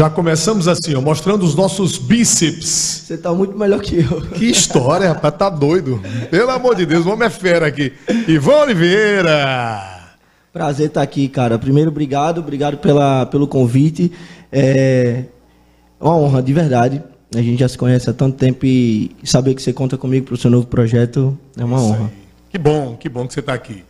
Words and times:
Já 0.00 0.08
começamos 0.08 0.66
assim, 0.66 0.94
ó, 0.94 1.00
mostrando 1.02 1.44
os 1.44 1.54
nossos 1.54 1.98
bíceps. 1.98 3.04
Você 3.04 3.18
tá 3.18 3.34
muito 3.34 3.54
melhor 3.54 3.82
que 3.82 3.96
eu. 3.96 4.22
Que 4.32 4.46
história, 4.46 5.08
rapaz, 5.08 5.34
tá 5.36 5.50
doido. 5.50 6.00
Pelo 6.30 6.50
amor 6.52 6.74
de 6.74 6.86
Deus, 6.86 7.04
o 7.04 7.10
homem 7.10 7.26
é 7.26 7.30
fera 7.30 7.66
aqui. 7.66 7.92
Ivan 8.26 8.62
Oliveira. 8.62 10.16
Prazer 10.54 10.86
estar 10.86 11.02
aqui, 11.02 11.28
cara. 11.28 11.58
Primeiro, 11.58 11.90
obrigado, 11.90 12.38
obrigado 12.38 12.78
pela, 12.78 13.26
pelo 13.26 13.46
convite. 13.46 14.10
É 14.50 15.24
uma 16.00 16.16
honra, 16.16 16.42
de 16.42 16.54
verdade. 16.54 17.02
A 17.36 17.42
gente 17.42 17.60
já 17.60 17.68
se 17.68 17.76
conhece 17.76 18.08
há 18.08 18.14
tanto 18.14 18.38
tempo 18.38 18.64
e 18.64 19.14
saber 19.22 19.54
que 19.54 19.60
você 19.60 19.70
conta 19.70 19.98
comigo 19.98 20.24
para 20.24 20.34
o 20.34 20.38
seu 20.38 20.50
novo 20.50 20.66
projeto 20.66 21.36
é 21.58 21.62
uma 21.62 21.78
honra. 21.78 22.10
Que 22.48 22.56
bom, 22.56 22.96
que 22.96 23.06
bom 23.06 23.26
que 23.26 23.34
você 23.34 23.40
está 23.40 23.52
aqui. 23.52 23.84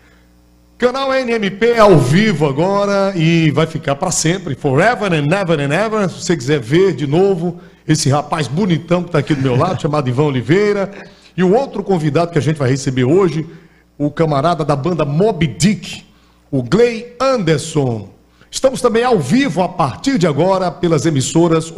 Canal 0.80 1.12
NMP 1.12 1.78
ao 1.78 1.98
vivo 1.98 2.46
agora 2.46 3.12
e 3.14 3.50
vai 3.50 3.66
ficar 3.66 3.96
para 3.96 4.10
sempre, 4.10 4.54
forever 4.54 5.12
and 5.12 5.26
never 5.26 5.60
and 5.60 5.74
ever. 5.74 6.08
Se 6.08 6.24
você 6.24 6.34
quiser 6.34 6.58
ver 6.58 6.94
de 6.94 7.06
novo 7.06 7.60
esse 7.86 8.08
rapaz 8.08 8.48
bonitão 8.48 9.02
que 9.02 9.10
está 9.10 9.18
aqui 9.18 9.34
do 9.34 9.42
meu 9.42 9.56
lado, 9.56 9.76
chamado 9.82 10.08
Ivan 10.08 10.22
Oliveira, 10.22 10.90
e 11.36 11.42
o 11.44 11.54
outro 11.54 11.84
convidado 11.84 12.32
que 12.32 12.38
a 12.38 12.40
gente 12.40 12.56
vai 12.56 12.70
receber 12.70 13.04
hoje, 13.04 13.46
o 13.98 14.10
camarada 14.10 14.64
da 14.64 14.74
banda 14.74 15.04
Mob 15.04 15.46
Dick, 15.46 16.02
o 16.50 16.62
Gley 16.62 17.14
Anderson. 17.20 18.08
Estamos 18.50 18.80
também 18.80 19.04
ao 19.04 19.18
vivo 19.18 19.60
a 19.60 19.68
partir 19.68 20.16
de 20.16 20.26
agora 20.26 20.70
pelas 20.70 21.04
emissoras 21.04 21.70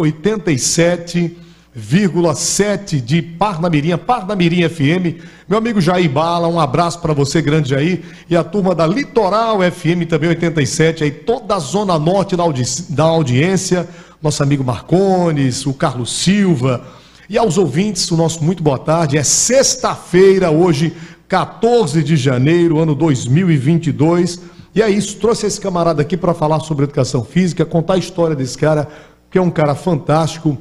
87,7 1.77 3.01
de 3.01 3.23
Parnamirim, 3.23 3.97
Parnamirim 3.97 4.69
FM. 4.69 5.25
Meu 5.48 5.56
amigo 5.56 5.81
Jair 5.81 6.11
Bala, 6.11 6.47
um 6.47 6.61
abraço 6.61 7.01
para 7.01 7.15
você, 7.15 7.41
grande 7.41 7.70
Jair, 7.70 8.03
e 8.28 8.37
a 8.37 8.45
turma 8.45 8.75
da 8.75 8.87
Litoral 8.87 9.59
FM 9.61 10.06
também 10.06 10.28
87, 10.28 11.05
aí 11.05 11.11
toda 11.11 11.55
a 11.55 11.59
zona 11.59 11.98
norte 11.98 12.37
da, 12.37 12.43
audi 12.43 12.62
da 12.91 13.05
audiência, 13.05 13.89
nosso 14.20 14.43
amigo 14.43 14.62
Marcones, 14.62 15.65
o 15.65 15.73
Carlos 15.73 16.12
Silva, 16.12 16.84
e 17.28 17.39
aos 17.39 17.56
ouvintes, 17.56 18.11
o 18.11 18.17
nosso 18.17 18.45
muito 18.45 18.62
boa 18.62 18.78
tarde. 18.78 19.17
É 19.17 19.23
sexta-feira, 19.23 20.50
hoje, 20.50 20.93
14 21.27 22.03
de 22.03 22.17
janeiro, 22.17 22.78
ano 22.78 22.95
2022. 22.95 24.41
E 24.75 24.83
é 24.83 24.91
isso, 24.91 25.17
trouxe 25.17 25.47
esse 25.47 25.59
camarada 25.59 26.03
aqui 26.03 26.19
para 26.19 26.34
falar 26.34 26.61
sobre 26.61 26.84
educação 26.84 27.25
física, 27.25 27.65
contar 27.65 27.95
a 27.95 27.98
história 27.98 28.37
desse 28.37 28.59
cara, 28.59 28.87
que 29.31 29.39
é 29.39 29.41
um 29.41 29.50
cara 29.50 29.75
fantástico, 29.75 30.59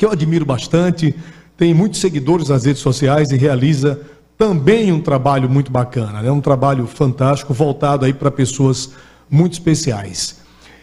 que 0.00 0.06
eu 0.06 0.10
admiro 0.10 0.46
bastante, 0.46 1.14
tem 1.58 1.74
muitos 1.74 2.00
seguidores 2.00 2.48
nas 2.48 2.64
redes 2.64 2.80
sociais 2.80 3.32
e 3.32 3.36
realiza 3.36 4.00
também 4.38 4.90
um 4.90 4.98
trabalho 4.98 5.46
muito 5.46 5.70
bacana, 5.70 6.22
né? 6.22 6.30
um 6.30 6.40
trabalho 6.40 6.86
fantástico, 6.86 7.52
voltado 7.52 8.06
aí 8.06 8.14
para 8.14 8.30
pessoas 8.30 8.92
muito 9.28 9.52
especiais. 9.52 10.40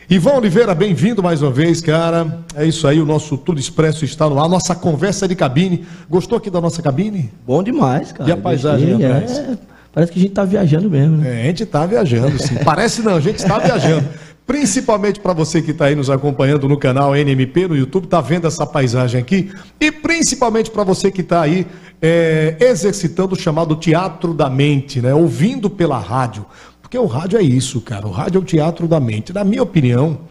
Ivan 0.07 0.33
Oliveira, 0.33 0.75
bem-vindo 0.75 1.23
mais 1.23 1.41
uma 1.41 1.49
vez, 1.49 1.81
cara. 1.81 2.45
É 2.53 2.63
isso 2.63 2.87
aí, 2.87 3.01
o 3.01 3.07
nosso 3.07 3.35
Tudo 3.39 3.59
Expresso 3.59 4.05
está 4.05 4.29
no 4.29 4.39
ar, 4.39 4.47
nossa 4.47 4.75
conversa 4.75 5.27
de 5.27 5.35
cabine. 5.35 5.83
Gostou 6.07 6.37
aqui 6.37 6.51
da 6.51 6.61
nossa 6.61 6.83
cabine? 6.83 7.31
Bom 7.43 7.63
demais, 7.63 8.11
cara. 8.11 8.29
E 8.29 8.31
a 8.31 8.37
paisagem 8.37 8.89
Gostei, 8.89 9.05
atrás? 9.07 9.31
é, 9.39 9.57
Parece 9.97 10.11
que 10.11 10.19
a 10.19 10.21
gente 10.21 10.33
tá 10.33 10.45
viajando 10.45 10.91
mesmo, 10.91 11.17
né? 11.17 11.27
É, 11.27 11.41
a 11.41 11.45
gente 11.45 11.63
está 11.63 11.83
viajando, 11.87 12.39
sim. 12.39 12.53
Parece 12.63 13.01
não, 13.01 13.15
a 13.15 13.19
gente 13.19 13.37
está 13.37 13.57
viajando. 13.57 14.07
Principalmente 14.47 15.19
para 15.19 15.33
você 15.33 15.61
que 15.61 15.71
está 15.71 15.85
aí 15.85 15.95
nos 15.95 16.09
acompanhando 16.09 16.69
no 16.69 16.77
canal 16.77 17.13
NMP, 17.13 17.67
no 17.67 17.75
YouTube, 17.75 18.05
está 18.05 18.21
vendo 18.21 18.47
essa 18.47 18.65
paisagem 18.65 19.19
aqui. 19.19 19.51
E 19.77 19.91
principalmente 19.91 20.71
para 20.71 20.85
você 20.85 21.11
que 21.11 21.19
está 21.19 21.41
aí 21.41 21.67
é, 22.01 22.55
exercitando 22.61 23.35
o 23.35 23.37
chamado 23.37 23.75
teatro 23.75 24.33
da 24.33 24.49
mente, 24.49 25.01
né? 25.01 25.13
Ouvindo 25.13 25.69
pela 25.69 25.99
rádio. 25.99 26.45
Porque 26.81 26.97
o 26.97 27.05
rádio 27.05 27.37
é 27.37 27.43
isso, 27.43 27.81
cara. 27.81 28.07
O 28.07 28.11
rádio 28.11 28.39
é 28.39 28.41
o 28.41 28.45
teatro 28.45 28.87
da 28.87 29.01
mente. 29.01 29.33
Na 29.33 29.43
minha 29.43 29.61
opinião, 29.61 30.21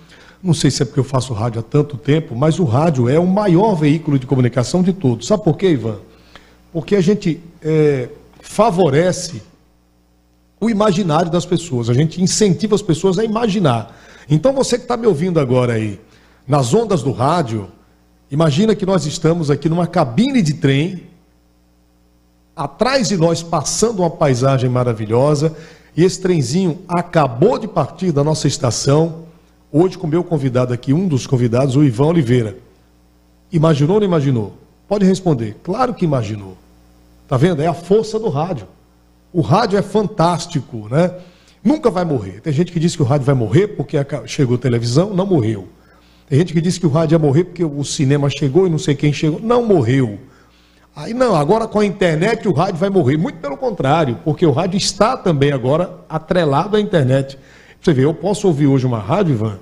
não 0.43 0.55
sei 0.55 0.71
se 0.71 0.83
é 0.83 0.87
porque 0.87 1.01
eu 1.01 1.05
faço 1.05 1.35
rádio 1.35 1.61
há 1.61 1.63
tanto 1.63 1.99
tempo, 1.99 2.35
mas 2.35 2.59
o 2.59 2.65
rádio 2.65 3.11
é 3.11 3.19
o 3.19 3.27
maior 3.27 3.75
veículo 3.75 4.19
de 4.19 4.27
comunicação 4.27 4.83
de 4.83 4.95
todos. 4.95 5.27
Sabe 5.27 5.45
por 5.45 5.59
quê, 5.59 5.73
Ivan? 5.73 5.99
Porque 6.73 6.97
a 6.97 7.03
gente 7.03 7.39
é, 7.61 8.09
favorece 8.41 9.43
o 10.59 10.71
imaginário 10.71 11.31
das 11.31 11.45
pessoas. 11.45 11.91
A 11.91 11.95
gente 11.95 12.23
incentiva 12.23 12.75
as 12.75 12.81
pessoas 12.81 13.19
a 13.19 13.25
imaginar. 13.25 14.06
Então 14.29 14.53
você 14.53 14.77
que 14.77 14.85
está 14.85 14.97
me 14.97 15.07
ouvindo 15.07 15.39
agora 15.39 15.75
aí, 15.75 16.01
nas 16.47 16.75
ondas 16.75 17.03
do 17.03 17.13
rádio, 17.13 17.69
imagina 18.31 18.75
que 18.75 18.87
nós 18.87 19.07
estamos 19.07 19.51
aqui 19.51 19.69
numa 19.69 19.87
cabine 19.87 20.43
de 20.43 20.55
trem, 20.55 21.05
atrás 22.55 23.09
de 23.09 23.17
nós 23.17 23.43
passando 23.43 24.01
uma 24.01 24.11
paisagem 24.11 24.69
maravilhosa, 24.69 25.55
e 25.97 26.03
esse 26.05 26.21
trenzinho 26.21 26.79
acabou 26.89 27.59
de 27.59 27.69
partir 27.69 28.13
da 28.13 28.25
nossa 28.25 28.49
estação, 28.49 29.27
hoje 29.73 29.97
com 29.97 30.07
o 30.07 30.11
meu 30.11 30.25
convidado 30.25 30.73
aqui, 30.73 30.93
um 30.93 31.07
dos 31.07 31.27
convidados, 31.27 31.77
o 31.77 31.85
Ivan 31.85 32.07
Oliveira. 32.07 32.57
Imaginou 33.53 33.95
ou 33.95 34.01
não 34.01 34.07
imaginou? 34.07 34.55
Pode 34.89 35.05
responder. 35.05 35.57
Claro 35.63 35.95
que 35.95 36.05
imaginou. 36.05 36.57
Tá 37.29 37.37
vendo? 37.37 37.63
É 37.63 37.67
a 37.67 37.75
força 37.75 38.19
do 38.19 38.29
rádio. 38.29 38.67
O 39.33 39.41
rádio 39.41 39.79
é 39.79 39.83
fantástico, 39.83 40.89
né? 40.91 41.13
Nunca 41.67 41.91
vai 41.91 42.05
morrer. 42.05 42.41
Tem 42.41 42.53
gente 42.53 42.71
que 42.71 42.79
diz 42.79 42.95
que 42.95 43.03
o 43.03 43.05
rádio 43.05 43.27
vai 43.27 43.35
morrer 43.35 43.67
porque 43.67 43.97
chegou 44.25 44.57
televisão, 44.57 45.13
não 45.13 45.27
morreu. 45.27 45.67
Tem 46.29 46.39
gente 46.39 46.53
que 46.53 46.61
diz 46.61 46.79
que 46.79 46.87
o 46.87 46.89
rádio 46.89 47.17
ia 47.17 47.19
morrer 47.19 47.43
porque 47.43 47.65
o 47.65 47.83
cinema 47.83 48.31
chegou 48.31 48.69
e 48.69 48.71
não 48.71 48.79
sei 48.79 48.95
quem 48.95 49.13
chegou, 49.13 49.41
não 49.41 49.67
morreu. 49.67 50.17
Aí 50.95 51.13
não, 51.13 51.35
agora 51.35 51.67
com 51.67 51.81
a 51.81 51.85
internet 51.85 52.47
o 52.47 52.53
rádio 52.53 52.77
vai 52.77 52.89
morrer. 52.89 53.17
Muito 53.17 53.41
pelo 53.41 53.57
contrário, 53.57 54.21
porque 54.25 54.47
o 54.47 54.53
rádio 54.53 54.77
está 54.77 55.17
também 55.17 55.51
agora 55.51 55.93
atrelado 56.09 56.77
à 56.77 56.81
internet. 56.81 57.37
Você 57.83 57.93
vê, 57.93 58.05
eu 58.05 58.15
posso 58.15 58.47
ouvir 58.47 58.69
hoje 58.69 58.87
uma 58.87 59.01
rádio, 59.01 59.35
Ivan, 59.35 59.59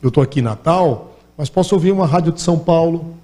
eu 0.00 0.08
estou 0.08 0.22
aqui 0.22 0.38
em 0.38 0.44
Natal, 0.44 1.18
mas 1.36 1.50
posso 1.50 1.74
ouvir 1.74 1.90
uma 1.90 2.06
rádio 2.06 2.30
de 2.30 2.40
São 2.40 2.60
Paulo, 2.60 3.16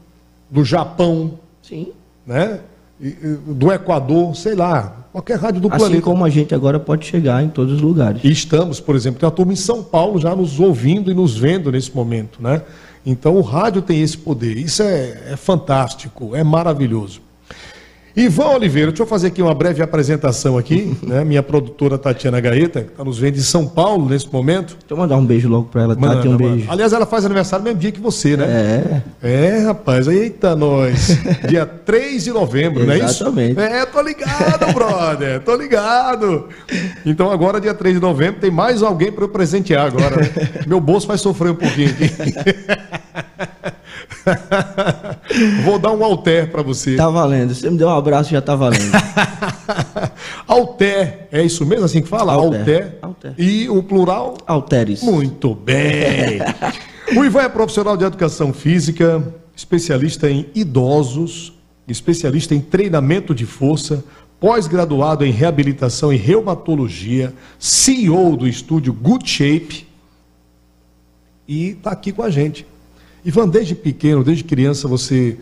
do 0.51 0.65
Japão, 0.65 1.39
Sim. 1.63 1.93
né? 2.27 2.59
Do 2.99 3.71
Equador, 3.71 4.35
sei 4.35 4.55
lá, 4.55 5.07
qualquer 5.13 5.39
rádio 5.39 5.61
do 5.61 5.69
Assim 5.69 5.79
planeta. 5.79 6.03
como 6.03 6.25
a 6.25 6.31
gente 6.31 6.55
agora 6.55 6.81
pode 6.81 7.05
chegar 7.05 7.43
em 7.43 7.49
todos 7.49 7.75
os 7.75 7.81
lugares. 7.83 8.23
E 8.25 8.31
estamos, 8.31 8.81
por 8.81 8.97
exemplo, 8.97 9.21
tem 9.21 9.27
uma 9.27 9.35
turma 9.35 9.53
em 9.53 9.57
São 9.57 9.83
Paulo 9.83 10.19
já 10.19 10.35
nos 10.35 10.59
ouvindo 10.59 11.11
e 11.11 11.15
nos 11.15 11.37
vendo 11.37 11.71
nesse 11.71 11.95
momento, 11.95 12.43
né? 12.43 12.63
Então 13.05 13.37
o 13.37 13.43
rádio 13.43 13.83
tem 13.83 14.01
esse 14.01 14.17
poder. 14.17 14.57
Isso 14.57 14.83
é, 14.83 15.33
é 15.33 15.37
fantástico, 15.37 16.35
é 16.35 16.43
maravilhoso. 16.43 17.21
Ivan 18.17 18.47
Oliveira, 18.55 18.91
deixa 18.91 19.03
eu 19.03 19.07
fazer 19.07 19.27
aqui 19.27 19.43
uma 19.43 19.55
breve 19.55 19.83
apresentação 19.83 20.57
aqui, 20.57 20.97
né? 21.07 21.23
Minha 21.23 21.43
produtora 21.43 21.99
Tatiana 21.99 22.41
Gaeta, 22.41 22.81
que 22.83 22.91
está 22.93 23.05
nos 23.05 23.19
vendo 23.19 23.37
em 23.37 23.43
São 23.43 23.67
Paulo 23.67 24.09
nesse 24.09 24.27
momento. 24.33 24.69
Deixa 24.69 24.87
eu 24.89 24.97
mandar 24.97 25.17
um 25.17 25.25
beijo 25.27 25.49
logo 25.51 25.69
pra 25.69 25.83
ela, 25.83 25.95
Manda, 25.95 26.17
Tati, 26.17 26.29
um 26.29 26.33
manda. 26.33 26.45
beijo. 26.45 26.65
Aliás, 26.71 26.95
ela 26.95 27.05
faz 27.05 27.27
aniversário 27.27 27.63
no 27.63 27.69
mesmo 27.69 27.81
dia 27.81 27.93
que 27.93 28.01
você, 28.01 28.35
né? 28.35 29.03
É, 29.23 29.57
É, 29.57 29.59
rapaz, 29.67 30.09
eita 30.09 30.57
nós. 30.57 31.09
Dia 31.47 31.67
3 31.67 32.25
de 32.25 32.31
novembro, 32.31 32.87
não 32.87 32.93
é 32.95 32.97
isso? 32.99 33.23
Exatamente. 33.23 33.61
É, 33.61 33.85
tô 33.85 34.01
ligado, 34.01 34.73
brother, 34.73 35.41
tô 35.43 35.55
ligado. 35.55 36.49
Então 37.05 37.31
agora, 37.31 37.61
dia 37.61 37.75
3 37.75 37.97
de 37.97 38.01
novembro, 38.01 38.41
tem 38.41 38.51
mais 38.51 38.83
alguém 38.83 39.13
para 39.13 39.25
eu 39.25 39.29
presentear 39.29 39.87
agora. 39.87 40.17
né? 40.23 40.31
Meu 40.67 40.81
bolso 40.81 41.07
vai 41.07 41.19
sofrer 41.19 41.51
um 41.53 41.55
pouquinho 41.55 41.91
aqui. 41.91 42.11
Vou 45.65 45.79
dar 45.79 45.93
um 45.93 46.05
alter 46.05 46.51
para 46.51 46.63
você. 46.63 46.97
tá 46.97 47.09
valendo. 47.11 47.55
Você 47.55 47.69
me 47.71 47.77
deu 47.77 47.89
um 47.89 47.95
abraço, 47.95 48.31
já 48.31 48.41
tá 48.41 48.55
valendo. 48.55 48.93
Alter, 50.47 51.29
é 51.33 51.43
isso 51.43 51.67
mesmo 51.67 51.85
assim 51.85 52.01
que 52.01 52.09
fala? 52.09 52.33
Alter. 52.33 52.59
Alter. 52.61 52.99
Alter. 53.03 53.35
E 53.39 53.69
o 53.69 53.83
plural? 53.83 54.37
Alteres. 54.47 55.03
Muito 55.03 55.55
bem. 55.55 56.41
O 57.17 57.25
Ivan 57.25 57.43
é 57.43 57.49
profissional 57.49 57.97
de 57.97 58.05
educação 58.05 58.53
física, 58.53 59.23
especialista 59.55 60.31
em 60.31 60.47
idosos, 60.55 61.53
especialista 61.89 62.55
em 62.55 62.61
treinamento 62.61 63.35
de 63.35 63.47
força, 63.47 64.05
pós-graduado 64.41 65.25
em 65.25 65.31
reabilitação 65.31 66.13
e 66.13 66.17
reumatologia, 66.17 67.33
CEO 67.59 68.37
do 68.37 68.47
estúdio 68.47 68.93
Good 68.93 69.29
Shape 69.29 69.87
e 71.49 71.71
está 71.71 71.93
aqui 71.93 72.13
com 72.13 72.23
a 72.23 72.31
gente. 72.31 72.67
Ivan, 73.27 73.49
desde 73.49 73.75
pequeno, 73.75 74.23
desde 74.23 74.45
criança, 74.45 74.87
você 74.87 75.37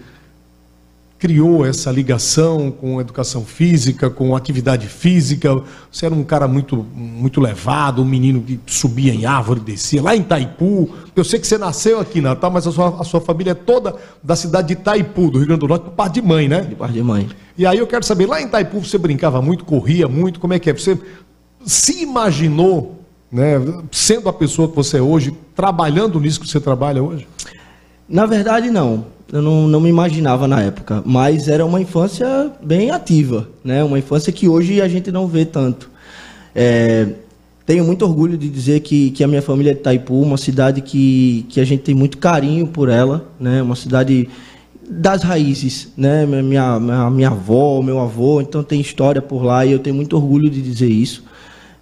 criou 1.19 1.67
essa 1.67 1.93
ligação 1.93 2.71
com 2.71 2.99
educação 2.99 3.45
física, 3.45 4.09
com 4.09 4.35
atividade 4.35 4.89
física? 4.89 5.63
Você 5.93 6.07
era 6.07 6.15
um 6.15 6.25
cara 6.25 6.49
muito, 6.49 6.77
muito 6.77 7.43
levado, 7.43 8.01
um 8.01 8.07
menino 8.07 8.41
que 8.41 8.59
subia 8.67 9.13
em 9.13 9.27
árvore, 9.27 9.61
descia, 9.61 10.03
lá 10.03 10.17
em 10.17 10.21
Itaipu. 10.21 10.95
Eu 11.15 11.23
sei 11.25 11.39
que 11.39 11.47
você 11.47 11.59
nasceu 11.59 12.01
aqui 12.01 12.21
em 12.21 12.23
Natal, 12.23 12.51
mas 12.51 12.67
a 12.67 12.73
sua, 12.73 13.03
a 13.03 13.05
sua 13.05 13.21
família 13.21 13.51
é 13.51 13.55
toda 13.55 13.97
da 14.23 14.35
cidade 14.35 14.69
de 14.69 14.81
Itaipu, 14.81 15.31
do 15.31 15.37
Rio 15.37 15.49
Grande 15.49 15.61
do 15.61 15.69
Norte, 15.69 15.83
por 15.83 15.93
parte 15.93 16.15
de 16.15 16.23
mãe, 16.23 16.49
né? 16.49 16.63
De 16.63 16.75
parte 16.75 16.95
de 16.95 17.03
mãe. 17.03 17.29
E 17.59 17.67
aí 17.67 17.77
eu 17.77 17.87
quero 17.87 18.03
saber, 18.03 18.25
lá 18.25 18.41
em 18.41 18.47
Itaipu 18.47 18.81
você 18.81 18.97
brincava 18.97 19.43
muito, 19.43 19.63
corria 19.63 20.09
muito, 20.09 20.41
como 20.41 20.55
é 20.55 20.59
que 20.59 20.71
é? 20.71 20.73
Você 20.73 20.99
se 21.67 22.03
imaginou, 22.03 23.05
né, 23.31 23.61
sendo 23.93 24.27
a 24.31 24.33
pessoa 24.33 24.69
que 24.69 24.75
você 24.75 24.97
é 24.97 25.03
hoje, 25.03 25.37
trabalhando 25.55 26.19
nisso 26.19 26.41
que 26.41 26.49
você 26.49 26.59
trabalha 26.59 27.03
hoje? 27.03 27.27
Na 28.09 28.27
verdade, 28.27 28.71
não. 28.71 29.07
Eu 29.33 29.43
não, 29.43 29.67
não 29.67 29.81
me 29.81 29.89
imaginava 29.89 30.47
na 30.47 30.61
época, 30.61 31.03
mas 31.05 31.49
era 31.49 31.65
uma 31.65 31.81
infância 31.81 32.53
bem 32.63 32.91
ativa, 32.91 33.49
né? 33.65 33.83
Uma 33.83 33.99
infância 33.99 34.33
que 34.33 34.49
hoje 34.49 34.81
a 34.81 34.87
gente 34.87 35.11
não 35.11 35.27
vê 35.27 35.45
tanto. 35.45 35.91
É, 36.55 37.09
tenho 37.67 37.85
muito 37.85 38.05
orgulho 38.05 38.37
de 38.37 38.49
dizer 38.49 38.81
que, 38.81 39.11
que 39.11 39.25
a 39.25 39.27
minha 39.27 39.41
família 39.41 39.71
é 39.71 39.75
de 39.75 39.81
Itaipu, 39.81 40.21
uma 40.21 40.37
cidade 40.37 40.83
que, 40.83 41.47
que 41.49 41.61
a 41.61 41.65
gente 41.65 41.83
tem 41.83 41.95
muito 41.95 42.19
carinho 42.19 42.67
por 42.67 42.89
ela, 42.89 43.27
né? 43.41 43.63
Uma 43.63 43.75
cidade 43.75 44.29
das 44.89 45.23
raízes, 45.23 45.89
né? 45.97 46.27
Minha, 46.27 46.79
minha, 46.79 47.11
minha 47.11 47.29
avó, 47.29 47.81
meu 47.83 47.99
avô, 48.01 48.41
então 48.43 48.63
tem 48.63 48.81
história 48.81 49.23
por 49.23 49.43
lá 49.43 49.65
e 49.65 49.73
eu 49.73 49.79
tenho 49.79 49.97
muito 49.97 50.15
orgulho 50.15 50.51
de 50.51 50.61
dizer 50.61 50.91
isso. 50.91 51.25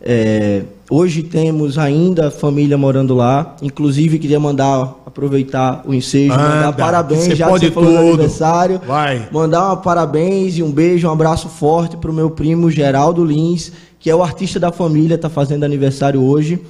É, 0.00 0.62
hoje 0.90 1.22
temos 1.22 1.78
ainda 1.78 2.30
família 2.30 2.78
morando 2.78 3.14
lá. 3.14 3.56
Inclusive, 3.60 4.18
queria 4.18 4.40
mandar, 4.40 4.94
aproveitar 5.12 5.82
o 5.87 5.93
ensejo, 5.93 6.32
Anda, 6.32 6.43
mandar 6.43 6.73
parabéns, 6.73 7.37
já 7.37 7.47
pode 7.47 7.69
que 7.69 7.75
você 7.75 7.87
tudo. 7.87 7.99
aniversário. 7.99 8.81
Vai. 8.87 9.29
Mandar 9.31 9.73
um 9.73 9.76
parabéns 9.76 10.56
e 10.56 10.62
um 10.62 10.73
beijo, 10.73 11.06
um 11.06 11.12
abraço 11.12 11.49
forte 11.49 11.97
para 11.97 12.11
o 12.11 12.14
meu 12.14 12.31
primo 12.31 12.70
Geraldo 12.70 13.25
Lins, 13.25 13.70
que 14.00 14.11
é 14.11 14.17
o 14.17 14.23
artista 14.23 14.59
da 14.59 14.73
família, 14.73 15.14
está 15.14 15.29
fazendo 15.29 15.64
aniversário 15.64 16.23
hoje. 16.23 16.61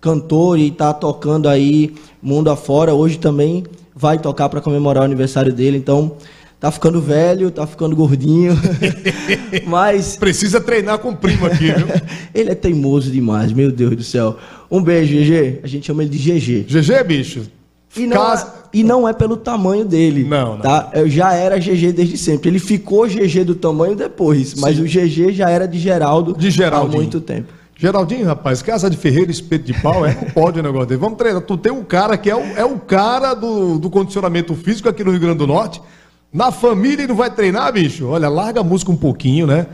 Cantor 0.00 0.58
e 0.58 0.68
está 0.68 0.92
tocando 0.92 1.48
aí 1.48 1.94
mundo 2.20 2.50
afora. 2.50 2.92
Hoje 2.92 3.18
também 3.18 3.64
vai 3.94 4.18
tocar 4.18 4.48
para 4.48 4.60
comemorar 4.60 5.02
o 5.02 5.06
aniversário 5.06 5.52
dele. 5.52 5.78
Então, 5.78 6.16
tá 6.60 6.70
ficando 6.70 7.00
velho, 7.00 7.50
tá 7.50 7.66
ficando 7.66 7.96
gordinho. 7.96 8.54
Mas 9.64 10.16
Precisa 10.16 10.60
treinar 10.60 10.98
com 10.98 11.10
o 11.10 11.16
primo 11.16 11.46
aqui, 11.46 11.72
viu? 11.72 11.86
ele 12.34 12.50
é 12.50 12.54
teimoso 12.54 13.10
demais, 13.10 13.52
meu 13.52 13.70
Deus 13.70 13.96
do 13.96 14.02
céu. 14.02 14.36
Um 14.70 14.82
beijo, 14.82 15.14
GG. 15.14 15.60
A 15.62 15.66
gente 15.66 15.86
chama 15.86 16.02
ele 16.02 16.10
de 16.10 16.18
GG. 16.18 16.64
GG, 16.64 17.04
bicho. 17.06 17.42
E 17.96 18.06
não, 18.06 18.16
Casa- 18.16 18.46
é, 18.72 18.78
e 18.78 18.82
não 18.84 19.08
é 19.08 19.12
pelo 19.12 19.36
tamanho 19.36 19.84
dele. 19.84 20.24
Não, 20.24 20.54
não. 20.54 20.60
Tá? 20.62 20.90
Eu 20.94 21.08
já 21.08 21.32
era 21.32 21.58
GG 21.58 21.92
desde 21.92 22.16
sempre. 22.18 22.48
Ele 22.50 22.58
ficou 22.58 23.06
GG 23.06 23.44
do 23.44 23.54
tamanho 23.54 23.94
depois, 23.94 24.54
mas 24.54 24.78
o 24.78 24.82
GG 24.84 25.32
já 25.32 25.48
era 25.50 25.66
de 25.68 25.78
Geraldo 25.78 26.32
De 26.36 26.48
há 26.64 26.84
muito 26.84 27.20
tempo. 27.20 27.52
Geraldinho, 27.76 28.24
rapaz, 28.24 28.62
casa 28.62 28.88
de 28.88 28.96
ferreiro, 28.96 29.30
espeto 29.30 29.64
de 29.64 29.74
pau, 29.80 30.06
é, 30.06 30.14
não 30.20 30.30
pode 30.30 30.60
o 30.60 30.62
negócio 30.62 30.86
dele. 30.88 31.00
Vamos 31.00 31.18
treinar. 31.18 31.42
Tu 31.42 31.56
tem 31.56 31.72
um 31.72 31.82
cara 31.84 32.16
que 32.16 32.30
é 32.30 32.36
o, 32.36 32.40
é 32.56 32.64
o 32.64 32.78
cara 32.78 33.34
do, 33.34 33.78
do 33.78 33.90
condicionamento 33.90 34.54
físico 34.54 34.88
aqui 34.88 35.02
no 35.04 35.10
Rio 35.10 35.20
Grande 35.20 35.38
do 35.38 35.46
Norte. 35.46 35.80
Na 36.32 36.50
família 36.50 37.04
e 37.04 37.06
não 37.06 37.14
vai 37.14 37.30
treinar, 37.30 37.72
bicho? 37.72 38.06
Olha, 38.06 38.28
larga 38.28 38.60
a 38.60 38.64
música 38.64 38.90
um 38.90 38.96
pouquinho, 38.96 39.46
né? 39.46 39.66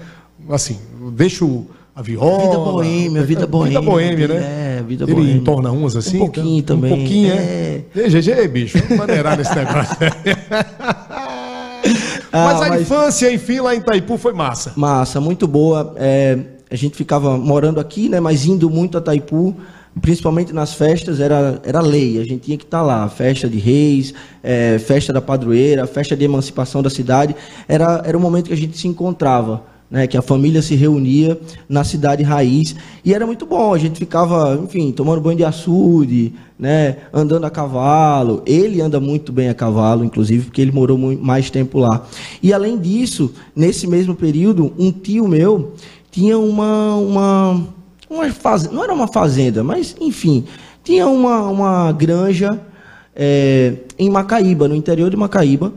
Assim, 0.51 0.79
deixa 1.13 1.45
o- 1.45 1.67
a 1.95 2.03
viola. 2.03 2.43
Vida 2.43 2.59
boêmia, 2.59 3.23
vida 3.23 3.47
boêmia. 3.47 3.81
Vida 3.81 3.91
boêmia, 3.91 4.29
né? 4.29 4.35
É, 4.79 4.83
vida 4.87 5.05
Ele 5.05 5.15
boêmia. 5.15 5.35
entorna 5.35 5.71
umas 5.71 5.97
assim? 5.97 6.17
Um 6.17 6.21
pouquinho 6.21 6.59
então? 6.59 6.77
também. 6.77 6.93
Um 6.93 6.97
pouquinho, 6.97 7.33
é. 7.33 7.81
É. 7.95 8.09
GG, 8.09 8.49
bicho, 8.49 8.79
vamos 8.79 8.97
maneirar 8.99 9.37
nesse 9.37 9.55
negócio. 9.55 9.97
Ah, 12.33 12.45
mas 12.45 12.63
a 12.63 12.69
mas- 12.69 12.83
infância, 12.83 13.33
enfim, 13.33 13.59
lá 13.59 13.75
em 13.75 13.79
Itaipu 13.79 14.17
foi 14.17 14.33
massa. 14.33 14.73
Massa, 14.77 15.21
muito 15.21 15.49
boa. 15.49 15.95
É, 15.97 16.39
a 16.71 16.77
gente 16.77 16.97
ficava 16.97 17.37
morando 17.37 17.81
aqui, 17.81 18.09
né? 18.09 18.21
Mas 18.21 18.45
indo 18.45 18.71
muito 18.71 18.97
a 18.97 19.01
Taipu, 19.01 19.57
principalmente 20.01 20.53
nas 20.53 20.73
festas, 20.73 21.19
era, 21.19 21.61
era 21.65 21.81
lei. 21.81 22.21
A 22.21 22.25
gente 22.25 22.43
tinha 22.43 22.57
que 22.57 22.63
estar 22.65 22.83
lá. 22.83 23.09
Festa 23.09 23.49
de 23.49 23.59
reis, 23.59 24.15
é, 24.45 24.79
festa 24.79 25.13
da 25.13 25.21
padroeira, 25.21 25.89
festa 25.89 26.17
de 26.17 26.25
emancipação 26.25 26.83
da 26.83 26.91
cidade. 26.91 27.35
Era, 27.67 28.01
era 28.07 28.17
o 28.17 28.21
momento 28.21 28.47
que 28.47 28.55
a 28.55 28.57
gente 28.57 28.79
se 28.79 28.87
encontrava. 28.87 29.65
Né, 29.91 30.07
que 30.07 30.17
a 30.17 30.23
família 30.23 30.63
se 30.63 30.77
reunia 30.77 31.37
na 31.69 31.83
cidade 31.83 32.23
raiz 32.23 32.77
e 33.05 33.13
era 33.13 33.27
muito 33.27 33.45
bom. 33.45 33.75
A 33.75 33.79
gente 33.79 33.99
ficava, 33.99 34.55
enfim, 34.63 34.93
tomando 34.93 35.21
banho 35.21 35.37
de 35.37 35.43
açude, 35.45 36.33
né, 36.57 36.99
andando 37.13 37.45
a 37.45 37.51
cavalo. 37.51 38.41
Ele 38.47 38.81
anda 38.81 39.01
muito 39.01 39.33
bem 39.33 39.49
a 39.49 39.55
cavalo, 39.55 40.05
inclusive, 40.05 40.45
porque 40.45 40.61
ele 40.63 40.71
morou 40.71 40.97
mui- 40.97 41.19
mais 41.21 41.51
tempo 41.51 41.81
lá. 41.81 42.07
E 42.41 42.53
além 42.53 42.79
disso, 42.79 43.35
nesse 43.57 43.89
mesmo 43.89 44.15
período, 44.15 44.73
um 44.79 44.93
tio 44.93 45.27
meu 45.27 45.73
tinha 46.09 46.39
uma 46.39 46.95
uma, 46.95 47.67
uma 48.09 48.31
fazenda, 48.31 48.73
não 48.75 48.85
era 48.85 48.95
uma 48.95 49.09
fazenda, 49.09 49.65
mas 49.65 49.97
enfim, 50.01 50.45
tinha 50.85 51.09
uma, 51.09 51.43
uma 51.49 51.91
granja 51.91 52.49
é, 53.15 53.75
em 53.99 54.09
Macaíba, 54.09 54.69
no 54.69 54.75
interior 54.77 55.11
de 55.11 55.17
Macaíba, 55.17 55.73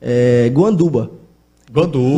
é, 0.00 0.48
Guanduba. 0.54 1.10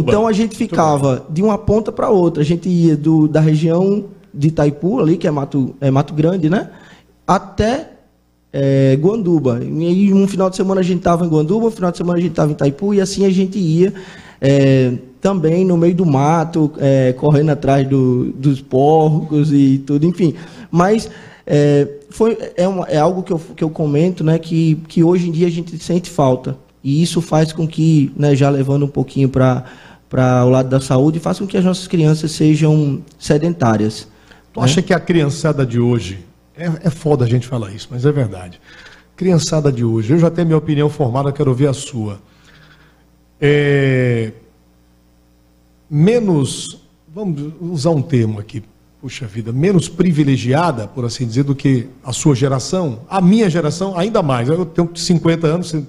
Então 0.08 0.26
a 0.26 0.32
gente 0.32 0.56
ficava 0.56 1.26
de 1.30 1.42
uma 1.42 1.56
ponta 1.56 1.92
para 1.92 2.10
outra. 2.10 2.42
A 2.42 2.46
gente 2.46 2.68
ia 2.68 2.96
do, 2.96 3.28
da 3.28 3.40
região 3.40 4.04
de 4.32 4.48
Itaipu, 4.48 4.98
ali, 5.00 5.16
que 5.16 5.26
é 5.26 5.30
Mato, 5.30 5.74
é 5.80 5.90
Mato 5.90 6.12
Grande, 6.12 6.50
né? 6.50 6.70
Até 7.26 7.90
é, 8.52 8.96
Guanduba. 9.00 9.60
E 9.62 9.86
aí, 9.86 10.12
um 10.12 10.26
final 10.26 10.50
de 10.50 10.56
semana 10.56 10.80
a 10.80 10.84
gente 10.84 10.98
estava 10.98 11.24
em 11.24 11.28
Guanduba, 11.28 11.66
um 11.66 11.70
final 11.70 11.90
de 11.90 11.96
semana 11.98 12.18
a 12.18 12.20
gente 12.20 12.30
estava 12.32 12.50
em 12.50 12.54
Itaipu, 12.54 12.94
e 12.94 13.00
assim 13.00 13.24
a 13.24 13.30
gente 13.30 13.58
ia 13.58 13.92
é, 14.40 14.92
também 15.20 15.64
no 15.64 15.76
meio 15.76 15.94
do 15.94 16.04
mato, 16.04 16.72
é, 16.78 17.12
correndo 17.14 17.50
atrás 17.50 17.86
do- 17.88 18.32
dos 18.32 18.60
porcos 18.60 19.52
e 19.52 19.78
tudo, 19.78 20.04
enfim. 20.04 20.34
Mas 20.70 21.08
é, 21.46 21.88
foi, 22.10 22.36
é, 22.56 22.66
uma- 22.68 22.86
é 22.86 22.98
algo 22.98 23.22
que 23.22 23.32
eu, 23.32 23.40
que 23.56 23.64
eu 23.64 23.70
comento, 23.70 24.22
né? 24.24 24.38
Que, 24.38 24.74
que 24.88 25.02
hoje 25.02 25.28
em 25.28 25.32
dia 25.32 25.46
a 25.46 25.50
gente 25.50 25.78
sente 25.78 26.10
falta. 26.10 26.56
E 26.84 27.02
isso 27.02 27.22
faz 27.22 27.50
com 27.50 27.66
que, 27.66 28.12
né, 28.14 28.36
já 28.36 28.50
levando 28.50 28.84
um 28.84 28.88
pouquinho 28.88 29.30
para 29.30 29.64
o 30.44 30.50
lado 30.50 30.68
da 30.68 30.80
saúde, 30.82 31.18
faz 31.18 31.38
com 31.38 31.46
que 31.46 31.56
as 31.56 31.64
nossas 31.64 31.88
crianças 31.88 32.30
sejam 32.32 33.02
sedentárias. 33.18 34.06
Tu 34.52 34.60
acha 34.60 34.82
que 34.82 34.92
a 34.92 35.00
criançada 35.00 35.64
de 35.64 35.80
hoje. 35.80 36.22
É, 36.56 36.66
é 36.84 36.90
foda 36.90 37.24
a 37.24 37.28
gente 37.28 37.48
falar 37.48 37.72
isso, 37.72 37.88
mas 37.90 38.04
é 38.04 38.12
verdade. 38.12 38.60
Criançada 39.16 39.72
de 39.72 39.82
hoje, 39.82 40.12
eu 40.12 40.18
já 40.18 40.30
tenho 40.30 40.46
minha 40.46 40.58
opinião 40.58 40.88
formada, 40.88 41.32
quero 41.32 41.50
ouvir 41.50 41.66
a 41.66 41.72
sua. 41.72 42.20
É, 43.40 44.30
menos. 45.90 46.82
Vamos 47.12 47.52
usar 47.60 47.90
um 47.90 48.02
termo 48.02 48.40
aqui, 48.40 48.62
puxa 49.00 49.26
vida, 49.26 49.52
menos 49.52 49.88
privilegiada, 49.88 50.86
por 50.86 51.04
assim 51.04 51.26
dizer, 51.26 51.44
do 51.44 51.54
que 51.54 51.88
a 52.04 52.12
sua 52.12 52.34
geração, 52.34 53.00
a 53.08 53.20
minha 53.20 53.48
geração, 53.48 53.96
ainda 53.96 54.22
mais. 54.22 54.48
Eu 54.48 54.66
tenho 54.66 54.90
50 54.94 55.46
anos, 55.46 55.70
você, 55.70 55.84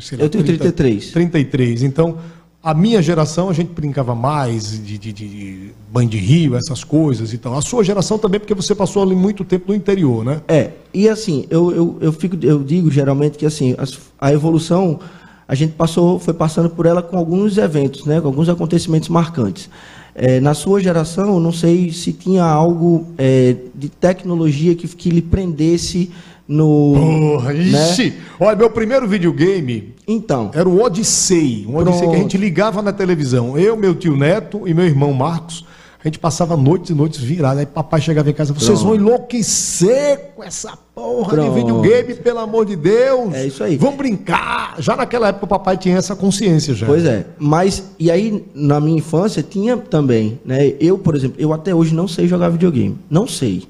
sei 0.00 0.18
lá, 0.18 0.24
Eu 0.24 0.30
tenho 0.30 0.44
33. 0.44 1.10
33. 1.10 1.82
Então, 1.82 2.18
a 2.62 2.72
minha 2.74 3.02
geração, 3.02 3.48
a 3.48 3.52
gente 3.52 3.72
brincava 3.72 4.14
mais 4.14 4.70
de, 4.84 4.96
de, 4.96 5.12
de 5.12 5.70
banho 5.92 6.08
de 6.08 6.18
rio, 6.18 6.54
essas 6.56 6.84
coisas 6.84 7.32
e 7.32 7.38
tal. 7.38 7.56
A 7.56 7.62
sua 7.62 7.82
geração 7.82 8.18
também, 8.18 8.38
porque 8.38 8.54
você 8.54 8.74
passou 8.74 9.02
ali 9.02 9.16
muito 9.16 9.44
tempo 9.44 9.64
no 9.68 9.74
interior, 9.74 10.24
né? 10.24 10.40
É, 10.46 10.70
e 10.94 11.08
assim, 11.08 11.44
eu, 11.50 11.72
eu, 11.72 11.98
eu, 12.00 12.12
fico, 12.12 12.36
eu 12.42 12.62
digo 12.62 12.90
geralmente 12.90 13.36
que 13.36 13.44
assim, 13.46 13.74
as- 13.78 13.98
a 14.20 14.32
evolução, 14.32 15.00
a 15.48 15.54
gente 15.56 15.72
passou, 15.72 16.18
foi 16.20 16.34
passando 16.34 16.70
por 16.70 16.86
ela 16.86 17.02
com 17.02 17.16
alguns 17.16 17.58
eventos, 17.58 18.04
né, 18.06 18.20
com 18.20 18.28
alguns 18.28 18.48
acontecimentos 18.48 19.08
marcantes. 19.08 19.68
É, 20.14 20.38
na 20.40 20.52
sua 20.54 20.78
geração, 20.80 21.40
não 21.40 21.52
sei 21.52 21.90
se 21.90 22.12
tinha 22.12 22.44
algo 22.44 23.06
é, 23.18 23.56
de 23.74 23.88
tecnologia 23.88 24.74
que, 24.74 24.86
que 24.86 25.08
lhe 25.10 25.22
prendesse 25.22 26.10
no. 26.52 26.94
Porra, 26.94 27.52
né? 27.52 27.62
ixi! 27.62 28.14
Olha, 28.38 28.56
meu 28.56 28.70
primeiro 28.70 29.06
videogame 29.08 29.94
Então, 30.06 30.50
era 30.54 30.68
o 30.68 30.82
Odyssey. 30.82 31.66
Um 31.68 31.76
Odyssey 31.76 32.08
que 32.08 32.14
a 32.14 32.18
gente 32.18 32.36
ligava 32.36 32.82
na 32.82 32.92
televisão. 32.92 33.58
Eu, 33.58 33.76
meu 33.76 33.94
tio 33.94 34.16
Neto 34.16 34.68
e 34.68 34.74
meu 34.74 34.84
irmão 34.84 35.12
Marcos. 35.12 35.64
A 36.04 36.08
gente 36.08 36.18
passava 36.18 36.56
noites 36.56 36.90
e 36.90 36.94
noites 36.94 37.20
virados. 37.20 37.60
Aí 37.60 37.66
papai 37.66 38.00
chegava 38.00 38.28
em 38.28 38.32
casa, 38.32 38.52
vocês 38.52 38.82
vão 38.82 38.96
enlouquecer 38.96 40.32
com 40.34 40.42
essa 40.42 40.76
porra 40.92 41.34
Pronto. 41.34 41.54
de 41.54 41.60
videogame, 41.60 42.14
pelo 42.14 42.40
amor 42.40 42.66
de 42.66 42.74
Deus. 42.74 43.32
É 43.32 43.46
isso 43.46 43.62
aí. 43.62 43.76
Vamos 43.76 43.98
brincar. 43.98 44.74
Já 44.80 44.96
naquela 44.96 45.28
época 45.28 45.44
o 45.44 45.48
papai 45.48 45.76
tinha 45.76 45.96
essa 45.96 46.16
consciência 46.16 46.74
já. 46.74 46.86
Pois 46.86 47.04
é, 47.04 47.24
mas 47.38 47.84
e 48.00 48.10
aí 48.10 48.44
na 48.52 48.80
minha 48.80 48.98
infância 48.98 49.44
tinha 49.44 49.76
também, 49.76 50.40
né? 50.44 50.74
Eu, 50.80 50.98
por 50.98 51.14
exemplo, 51.14 51.36
eu 51.40 51.52
até 51.52 51.72
hoje 51.72 51.94
não 51.94 52.08
sei 52.08 52.26
jogar 52.26 52.48
videogame, 52.48 52.98
não 53.08 53.28
sei, 53.28 53.62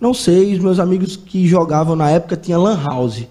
não 0.00 0.14
sei. 0.14 0.54
Os 0.54 0.60
meus 0.60 0.78
amigos 0.78 1.16
que 1.16 1.46
jogavam 1.46 1.96
na 1.96 2.10
época 2.10 2.36
tinha 2.36 2.58
lan 2.58 2.78
house, 2.84 3.26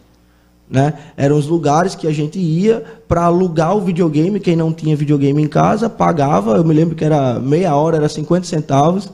né? 0.70 0.94
Eram 1.16 1.38
os 1.38 1.48
lugares 1.48 1.96
que 1.96 2.08
a 2.08 2.12
gente 2.12 2.38
ia 2.40 2.84
para 3.08 3.24
alugar 3.24 3.76
o 3.76 3.82
videogame. 3.82 4.40
Quem 4.40 4.56
não 4.56 4.74
tinha 4.74 4.96
videogame 4.96 5.42
em 5.42 5.48
casa 5.48 5.90
pagava. 5.90 6.58
Eu 6.58 6.64
me 6.64 6.74
lembro 6.74 6.96
que 6.96 7.06
era 7.06 7.40
meia 7.40 7.76
hora, 7.76 7.98
era 7.98 8.10
50 8.10 8.46
centavos. 8.46 9.10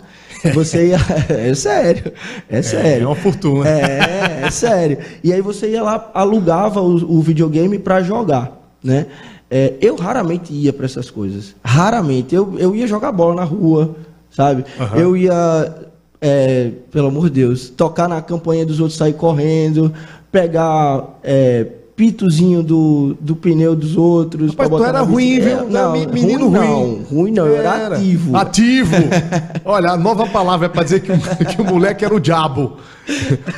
Você 0.54 0.88
ia, 0.90 0.98
é 1.30 1.54
sério, 1.56 2.12
é 2.50 2.62
sério. 2.62 3.04
É 3.04 3.08
uma 3.08 3.16
fortuna. 3.16 3.70
É, 3.70 4.42
é 4.46 4.50
sério. 4.52 4.98
E 5.24 5.32
aí 5.32 5.42
você 5.42 5.70
ia 5.70 5.82
lá, 5.82 6.12
alugava 6.14 6.82
o, 6.82 7.18
o 7.18 7.22
videogame 7.22 7.80
para 7.80 8.02
jogar. 8.02 8.52
né? 8.84 9.06
É, 9.50 9.76
eu 9.80 9.96
raramente 9.96 10.52
ia 10.52 10.74
para 10.74 10.86
essas 10.86 11.10
coisas. 11.12 11.56
Raramente. 11.64 12.34
Eu, 12.34 12.56
eu 12.58 12.76
ia 12.76 12.88
jogar 12.88 13.12
bola 13.12 13.36
na 13.36 13.44
rua, 13.44 13.96
sabe? 14.32 14.66
Aham. 14.80 14.98
Eu 14.98 15.16
ia, 15.16 15.76
é, 16.26 16.72
pelo 16.90 17.08
amor 17.10 17.26
de 17.30 17.42
Deus, 17.42 17.70
tocar 17.70 18.08
na 18.08 18.22
campanha 18.22 18.66
dos 18.66 18.80
outros, 18.80 18.98
sair 18.98 19.12
correndo, 19.14 19.92
pegar 20.32 21.20
é, 21.22 21.68
pitozinho 21.98 22.64
do, 22.64 23.16
do 23.20 23.36
pneu 23.36 23.76
dos 23.76 23.98
outros. 23.98 24.52
Rapaz, 24.52 24.70
pra 24.70 24.78
tu 24.78 24.84
era 24.86 25.02
ruim, 25.02 25.36
É, 25.36 25.40
viu? 25.42 25.70
Não, 25.70 25.92
Me- 25.92 26.08
menino 26.08 26.48
ruim. 26.48 26.58
ruim. 26.58 26.70
Não, 27.10 27.18
ruim 27.20 27.32
não, 27.32 27.46
eu 27.46 27.58
era, 27.58 27.96
ativo. 27.98 28.36
Ativo. 28.38 28.96
Olha, 29.66 29.92
a 29.92 29.98
nova 29.98 30.26
palavra 30.28 30.68
é 30.68 30.70
pra 30.70 30.84
dizer 30.84 31.02
que, 31.02 31.12
que 31.56 31.62
o 31.62 31.66
moleque 31.66 32.06
era 32.06 32.16
o 32.16 32.20
diabo. 32.20 32.78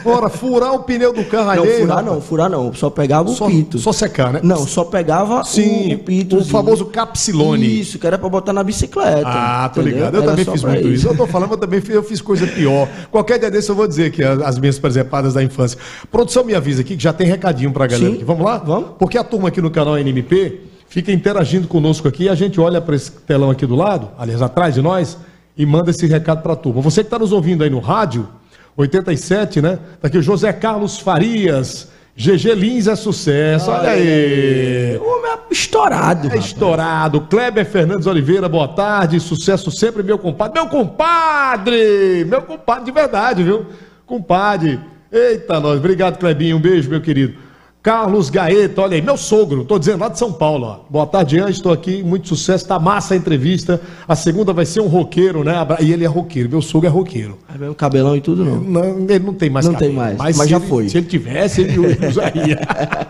Ora, 0.04 0.30
furar 0.30 0.74
o 0.74 0.80
pneu 0.84 1.14
do 1.14 1.24
carro 1.26 1.46
Não, 1.46 1.52
alheio, 1.64 1.82
furar 1.82 2.04
não, 2.04 2.22
furar 2.22 2.50
não. 2.50 2.74
Só 2.74 2.90
pegava 2.90 3.30
o 3.30 3.34
Só, 3.34 3.48
pito. 3.48 3.78
só 3.78 3.92
secar, 3.92 4.34
né? 4.34 4.40
Não, 4.44 4.66
só 4.66 4.84
pegava 4.84 5.44
Sim, 5.44 5.94
o, 5.94 5.96
o 5.98 6.00
pito. 6.00 6.38
o 6.38 6.46
famoso 6.46 6.86
capsilone. 6.86 7.80
Isso, 7.82 8.00
que 8.00 8.08
era 8.08 8.18
pra 8.18 8.28
botar 8.30 8.54
na 8.54 8.64
bicicleta. 8.64 9.24
Ah, 9.28 9.70
tô 9.74 9.82
entendeu? 9.82 9.98
ligado. 10.00 10.16
Eu 10.16 10.22
Era 10.24 10.32
também 10.32 10.46
fiz 10.46 10.64
muito 10.64 10.88
isso. 10.88 11.08
Eu 11.08 11.16
tô 11.16 11.28
falando, 11.28 11.52
eu 11.52 11.58
também 11.58 11.82
fiz, 11.82 11.94
eu 11.96 12.04
fiz 12.04 12.22
coisa 12.22 12.48
pior. 12.48 12.88
Qualquer 13.12 13.38
dia 13.40 13.52
desse 13.52 13.70
eu 13.70 13.76
vou 13.76 13.88
dizer 13.88 14.12
que 14.12 14.24
as, 14.24 14.42
as 14.42 14.58
minhas 14.60 14.80
presepadas 14.80 15.34
da 15.36 15.44
infância. 15.44 15.78
Produção 16.12 16.44
me 16.44 16.56
avisa 16.56 16.82
aqui 16.82 16.96
que 16.98 17.04
já 17.04 17.14
tem 17.14 17.28
recadinho 17.28 17.72
pra 17.72 17.86
galera 17.88 18.10
Sim. 18.10 18.16
aqui. 18.16 18.24
Vamos 18.24 18.44
lá? 18.46 18.58
Vamos. 18.58 18.90
Porque 18.98 19.18
a 19.18 19.24
turma 19.24 19.50
aqui 19.50 19.62
no 19.62 19.70
canal 19.70 19.98
NMP 19.98 20.62
fica 20.88 21.12
interagindo 21.12 21.68
conosco 21.68 22.08
aqui. 22.08 22.30
A 22.30 22.36
gente 22.36 22.60
olha 22.60 22.82
para 22.82 22.96
esse 22.96 23.12
telão 23.12 23.52
aqui 23.52 23.66
do 23.66 23.76
lado, 23.76 24.10
aliás, 24.18 24.42
atrás 24.42 24.74
de 24.74 24.82
nós, 24.82 25.18
e 25.58 25.66
manda 25.66 25.92
esse 25.92 26.06
recado 26.08 26.42
pra 26.42 26.56
turma. 26.56 26.82
Você 26.82 27.02
que 27.02 27.08
está 27.08 27.20
nos 27.20 27.32
ouvindo 27.32 27.64
aí 27.64 27.70
no 27.70 27.80
rádio, 27.80 28.28
87, 28.78 29.62
né? 29.62 29.80
Tá 30.02 30.08
aqui 30.08 30.18
o 30.18 30.22
José 30.22 30.52
Carlos 30.52 31.00
Farias. 31.00 31.90
GG 32.18 32.54
Lins 32.56 32.88
é 32.88 32.96
sucesso. 32.96 33.70
Olha 33.70 33.90
aí. 33.90 34.98
O 34.98 35.06
homem 35.06 35.32
é 35.32 35.38
estourado. 35.52 36.28
É 36.28 36.30
rapaz. 36.30 36.46
estourado. 36.46 37.22
Kleber 37.22 37.66
Fernandes 37.66 38.08
Oliveira, 38.08 38.48
boa 38.48 38.70
tarde. 38.70 39.20
Sucesso 39.20 39.70
sempre, 39.70 40.02
meu 40.02 40.18
compadre. 40.18 40.60
Meu 40.60 40.70
compadre! 40.70 42.26
Meu 42.26 42.42
compadre 42.42 42.86
de 42.86 42.92
verdade, 42.92 43.44
viu? 43.44 43.66
Compadre. 44.06 44.80
Eita, 45.12 45.60
nós. 45.60 45.78
Obrigado, 45.78 46.18
Klebinho. 46.18 46.58
Um 46.58 46.62
beijo, 46.62 46.90
meu 46.90 47.02
querido. 47.02 47.45
Carlos 47.86 48.32
Gaeta, 48.32 48.82
olha 48.82 48.96
aí, 48.96 49.02
meu 49.04 49.16
sogro, 49.16 49.64
tô 49.64 49.78
dizendo 49.78 50.00
lá 50.00 50.10
de 50.10 50.18
São 50.18 50.34
Paulo, 50.34 50.66
ó. 50.66 50.80
Boa 50.90 51.06
tarde, 51.06 51.40
Anjo, 51.40 51.52
estou 51.52 51.72
aqui, 51.72 52.02
muito 52.02 52.28
sucesso, 52.28 52.68
tá 52.68 52.80
massa 52.80 53.14
a 53.14 53.18
entrevista. 53.18 53.80
A 54.08 54.16
segunda 54.16 54.52
vai 54.52 54.66
ser 54.66 54.80
um 54.82 54.88
roqueiro, 54.88 55.44
né? 55.44 55.54
E 55.80 55.94
ele 55.94 56.04
é 56.04 56.08
roqueiro, 56.08 56.50
meu 56.50 56.64
sogro 56.64 56.88
é 56.88 56.90
roqueiro. 56.90 57.38
Aí 57.48 57.60
vem 57.60 57.70
o 57.70 57.76
cabelão 57.76 58.16
e 58.16 58.22
tudo, 58.22 58.44
não. 58.44 58.56
Não, 58.60 58.84
ele 59.08 59.20
não 59.20 59.36
tem 59.36 59.52
mais 59.52 59.68
Não 59.68 59.74
cabelo, 59.74 59.92
tem 59.92 60.00
mais, 60.00 60.18
Mas, 60.18 60.36
mas 60.36 60.50
já 60.50 60.58
ele- 60.58 60.66
foi. 60.66 60.90
Se 60.90 60.98
ele 60.98 61.06
tivesse, 61.06 61.62
ele 61.62 61.78
usaria. 62.08 62.60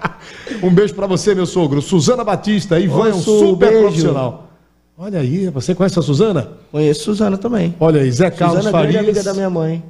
um 0.61 0.69
beijo 0.69 0.93
pra 0.93 1.07
você, 1.07 1.33
meu 1.33 1.45
sogro. 1.45 1.81
Suzana 1.81 2.25
Batista, 2.25 2.77
Ivan 2.77 3.07
é 3.11 3.13
um 3.13 3.21
Su, 3.21 3.39
super 3.39 3.69
beijo. 3.69 3.81
profissional. 3.83 4.49
Olha 4.97 5.21
aí, 5.21 5.47
você 5.51 5.73
conhece 5.73 5.97
a 5.97 6.01
Suzana? 6.01 6.49
Conheço 6.69 7.01
Suzana 7.05 7.37
também. 7.37 7.73
Olha 7.79 8.01
aí, 8.01 8.11
Zé 8.11 8.29
Carlos 8.29 8.57
Suzana 8.65 8.77
é 8.77 8.81
grande 8.81 8.93
Farias, 8.97 9.17
amiga 9.17 9.23
da 9.23 9.33
minha 9.33 9.49
mãe. 9.49 9.81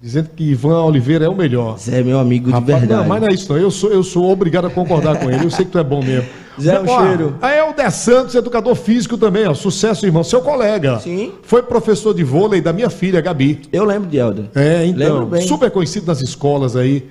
Dizendo 0.00 0.30
que 0.34 0.44
Ivan 0.44 0.82
Oliveira 0.84 1.26
é 1.26 1.28
o 1.28 1.34
melhor. 1.34 1.78
Zé 1.78 2.00
é 2.00 2.02
meu 2.02 2.18
amigo 2.18 2.46
de 2.46 2.52
Rapaz, 2.52 2.78
verdade. 2.80 3.00
Não, 3.00 3.08
mas 3.08 3.20
não 3.20 3.28
é 3.28 3.32
isso 3.34 3.52
não. 3.52 3.60
Eu 3.60 3.70
sou, 3.70 3.90
eu 3.90 4.02
sou 4.02 4.30
obrigado 4.30 4.66
a 4.66 4.70
concordar 4.70 5.18
com 5.18 5.30
ele. 5.30 5.44
Eu 5.44 5.50
sei 5.50 5.64
que 5.64 5.70
tu 5.70 5.78
é 5.78 5.84
bom 5.84 6.02
mesmo. 6.02 6.28
Zé, 6.60 6.80
um 6.80 6.88
Ó, 6.88 7.00
cheiro. 7.02 7.36
Aí 7.40 7.58
é 7.58 7.64
o 7.64 7.72
Dé 7.72 7.88
Santos, 7.90 8.34
educador 8.34 8.74
físico 8.74 9.16
também, 9.16 9.46
ó. 9.46 9.54
Sucesso, 9.54 10.06
irmão. 10.06 10.24
Seu 10.24 10.40
colega. 10.40 10.98
Sim. 11.00 11.32
Foi 11.42 11.62
professor 11.62 12.14
de 12.14 12.24
vôlei 12.24 12.60
da 12.60 12.72
minha 12.72 12.90
filha, 12.90 13.20
Gabi. 13.20 13.62
Eu 13.72 13.84
lembro 13.84 14.08
de 14.08 14.16
Helder. 14.16 14.46
É, 14.54 14.84
então, 14.86 15.14
Lembro 15.14 15.26
bem. 15.26 15.46
super 15.46 15.70
conhecido 15.70 16.06
nas 16.06 16.20
escolas 16.20 16.76
aí. 16.76 17.08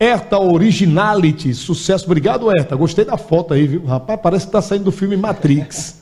Erta 0.00 0.38
Originality, 0.38 1.52
sucesso. 1.54 2.06
Obrigado, 2.06 2.48
Erta. 2.56 2.76
Gostei 2.76 3.04
da 3.04 3.16
foto 3.16 3.52
aí, 3.52 3.66
viu? 3.66 3.84
Rapaz, 3.84 4.20
parece 4.22 4.46
que 4.46 4.52
tá 4.52 4.62
saindo 4.62 4.84
do 4.84 4.92
filme 4.92 5.16
Matrix. 5.16 5.98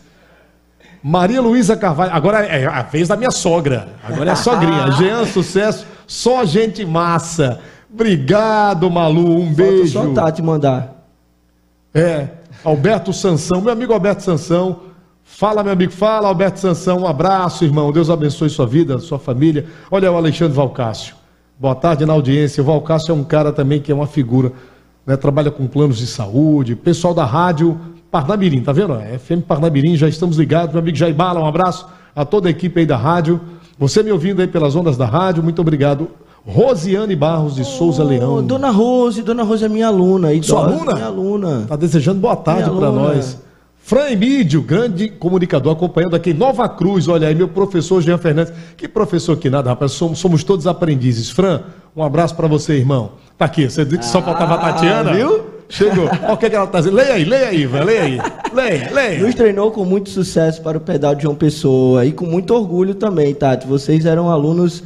Maria 1.02 1.40
Luísa 1.40 1.76
Carvalho, 1.76 2.12
agora 2.12 2.44
é 2.44 2.66
a 2.66 2.82
vez 2.82 3.08
da 3.08 3.16
minha 3.16 3.30
sogra. 3.30 3.88
Agora 4.02 4.30
é 4.30 4.32
a 4.32 4.36
sogrinha. 4.36 4.90
Jean, 4.98 5.24
sucesso. 5.24 5.86
Só 6.06 6.44
gente 6.44 6.84
massa. 6.84 7.60
Obrigado, 7.92 8.90
Malu. 8.90 9.40
Um 9.40 9.46
Falta 9.46 9.62
beijo. 9.62 9.92
só 9.92 10.10
a 10.10 10.14
Tati 10.14 10.42
mandar. 10.42 11.06
É, 11.94 12.28
Alberto 12.62 13.12
Sansão, 13.12 13.60
meu 13.60 13.72
amigo 13.72 13.92
Alberto 13.92 14.22
Sansão. 14.22 14.80
Fala, 15.24 15.62
meu 15.62 15.72
amigo, 15.72 15.92
fala, 15.92 16.28
Alberto 16.28 16.60
Sansão. 16.60 17.00
Um 17.00 17.06
abraço, 17.06 17.64
irmão. 17.64 17.90
Deus 17.90 18.10
abençoe 18.10 18.48
sua 18.48 18.66
vida, 18.66 18.98
sua 18.98 19.18
família. 19.18 19.66
Olha 19.90 20.10
o 20.10 20.16
Alexandre 20.16 20.54
Valcácio. 20.54 21.16
Boa 21.58 21.74
tarde 21.74 22.04
na 22.04 22.12
audiência. 22.12 22.62
O 22.62 22.66
Valcácio 22.66 23.12
é 23.12 23.14
um 23.14 23.24
cara 23.24 23.50
também 23.50 23.80
que 23.80 23.90
é 23.90 23.94
uma 23.94 24.06
figura, 24.06 24.52
né? 25.06 25.16
Trabalha 25.16 25.50
com 25.50 25.66
planos 25.66 25.98
de 25.98 26.06
saúde. 26.06 26.76
Pessoal 26.76 27.14
da 27.14 27.24
rádio 27.24 27.80
Parnamirim, 28.10 28.62
tá 28.62 28.72
vendo? 28.72 28.94
É 28.94 29.18
FM 29.18 29.42
Parnamirim, 29.46 29.96
já 29.96 30.08
estamos 30.08 30.36
ligados. 30.36 30.72
Meu 30.72 30.80
amigo 30.80 30.96
Jair 30.96 31.14
Bala, 31.14 31.40
um 31.40 31.46
abraço 31.46 31.88
a 32.14 32.24
toda 32.24 32.48
a 32.48 32.50
equipe 32.50 32.80
aí 32.80 32.86
da 32.86 32.96
rádio. 32.96 33.40
Você 33.78 34.02
me 34.02 34.10
ouvindo 34.10 34.40
aí 34.40 34.48
pelas 34.48 34.74
ondas 34.74 34.96
da 34.96 35.04
rádio, 35.06 35.42
muito 35.42 35.60
obrigado. 35.60 36.08
Rosiane 36.46 37.16
Barros 37.16 37.56
de 37.56 37.64
Souza 37.64 38.04
Ô, 38.04 38.06
Leão. 38.06 38.42
Dona 38.42 38.70
Rose, 38.70 39.20
Dona 39.22 39.42
Rose 39.42 39.64
é 39.64 39.68
minha 39.68 39.88
aluna. 39.88 40.32
idosa, 40.32 40.48
Sua 40.52 40.64
aluna? 40.66 40.94
Minha 40.94 41.06
aluna. 41.06 41.64
Tá 41.68 41.76
desejando 41.76 42.20
boa 42.20 42.36
tarde 42.36 42.70
para 42.70 42.90
nós. 42.90 43.38
Fran 43.82 44.10
Emídio, 44.10 44.62
grande 44.62 45.08
comunicador, 45.08 45.72
acompanhando 45.72 46.16
aqui 46.16 46.30
em 46.30 46.34
Nova 46.34 46.68
Cruz. 46.68 47.06
Olha 47.08 47.28
aí, 47.28 47.34
meu 47.34 47.48
professor 47.48 48.00
Jean 48.00 48.18
Fernandes. 48.18 48.52
Que 48.76 48.88
professor 48.88 49.36
que 49.36 49.48
nada, 49.50 49.70
rapaz. 49.70 49.92
Somos, 49.92 50.18
somos 50.18 50.42
todos 50.42 50.66
aprendizes. 50.66 51.30
Fran, 51.30 51.60
um 51.94 52.02
abraço 52.02 52.34
para 52.34 52.48
você, 52.48 52.74
irmão. 52.74 53.12
Tá 53.38 53.44
aqui, 53.44 53.68
você 53.68 53.84
disse 53.84 53.98
que 53.98 54.06
só 54.06 54.22
faltava 54.22 54.54
a 54.54 54.58
Tatiana? 54.58 55.12
viu? 55.12 55.55
Chegou. 55.68 56.06
Olha 56.06 56.32
o 56.32 56.36
que, 56.36 56.48
que 56.48 56.56
ela 56.56 56.66
tá 56.66 56.78
dizendo. 56.78 56.96
Leia 56.96 57.14
aí, 57.14 57.24
leia 57.24 57.48
aí, 57.48 57.62
Ivan, 57.62 57.84
leia 57.84 58.02
aí. 58.02 58.20
Leia, 58.52 58.90
leia. 58.92 59.20
Nos 59.20 59.34
treinou 59.34 59.70
com 59.70 59.84
muito 59.84 60.10
sucesso 60.10 60.62
para 60.62 60.78
o 60.78 60.80
pedal 60.80 61.14
de 61.14 61.22
João 61.22 61.34
Pessoa 61.34 62.04
e 62.04 62.12
com 62.12 62.26
muito 62.26 62.54
orgulho 62.54 62.94
também, 62.94 63.34
Tati. 63.34 63.66
Vocês 63.66 64.06
eram 64.06 64.30
alunos 64.30 64.84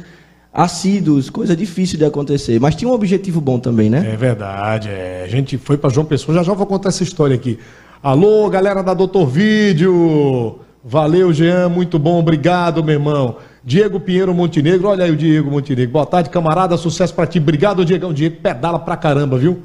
assíduos, 0.53 1.29
coisa 1.29 1.55
difícil 1.55 1.97
de 1.97 2.05
acontecer, 2.05 2.59
mas 2.59 2.75
tinha 2.75 2.89
um 2.89 2.93
objetivo 2.93 3.39
bom 3.39 3.57
também, 3.57 3.89
né? 3.89 4.11
É 4.13 4.17
verdade, 4.17 4.89
é. 4.89 5.23
a 5.23 5.27
gente 5.27 5.57
foi 5.57 5.77
para 5.77 5.89
João 5.89 6.05
Pessoa, 6.05 6.35
já 6.35 6.43
já 6.43 6.53
vou 6.53 6.65
contar 6.65 6.89
essa 6.89 7.03
história 7.03 7.35
aqui. 7.35 7.57
Alô, 8.03 8.49
galera 8.49 8.83
da 8.83 8.93
Doutor 8.93 9.27
Vídeo, 9.27 10.59
valeu 10.83 11.31
Jean, 11.31 11.69
muito 11.69 11.97
bom, 11.97 12.19
obrigado 12.19 12.83
meu 12.83 12.95
irmão. 12.95 13.37
Diego 13.63 13.99
Pinheiro 13.99 14.33
Montenegro, 14.33 14.89
olha 14.89 15.05
aí 15.05 15.11
o 15.11 15.15
Diego 15.15 15.49
Montenegro, 15.49 15.93
boa 15.93 16.05
tarde 16.05 16.29
camarada, 16.29 16.75
sucesso 16.75 17.13
para 17.13 17.27
ti, 17.27 17.39
obrigado 17.39 17.85
Diegão, 17.85 18.11
Diego 18.11 18.37
pedala 18.41 18.79
pra 18.79 18.97
caramba, 18.97 19.37
viu? 19.37 19.61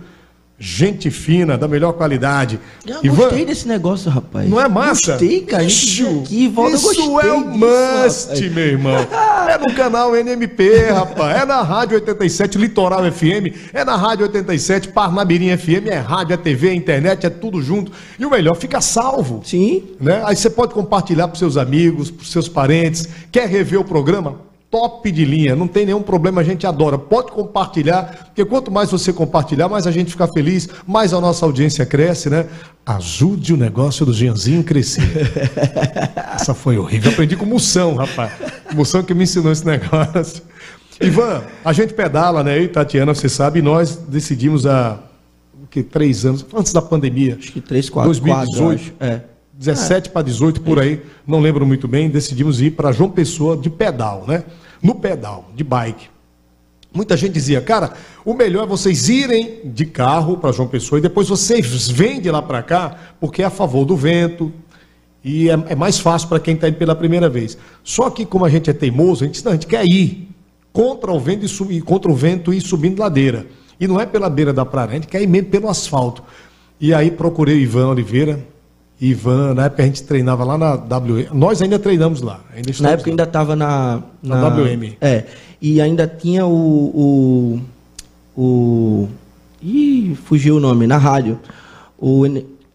Gente 0.58 1.10
fina, 1.10 1.58
da 1.58 1.68
melhor 1.68 1.92
qualidade. 1.92 2.58
Eu 2.86 3.00
Ivan, 3.02 3.24
gostei 3.24 3.44
desse 3.44 3.68
negócio, 3.68 4.10
rapaz. 4.10 4.48
não 4.48 4.58
é 4.58 4.66
massa? 4.66 5.12
Gostei, 5.12 5.42
cara. 5.42 5.64
Veio 5.64 6.20
aqui 6.20 6.48
volta. 6.48 6.76
Isso 6.76 6.86
gostei 6.86 7.04
é 7.04 7.34
disso, 7.34 7.58
must, 7.58 8.28
rapaz. 8.28 8.52
meu 8.52 8.66
irmão. 8.66 9.06
É 9.46 9.58
no 9.58 9.72
canal 9.74 10.16
NMP, 10.16 10.90
rapaz. 10.90 11.42
É 11.42 11.44
na 11.44 11.62
Rádio 11.62 11.94
87 11.96 12.58
Litoral 12.58 13.00
FM. 13.12 13.54
É 13.72 13.84
na 13.84 13.96
Rádio 13.96 14.26
87 14.26 14.88
Parnabirim 14.88 15.56
FM. 15.56 15.86
É 15.88 15.98
rádio, 15.98 16.34
é 16.34 16.36
TV, 16.36 16.70
é 16.70 16.74
internet, 16.74 17.26
é 17.26 17.30
tudo 17.30 17.62
junto. 17.62 17.92
E 18.18 18.26
o 18.26 18.30
melhor, 18.30 18.54
fica 18.56 18.80
salvo. 18.80 19.42
Sim. 19.44 19.84
Né? 20.00 20.20
Aí 20.24 20.34
você 20.34 20.50
pode 20.50 20.74
compartilhar 20.74 21.28
para 21.28 21.38
seus 21.38 21.56
amigos, 21.56 22.10
para 22.10 22.24
seus 22.24 22.48
parentes. 22.48 23.08
Quer 23.30 23.48
rever 23.48 23.78
o 23.80 23.84
programa? 23.84 24.45
Top 24.70 25.10
de 25.10 25.24
linha, 25.24 25.54
não 25.54 25.68
tem 25.68 25.86
nenhum 25.86 26.02
problema, 26.02 26.40
a 26.40 26.44
gente 26.44 26.66
adora. 26.66 26.98
Pode 26.98 27.30
compartilhar, 27.30 28.26
porque 28.26 28.44
quanto 28.44 28.70
mais 28.70 28.90
você 28.90 29.12
compartilhar, 29.12 29.68
mais 29.68 29.86
a 29.86 29.92
gente 29.92 30.10
fica 30.10 30.26
feliz, 30.26 30.68
mais 30.86 31.14
a 31.14 31.20
nossa 31.20 31.46
audiência 31.46 31.86
cresce, 31.86 32.28
né? 32.28 32.46
Ajude 32.84 33.54
o 33.54 33.56
negócio 33.56 34.04
do 34.04 34.12
Gianzinho 34.12 34.64
crescer. 34.64 35.32
Essa 36.34 36.52
foi 36.52 36.78
horrível. 36.78 37.12
Aprendi 37.12 37.36
com 37.36 37.46
Moção, 37.46 37.94
rapaz. 37.94 38.32
Moção 38.74 39.02
que 39.02 39.14
me 39.14 39.22
ensinou 39.22 39.52
esse 39.52 39.64
negócio. 39.64 40.42
Ivan, 41.00 41.44
a 41.64 41.72
gente 41.72 41.94
pedala, 41.94 42.42
né? 42.42 42.58
Eu 42.58 42.64
e 42.64 42.68
Tatiana, 42.68 43.14
você 43.14 43.28
sabe, 43.28 43.60
e 43.60 43.62
nós 43.62 43.96
decidimos 43.96 44.66
há 44.66 44.98
o 45.62 45.66
que, 45.66 45.82
três 45.82 46.24
anos, 46.24 46.44
antes 46.54 46.72
da 46.72 46.82
pandemia. 46.82 47.36
Acho 47.38 47.52
que 47.52 47.60
3, 47.60 47.88
4, 47.90 48.08
2018. 48.12 48.92
4, 48.92 48.94
É. 49.00 49.35
17 49.58 50.10
para 50.10 50.22
18 50.22 50.60
por 50.60 50.78
aí, 50.78 51.00
não 51.26 51.40
lembro 51.40 51.66
muito 51.66 51.88
bem, 51.88 52.10
decidimos 52.10 52.60
ir 52.60 52.72
para 52.72 52.92
João 52.92 53.10
Pessoa 53.10 53.56
de 53.56 53.70
pedal, 53.70 54.24
né? 54.28 54.44
No 54.82 54.94
pedal, 54.94 55.50
de 55.54 55.64
bike. 55.64 56.08
Muita 56.92 57.16
gente 57.16 57.32
dizia, 57.32 57.60
cara, 57.60 57.92
o 58.24 58.34
melhor 58.34 58.64
é 58.64 58.66
vocês 58.66 59.08
irem 59.08 59.60
de 59.64 59.86
carro 59.86 60.36
para 60.36 60.52
João 60.52 60.68
Pessoa 60.68 60.98
e 60.98 61.02
depois 61.02 61.28
vocês 61.28 61.88
vêm 61.88 62.20
de 62.20 62.30
lá 62.30 62.42
para 62.42 62.62
cá, 62.62 62.96
porque 63.18 63.42
é 63.42 63.46
a 63.46 63.50
favor 63.50 63.84
do 63.84 63.96
vento 63.96 64.52
e 65.24 65.48
é, 65.48 65.52
é 65.68 65.74
mais 65.74 65.98
fácil 65.98 66.28
para 66.28 66.38
quem 66.38 66.54
está 66.54 66.68
indo 66.68 66.76
pela 66.76 66.94
primeira 66.94 67.28
vez. 67.28 67.56
Só 67.82 68.10
que 68.10 68.24
como 68.24 68.44
a 68.44 68.50
gente 68.50 68.68
é 68.70 68.72
teimoso, 68.72 69.24
a 69.24 69.26
gente, 69.26 69.44
não, 69.44 69.52
a 69.52 69.54
gente 69.54 69.66
quer 69.66 69.84
ir 69.84 70.28
contra 70.72 71.10
o 71.10 71.18
vento 71.18 71.44
e 71.44 71.48
subir, 71.48 71.80
contra 71.82 72.10
o 72.10 72.14
vento 72.14 72.52
e 72.52 72.60
subindo 72.60 73.00
ladeira. 73.00 73.46
E 73.80 73.88
não 73.88 74.00
é 74.00 74.06
pela 74.06 74.28
beira 74.28 74.52
da 74.52 74.64
praia, 74.64 74.90
a 74.90 74.94
gente 74.94 75.06
quer 75.06 75.22
ir 75.22 75.26
mesmo 75.26 75.48
pelo 75.48 75.68
asfalto. 75.68 76.22
E 76.78 76.92
aí 76.92 77.10
procurei 77.10 77.56
o 77.56 77.60
Ivan 77.60 77.88
Oliveira, 77.88 78.38
Ivan, 79.00 79.54
na 79.54 79.66
época 79.66 79.82
a 79.82 79.86
gente 79.86 80.02
treinava 80.02 80.42
lá 80.42 80.56
na 80.56 80.74
WM. 80.74 81.28
Nós 81.34 81.60
ainda 81.60 81.78
treinamos 81.78 82.22
lá. 82.22 82.40
Ainda 82.54 82.72
Na 82.80 82.90
época 82.90 83.10
lá. 83.10 83.12
ainda 83.12 83.22
estava 83.24 83.54
na, 83.54 84.02
Na 84.22 84.48
WM. 84.48 84.96
É. 85.00 85.24
E 85.60 85.80
ainda 85.80 86.06
tinha 86.06 86.46
o. 86.46 87.60
O. 88.34 88.40
o 88.40 89.08
ih, 89.62 90.16
fugiu 90.24 90.56
o 90.56 90.60
nome, 90.60 90.86
na 90.86 90.96
rádio. 90.96 91.38
O. 91.98 92.24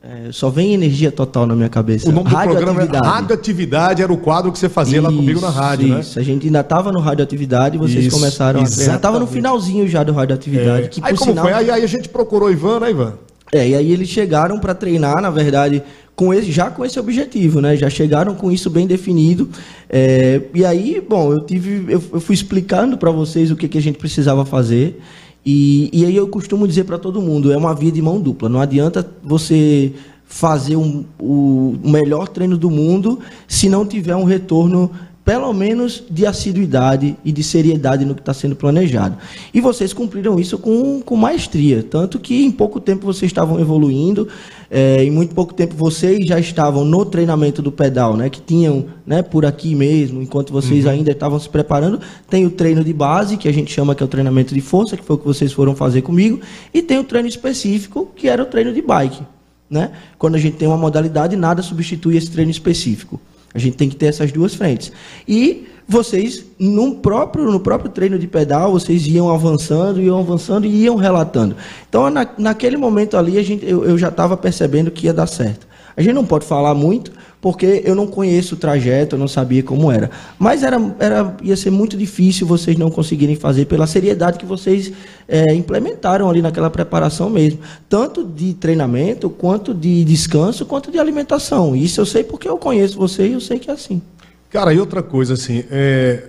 É, 0.04 0.32
só 0.32 0.50
vem 0.50 0.74
energia 0.74 1.12
total 1.12 1.46
na 1.46 1.56
minha 1.56 1.70
cabeça. 1.70 2.10
O 2.10 2.12
nome 2.12 2.28
do 2.28 2.36
programa 2.36 2.82
é 2.82 2.98
Radioatividade, 2.98 4.02
era 4.02 4.12
o 4.12 4.18
quadro 4.18 4.52
que 4.52 4.58
você 4.58 4.68
fazia 4.68 4.98
isso, 4.98 5.08
lá 5.08 5.16
comigo 5.16 5.40
na 5.40 5.50
rádio, 5.50 5.86
isso. 5.86 5.94
né? 5.94 6.00
Isso, 6.02 6.20
a 6.20 6.24
gente 6.24 6.48
ainda 6.48 6.62
estava 6.62 6.92
no 6.92 7.00
Radioatividade 7.00 7.76
e 7.76 7.80
vocês 7.80 8.06
isso, 8.06 8.16
começaram 8.16 8.62
exatamente. 8.62 8.74
a 8.74 8.78
treinar. 8.78 9.00
Tava 9.00 9.20
no 9.20 9.28
finalzinho 9.28 9.88
já 9.88 10.04
do 10.04 10.12
Radioatividade. 10.12 10.86
É. 10.86 10.88
Que, 10.88 11.02
aí 11.04 11.16
como 11.16 11.32
sinal... 11.32 11.46
foi? 11.46 11.54
Aí, 11.54 11.70
aí, 11.70 11.84
a 11.84 11.88
gente 11.88 12.10
procurou 12.10 12.50
o 12.50 12.52
Ivan, 12.52 12.80
né, 12.80 12.90
Ivan? 12.90 13.14
É, 13.52 13.68
e 13.68 13.76
aí 13.76 13.92
eles 13.92 14.10
chegaram 14.10 14.60
para 14.60 14.74
treinar, 14.74 15.22
na 15.22 15.30
verdade, 15.30 15.84
com 16.16 16.34
esse, 16.34 16.52
já 16.52 16.70
com 16.70 16.86
esse 16.86 17.00
objetivo, 17.00 17.62
né? 17.62 17.76
Já 17.76 17.90
chegaram 17.90 18.36
com 18.36 18.52
isso 18.52 18.70
bem 18.70 18.86
definido. 18.86 19.50
É, 19.90 20.42
e 20.54 20.66
aí, 20.66 21.02
bom, 21.08 21.34
eu 21.34 21.42
tive, 21.42 21.92
eu, 21.92 22.02
eu 22.14 22.22
fui 22.22 22.36
explicando 22.36 22.98
para 22.98 23.12
vocês 23.12 23.52
o 23.52 23.56
que, 23.56 23.68
que 23.68 23.78
a 23.78 23.82
gente 23.82 23.98
precisava 23.98 24.46
fazer. 24.46 25.02
E, 25.46 25.90
e 25.92 26.06
aí 26.06 26.16
eu 26.16 26.28
costumo 26.28 26.68
dizer 26.68 26.84
para 26.84 27.00
todo 27.00 27.22
mundo, 27.22 27.52
é 27.52 27.58
uma 27.58 27.74
via 27.74 27.92
de 27.92 28.02
mão 28.02 28.20
dupla. 28.20 28.48
Não 28.48 28.62
adianta 28.62 29.10
você 29.24 29.92
fazer 30.26 30.78
um, 30.78 31.04
o 31.20 31.76
melhor 31.84 32.28
treino 32.28 32.58
do 32.58 32.70
mundo 32.70 33.20
se 33.48 33.68
não 33.68 33.86
tiver 33.86 34.16
um 34.16 34.24
retorno 34.24 34.90
pelo 35.24 35.54
menos 35.54 36.04
de 36.10 36.26
assiduidade 36.26 37.16
e 37.24 37.32
de 37.32 37.44
seriedade 37.44 38.06
no 38.06 38.16
que 38.16 38.22
está 38.22 38.34
sendo 38.34 38.56
planejado. 38.56 39.18
E 39.54 39.62
vocês 39.62 39.94
cumpriram 39.94 40.40
isso 40.40 40.58
com, 40.58 41.00
com 41.02 41.16
maestria, 41.16 41.84
tanto 41.84 42.20
que 42.20 42.44
em 42.44 42.52
pouco 42.52 42.80
tempo 42.80 43.06
vocês 43.06 43.30
estavam 43.30 43.60
evoluindo, 43.60 44.28
é, 44.70 45.04
em 45.04 45.12
muito 45.12 45.36
pouco 45.36 45.54
tempo 45.54 45.76
vocês 45.76 46.26
já 46.26 46.40
estavam 46.40 46.84
no 46.84 47.06
treinamento 47.06 47.62
do 47.62 47.72
pedal, 47.72 48.18
né, 48.18 48.30
que 48.30 48.42
tinham 48.42 48.86
né, 49.06 49.22
por 49.22 49.46
aqui 49.46 49.76
mesmo, 49.76 50.22
enquanto 50.22 50.52
vocês 50.52 50.86
uhum. 50.86 50.92
ainda 50.92 51.12
estavam 51.12 51.40
se 51.40 51.50
preparando, 51.50 52.00
tem 52.28 52.46
o 52.46 52.50
treino 52.50 52.84
de 52.84 52.94
base, 52.94 53.38
que 53.38 53.48
a 53.48 53.54
gente 53.54 53.72
chama 53.72 53.94
que 53.94 54.02
é 54.02 54.06
o 54.06 54.10
treinamento 54.10 54.56
de 54.56 54.62
força, 54.62 54.98
que 54.98 55.04
foi 55.04 55.16
o 55.16 55.20
que 55.20 55.26
vocês 55.26 55.54
foram 55.54 55.76
fazer 55.76 56.02
comigo, 56.02 56.40
e 56.74 56.82
tem 56.82 56.98
o 56.98 57.04
treino 57.04 57.28
específico, 57.28 58.10
que 58.16 58.28
era 58.28 58.42
o 58.42 58.46
treino 58.46 58.74
de 58.74 58.82
bike. 58.82 59.22
Né? 59.70 59.92
Quando 60.18 60.36
a 60.36 60.40
gente 60.40 60.58
tem 60.58 60.68
uma 60.68 60.78
modalidade, 60.78 61.36
nada 61.38 61.62
substitui 61.62 62.18
esse 62.18 62.30
treino 62.30 62.52
específico. 62.52 63.22
A 63.54 63.60
gente 63.60 63.78
tem 63.78 63.90
que 63.90 63.96
ter 63.96 64.08
essas 64.08 64.32
duas 64.32 64.56
frentes. 64.56 64.92
E 65.28 65.68
vocês, 65.88 66.46
no 66.58 66.96
próprio, 66.96 67.52
no 67.52 67.60
próprio 67.60 67.92
treino 67.92 68.18
de 68.18 68.28
pedal, 68.28 68.72
vocês 68.72 69.06
iam 69.08 69.30
avançando, 69.30 70.02
iam 70.02 70.20
avançando 70.20 70.66
e 70.66 70.84
iam 70.84 70.96
relatando. 70.96 71.56
Então, 71.90 72.10
na, 72.10 72.28
naquele 72.38 72.78
momento 72.78 73.18
ali, 73.18 73.38
a 73.38 73.44
gente, 73.44 73.66
eu, 73.66 73.84
eu 73.84 73.98
já 73.98 74.08
estava 74.08 74.38
percebendo 74.38 74.90
que 74.90 75.08
ia 75.08 75.14
dar 75.14 75.28
certo. 75.28 75.68
A 75.96 76.02
gente 76.02 76.14
não 76.14 76.26
pode 76.26 76.46
falar 76.46 76.74
muito, 76.74 77.12
porque 77.42 77.82
eu 77.86 77.96
não 77.96 78.08
conheço 78.08 78.56
o 78.56 78.58
trajeto, 78.58 79.16
eu 79.16 79.20
não 79.20 79.28
sabia 79.28 79.64
como 79.64 79.92
era. 79.92 80.10
Mas 80.38 80.64
era, 80.64 80.80
era, 81.00 81.36
ia 81.42 81.58
ser 81.58 81.72
muito 81.72 81.98
difícil 81.98 82.46
vocês 82.46 82.78
não 82.78 82.90
conseguirem 82.90 83.36
fazer 83.36 83.66
pela 83.66 83.88
seriedade 83.88 84.38
que 84.38 84.46
vocês 84.46 84.92
é, 85.28 85.54
implementaram 85.54 86.30
ali 86.30 86.42
naquela 86.42 86.70
preparação 86.70 87.30
mesmo. 87.30 87.60
Tanto 87.90 88.24
de 88.24 88.54
treinamento, 88.54 89.30
quanto 89.30 89.74
de 89.74 90.04
descanso, 90.04 90.66
quanto 90.66 90.92
de 90.92 91.00
alimentação. 91.00 91.76
Isso 91.76 92.00
eu 92.00 92.06
sei 92.06 92.24
porque 92.24 92.48
eu 92.48 92.58
conheço 92.58 92.98
você 92.98 93.28
e 93.28 93.34
eu 93.34 93.42
sei 93.42 93.60
que 93.60 93.70
é 93.70 93.74
assim. 93.74 94.02
Cara, 94.50 94.74
e 94.74 94.80
outra 94.80 95.02
coisa 95.02 95.34
assim, 95.34 95.64
é... 95.72 96.24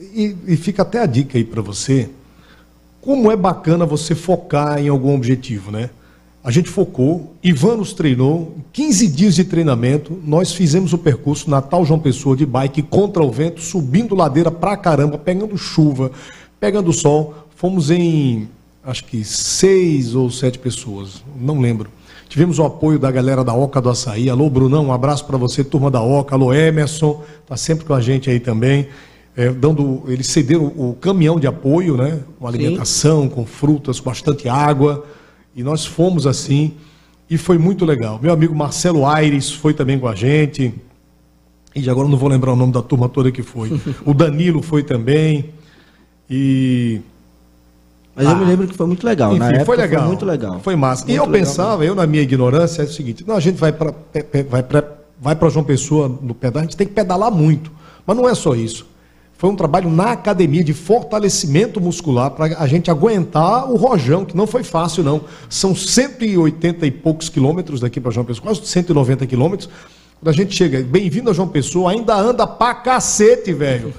e, 0.00 0.36
e 0.46 0.56
fica 0.56 0.82
até 0.82 1.00
a 1.00 1.06
dica 1.06 1.36
aí 1.36 1.44
para 1.44 1.60
você, 1.60 2.08
como 3.00 3.30
é 3.30 3.36
bacana 3.36 3.84
você 3.84 4.14
focar 4.14 4.78
em 4.78 4.88
algum 4.88 5.14
objetivo, 5.14 5.70
né? 5.70 5.90
A 6.46 6.50
gente 6.52 6.70
focou, 6.70 7.34
Ivan 7.42 7.78
nos 7.78 7.92
treinou, 7.92 8.54
15 8.72 9.08
dias 9.08 9.34
de 9.34 9.42
treinamento, 9.42 10.16
nós 10.24 10.52
fizemos 10.52 10.92
o 10.92 10.98
percurso 10.98 11.50
Natal 11.50 11.84
João 11.84 11.98
Pessoa 11.98 12.36
de 12.36 12.46
bike 12.46 12.82
contra 12.82 13.20
o 13.20 13.32
vento, 13.32 13.60
subindo 13.60 14.14
ladeira 14.14 14.48
pra 14.48 14.76
caramba, 14.76 15.18
pegando 15.18 15.58
chuva, 15.58 16.12
pegando 16.60 16.92
sol. 16.92 17.34
Fomos 17.56 17.90
em, 17.90 18.48
acho 18.84 19.02
que 19.06 19.24
seis 19.24 20.14
ou 20.14 20.30
sete 20.30 20.56
pessoas, 20.56 21.20
não 21.36 21.58
lembro. 21.60 21.90
Tivemos 22.28 22.60
o 22.60 22.62
apoio 22.62 22.96
da 22.96 23.10
galera 23.10 23.42
da 23.42 23.52
Oca 23.52 23.80
do 23.80 23.90
Açaí. 23.90 24.30
Alô, 24.30 24.48
Brunão, 24.48 24.86
um 24.86 24.92
abraço 24.92 25.24
para 25.24 25.36
você, 25.36 25.64
turma 25.64 25.90
da 25.90 26.00
Oca. 26.00 26.36
Alô, 26.36 26.54
Emerson, 26.54 27.24
tá 27.44 27.56
sempre 27.56 27.84
com 27.84 27.92
a 27.92 28.00
gente 28.00 28.30
aí 28.30 28.38
também. 28.38 28.86
É, 29.36 29.50
dando, 29.50 30.04
eles 30.06 30.28
cederam 30.28 30.66
o 30.76 30.96
caminhão 31.00 31.40
de 31.40 31.48
apoio, 31.48 31.96
né? 31.96 32.20
Com 32.38 32.46
alimentação, 32.46 33.22
Sim. 33.22 33.30
com 33.30 33.44
frutas, 33.44 33.98
com 33.98 34.08
bastante 34.08 34.48
água. 34.48 35.04
E 35.56 35.62
nós 35.62 35.86
fomos 35.86 36.26
assim 36.26 36.74
e 37.28 37.38
foi 37.38 37.56
muito 37.56 37.84
legal. 37.84 38.20
Meu 38.22 38.32
amigo 38.32 38.54
Marcelo 38.54 39.06
Aires 39.06 39.50
foi 39.50 39.72
também 39.72 39.98
com 39.98 40.06
a 40.06 40.14
gente. 40.14 40.72
E 41.74 41.88
agora 41.90 42.06
não 42.06 42.16
vou 42.16 42.28
lembrar 42.28 42.52
o 42.52 42.56
nome 42.56 42.72
da 42.72 42.82
turma 42.82 43.08
toda 43.08 43.32
que 43.32 43.42
foi. 43.42 43.80
O 44.04 44.12
Danilo 44.12 44.62
foi 44.62 44.82
também. 44.82 45.46
E 46.28 47.00
mas 48.14 48.26
ah, 48.26 48.30
eu 48.30 48.36
me 48.36 48.44
lembro 48.46 48.66
que 48.66 48.74
foi 48.74 48.86
muito 48.86 49.06
legal. 49.06 49.30
Enfim, 49.32 49.40
Na 49.40 49.48
época 49.48 49.64
foi 49.66 49.76
legal. 49.76 50.00
Foi 50.00 50.08
muito 50.08 50.24
legal. 50.24 50.60
Foi 50.60 50.76
massa. 50.76 51.04
Muito 51.04 51.14
e 51.14 51.16
eu 51.16 51.28
pensava, 51.28 51.84
eu 51.84 51.94
na 51.94 52.06
minha 52.06 52.22
ignorância, 52.22 52.80
é 52.80 52.86
o 52.86 52.88
seguinte: 52.88 53.22
não, 53.26 53.36
a 53.36 53.40
gente 53.40 53.56
vai 53.56 53.72
para 53.72 53.92
vai 54.48 54.64
vai 55.20 55.36
para 55.36 55.48
João 55.50 55.64
Pessoa 55.64 56.08
no 56.08 56.34
pedal, 56.34 56.60
a 56.60 56.64
gente 56.64 56.76
tem 56.76 56.86
que 56.86 56.94
pedalar 56.94 57.30
muito. 57.30 57.70
Mas 58.06 58.16
não 58.16 58.26
é 58.26 58.34
só 58.34 58.54
isso. 58.54 58.86
Foi 59.38 59.50
um 59.50 59.56
trabalho 59.56 59.90
na 59.90 60.12
academia 60.12 60.64
de 60.64 60.72
fortalecimento 60.72 61.80
muscular 61.80 62.30
para 62.30 62.58
a 62.58 62.66
gente 62.66 62.90
aguentar 62.90 63.70
o 63.70 63.76
rojão, 63.76 64.24
que 64.24 64.36
não 64.36 64.46
foi 64.46 64.62
fácil, 64.62 65.04
não. 65.04 65.22
São 65.48 65.74
180 65.74 66.86
e 66.86 66.90
poucos 66.90 67.28
quilômetros 67.28 67.80
daqui 67.80 68.00
para 68.00 68.10
João 68.10 68.24
Pessoa, 68.24 68.44
quase 68.44 68.66
190 68.66 69.26
quilômetros. 69.26 69.68
Quando 70.18 70.30
a 70.30 70.32
gente 70.32 70.56
chega, 70.56 70.82
bem-vindo 70.82 71.30
a 71.30 71.32
João 71.34 71.46
Pessoa, 71.46 71.90
ainda 71.90 72.16
anda 72.16 72.46
pra 72.46 72.74
cacete, 72.74 73.52
velho. 73.52 73.92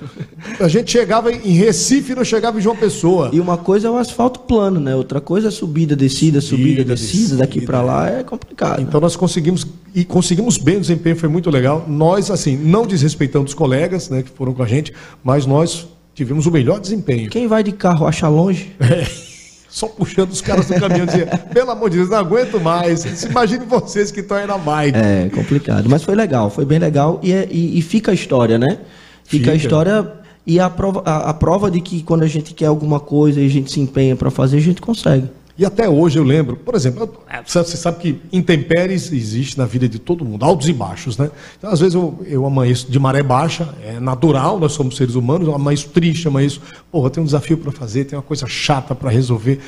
A 0.59 0.67
gente 0.67 0.89
chegava 0.89 1.31
em 1.31 1.51
Recife 1.51 2.11
e 2.11 2.15
não 2.15 2.25
chegava 2.25 2.57
em 2.57 2.61
João 2.61 2.75
Pessoa. 2.75 3.29
E 3.31 3.39
uma 3.39 3.55
coisa 3.55 3.87
é 3.87 3.91
o 3.91 3.97
asfalto 3.97 4.39
plano, 4.39 4.79
né? 4.79 4.95
Outra 4.95 5.21
coisa 5.21 5.49
é 5.49 5.51
subida, 5.51 5.95
descida, 5.95 6.41
subida, 6.41 6.83
descida, 6.83 6.95
descida, 6.95 7.37
daqui 7.37 7.61
para 7.61 7.83
lá 7.83 8.09
é 8.09 8.23
complicado. 8.23 8.81
Então 8.81 8.99
nós 8.99 9.15
conseguimos 9.15 9.67
e 9.93 10.03
conseguimos 10.03 10.57
bem 10.57 10.77
o 10.77 10.81
desempenho, 10.81 11.15
foi 11.15 11.29
muito 11.29 11.51
legal. 11.51 11.85
Nós, 11.87 12.31
assim, 12.31 12.57
não 12.57 12.87
desrespeitando 12.87 13.45
os 13.45 13.53
colegas, 13.53 14.09
né, 14.09 14.23
que 14.23 14.29
foram 14.29 14.53
com 14.53 14.63
a 14.63 14.67
gente, 14.67 14.93
mas 15.23 15.45
nós 15.45 15.87
tivemos 16.15 16.47
o 16.47 16.51
melhor 16.51 16.79
desempenho. 16.79 17.29
Quem 17.29 17.47
vai 17.47 17.63
de 17.63 17.71
carro 17.71 18.07
acha 18.07 18.27
longe? 18.27 18.75
É 18.79 19.27
só 19.77 19.87
puxando 19.87 20.31
os 20.31 20.41
caras 20.41 20.65
do 20.67 20.73
caminhão, 20.73 21.05
dizia, 21.05 21.27
pelo 21.53 21.69
amor 21.69 21.91
de 21.91 21.97
Deus, 21.97 22.09
não 22.09 22.17
aguento 22.17 22.59
mais. 22.59 23.23
Imagine 23.23 23.63
vocês 23.63 24.09
que 24.09 24.21
estão 24.21 24.35
aí 24.35 24.47
na 24.47 24.57
bike. 24.57 24.97
É, 24.97 25.29
complicado. 25.29 25.87
Mas 25.87 26.03
foi 26.03 26.15
legal, 26.15 26.49
foi 26.49 26.65
bem 26.65 26.79
legal 26.79 27.19
e, 27.21 27.31
é, 27.31 27.47
e, 27.51 27.77
e 27.77 27.81
fica 27.83 28.09
a 28.09 28.13
história, 28.13 28.57
né? 28.57 28.79
Fica, 29.23 29.43
fica. 29.43 29.51
a 29.51 29.55
história 29.55 30.13
e 30.47 30.59
a 30.59 30.67
prova, 30.67 31.03
a, 31.05 31.29
a 31.29 31.33
prova 31.33 31.69
de 31.69 31.79
que 31.79 32.01
quando 32.01 32.23
a 32.23 32.27
gente 32.27 32.55
quer 32.55 32.65
alguma 32.65 32.99
coisa 32.99 33.39
e 33.39 33.45
a 33.45 33.49
gente 33.49 33.71
se 33.71 33.79
empenha 33.79 34.15
para 34.15 34.31
fazer, 34.31 34.57
a 34.57 34.61
gente 34.61 34.81
consegue. 34.81 35.29
E 35.57 35.65
até 35.65 35.89
hoje 35.89 36.19
eu 36.19 36.23
lembro, 36.23 36.55
por 36.55 36.75
exemplo, 36.75 37.11
você 37.43 37.75
sabe 37.75 37.97
que 37.97 38.21
intempéries 38.31 39.11
existe 39.11 39.57
na 39.57 39.65
vida 39.65 39.89
de 39.89 39.97
todo 39.97 40.23
mundo, 40.23 40.45
altos 40.45 40.69
e 40.69 40.73
baixos, 40.73 41.17
né? 41.17 41.31
Então, 41.57 41.71
às 41.71 41.79
vezes 41.79 41.95
eu, 41.95 42.23
eu 42.27 42.45
amanheço 42.45 42.91
de 42.91 42.99
maré 42.99 43.23
baixa, 43.23 43.73
é 43.83 43.99
natural, 43.99 44.59
nós 44.59 44.73
somos 44.73 44.95
seres 44.95 45.15
humanos, 45.15 45.47
eu 45.47 45.55
amanheço 45.55 45.89
triste, 45.89 46.27
amanheço, 46.27 46.61
porra, 46.91 47.09
tem 47.09 47.23
um 47.23 47.25
desafio 47.25 47.57
para 47.57 47.71
fazer, 47.71 48.05
tem 48.05 48.15
uma 48.15 48.23
coisa 48.23 48.45
chata 48.45 48.93
para 48.93 49.09
resolver. 49.09 49.59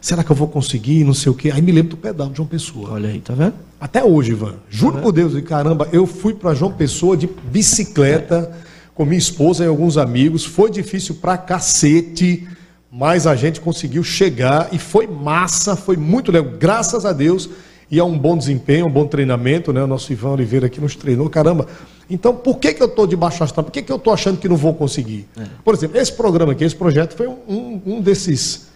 Será 0.00 0.22
que 0.22 0.30
eu 0.30 0.36
vou 0.36 0.46
conseguir? 0.46 1.02
Não 1.02 1.14
sei 1.14 1.30
o 1.30 1.34
quê. 1.34 1.50
Aí 1.50 1.60
me 1.60 1.72
lembro 1.72 1.90
do 1.90 1.96
pedal 1.96 2.28
de 2.28 2.36
João 2.36 2.48
Pessoa. 2.48 2.92
Olha 2.92 3.08
aí, 3.08 3.20
tá 3.20 3.34
vendo? 3.34 3.54
Até 3.80 4.02
hoje, 4.04 4.32
Ivan. 4.32 4.54
Juro 4.70 4.96
tá 4.96 5.02
por 5.02 5.12
Deus, 5.12 5.34
e 5.34 5.42
caramba, 5.42 5.88
eu 5.92 6.06
fui 6.06 6.34
para 6.34 6.54
João 6.54 6.72
Pessoa 6.72 7.16
de 7.16 7.28
bicicleta 7.50 8.52
com 8.94 9.04
minha 9.04 9.18
esposa 9.18 9.64
e 9.64 9.66
alguns 9.66 9.96
amigos. 9.96 10.44
Foi 10.44 10.70
difícil 10.70 11.16
pra 11.16 11.36
cacete 11.36 12.46
mas 12.94 13.26
a 13.26 13.34
gente 13.34 13.58
conseguiu 13.58 14.04
chegar 14.04 14.68
e 14.70 14.78
foi 14.78 15.06
massa, 15.06 15.74
foi 15.74 15.96
muito 15.96 16.30
legal, 16.30 16.52
graças 16.58 17.06
a 17.06 17.12
Deus, 17.14 17.48
e 17.90 17.98
é 17.98 18.04
um 18.04 18.18
bom 18.18 18.36
desempenho, 18.36 18.84
um 18.86 18.90
bom 18.90 19.06
treinamento, 19.06 19.72
né? 19.72 19.82
O 19.82 19.86
nosso 19.86 20.12
Ivan 20.12 20.32
Oliveira 20.32 20.66
aqui 20.66 20.78
nos 20.78 20.94
treinou, 20.94 21.28
caramba. 21.30 21.66
Então, 22.08 22.34
por 22.34 22.58
que, 22.58 22.74
que 22.74 22.82
eu 22.82 22.86
estou 22.86 23.06
de 23.06 23.16
baixo 23.16 23.42
astral? 23.42 23.64
Por 23.64 23.70
que, 23.70 23.80
que 23.80 23.90
eu 23.90 23.96
estou 23.96 24.12
achando 24.12 24.38
que 24.38 24.46
não 24.46 24.56
vou 24.56 24.74
conseguir? 24.74 25.26
É. 25.36 25.44
Por 25.64 25.74
exemplo, 25.74 25.98
esse 25.98 26.12
programa 26.12 26.52
aqui, 26.52 26.64
esse 26.64 26.76
projeto 26.76 27.16
foi 27.16 27.26
um, 27.26 27.80
um 27.86 28.00
desses, 28.00 28.68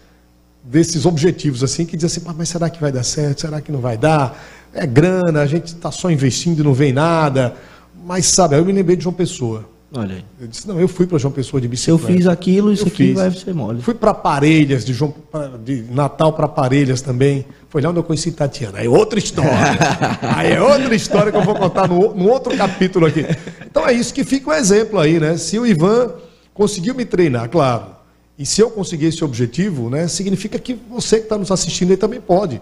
desses 0.64 1.05
objetivos, 1.05 1.62
assim, 1.62 1.85
que 1.85 1.94
diz 1.94 2.05
assim, 2.07 2.26
mas 2.37 2.48
será 2.48 2.70
que 2.70 2.81
vai 2.81 2.90
dar 2.90 3.02
certo? 3.02 3.42
Será 3.42 3.61
que 3.61 3.70
não 3.70 3.81
vai 3.81 3.98
dar? 3.98 4.42
É 4.72 4.87
grana, 4.87 5.42
a 5.42 5.46
gente 5.46 5.66
está 5.66 5.90
só 5.90 6.11
investindo 6.11 6.61
e 6.61 6.62
não 6.62 6.72
vem 6.72 6.92
nada. 6.92 7.55
Mas, 8.05 8.26
sabe, 8.26 8.57
eu 8.57 8.64
me 8.64 8.72
lembrei 8.72 8.96
de 8.96 9.05
João 9.05 9.14
Pessoa. 9.14 9.75
Olha 9.96 10.16
aí. 10.16 10.24
Eu 10.40 10.46
disse, 10.46 10.68
não, 10.68 10.78
eu 10.78 10.87
fui 10.87 11.06
para 11.06 11.18
João 11.18 11.32
Pessoa 11.32 11.61
de 11.61 11.66
bicicleta. 11.66 12.06
Se 12.06 12.11
eu 12.11 12.16
fiz 12.16 12.26
aquilo, 12.26 12.72
isso 12.72 12.85
eu 12.85 12.88
aqui 12.88 13.09
fiz. 13.09 13.14
vai 13.14 13.30
ser 13.30 13.54
mole. 13.54 13.80
Fui 13.80 13.94
para 13.94 14.12
Parelhas, 14.12 14.85
de, 14.85 14.92
João, 14.92 15.14
de 15.64 15.85
Natal 15.90 16.32
para 16.32 16.46
Parelhas 16.46 17.00
também. 17.00 17.46
Foi 17.68 17.80
lá 17.80 17.90
onde 17.90 17.98
eu 17.98 18.04
conheci 18.04 18.30
Tatiana. 18.32 18.78
Aí 18.78 18.87
é 18.87 18.90
outra 18.90 19.18
história. 19.18 19.50
aí 20.22 20.52
é 20.52 20.61
outra 20.61 20.94
história 20.94 21.32
que 21.32 21.38
eu 21.38 21.44
vou 21.44 21.54
contar 21.54 21.88
no, 21.88 22.14
no 22.14 22.28
outro 22.28 22.56
capítulo 22.56 23.06
aqui. 23.06 23.24
Então 23.64 23.87
é 23.87 23.92
isso 23.92 24.12
que 24.12 24.24
fica 24.24 24.50
o 24.50 24.52
um 24.52 24.56
exemplo 24.56 24.98
aí, 24.98 25.18
né? 25.18 25.37
Se 25.37 25.59
o 25.59 25.66
Ivan 25.66 26.12
conseguiu 26.52 26.94
me 26.94 27.04
treinar, 27.04 27.48
claro, 27.48 27.96
e 28.38 28.44
se 28.44 28.61
eu 28.61 28.70
conseguir 28.70 29.06
esse 29.06 29.24
objetivo, 29.24 29.88
né, 29.88 30.09
significa 30.09 30.59
que 30.59 30.78
você 30.90 31.16
que 31.18 31.24
está 31.24 31.38
nos 31.38 31.50
assistindo 31.50 31.90
aí 31.90 31.96
também 31.96 32.20
pode 32.20 32.61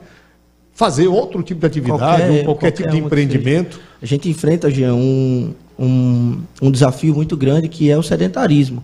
fazer 0.73 1.07
outro 1.07 1.43
tipo 1.43 1.61
de 1.61 1.67
atividade, 1.67 2.01
qualquer, 2.01 2.23
ou 2.23 2.29
qualquer, 2.29 2.45
qualquer 2.45 2.71
tipo 2.73 2.91
de 2.91 2.99
empreendimento. 2.99 3.81
A 4.03 4.07
gente 4.07 4.29
enfrenta, 4.29 4.71
Jean, 4.71 4.95
um, 4.95 5.55
um, 5.79 6.41
um 6.63 6.71
desafio 6.71 7.15
muito 7.15 7.37
grande 7.37 7.69
que 7.69 7.91
é 7.91 7.97
o 7.97 8.03
sedentarismo. 8.03 8.83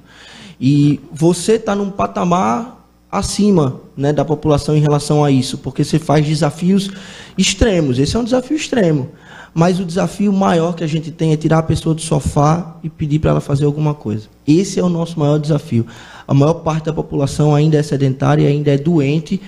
E 0.60 1.00
você 1.12 1.54
está 1.54 1.74
num 1.74 1.90
patamar 1.90 2.86
acima 3.10 3.80
né, 3.96 4.12
da 4.12 4.24
população 4.24 4.76
em 4.76 4.80
relação 4.80 5.24
a 5.24 5.30
isso, 5.30 5.58
porque 5.58 5.82
você 5.82 5.98
faz 5.98 6.26
desafios 6.26 6.90
extremos. 7.36 7.98
Esse 7.98 8.16
é 8.16 8.18
um 8.18 8.24
desafio 8.24 8.56
extremo. 8.56 9.08
Mas 9.52 9.80
o 9.80 9.84
desafio 9.84 10.32
maior 10.32 10.74
que 10.74 10.84
a 10.84 10.86
gente 10.86 11.10
tem 11.10 11.32
é 11.32 11.36
tirar 11.36 11.58
a 11.58 11.62
pessoa 11.62 11.94
do 11.94 12.00
sofá 12.00 12.76
e 12.84 12.88
pedir 12.88 13.18
para 13.18 13.30
ela 13.30 13.40
fazer 13.40 13.64
alguma 13.64 13.94
coisa. 13.94 14.28
Esse 14.46 14.78
é 14.78 14.82
o 14.82 14.88
nosso 14.88 15.18
maior 15.18 15.38
desafio. 15.38 15.84
A 16.26 16.32
maior 16.32 16.54
parte 16.54 16.84
da 16.84 16.92
população 16.92 17.52
ainda 17.52 17.76
é 17.76 17.82
sedentária 17.82 18.48
ainda 18.48 18.70
é 18.70 18.78
doente 18.78 19.40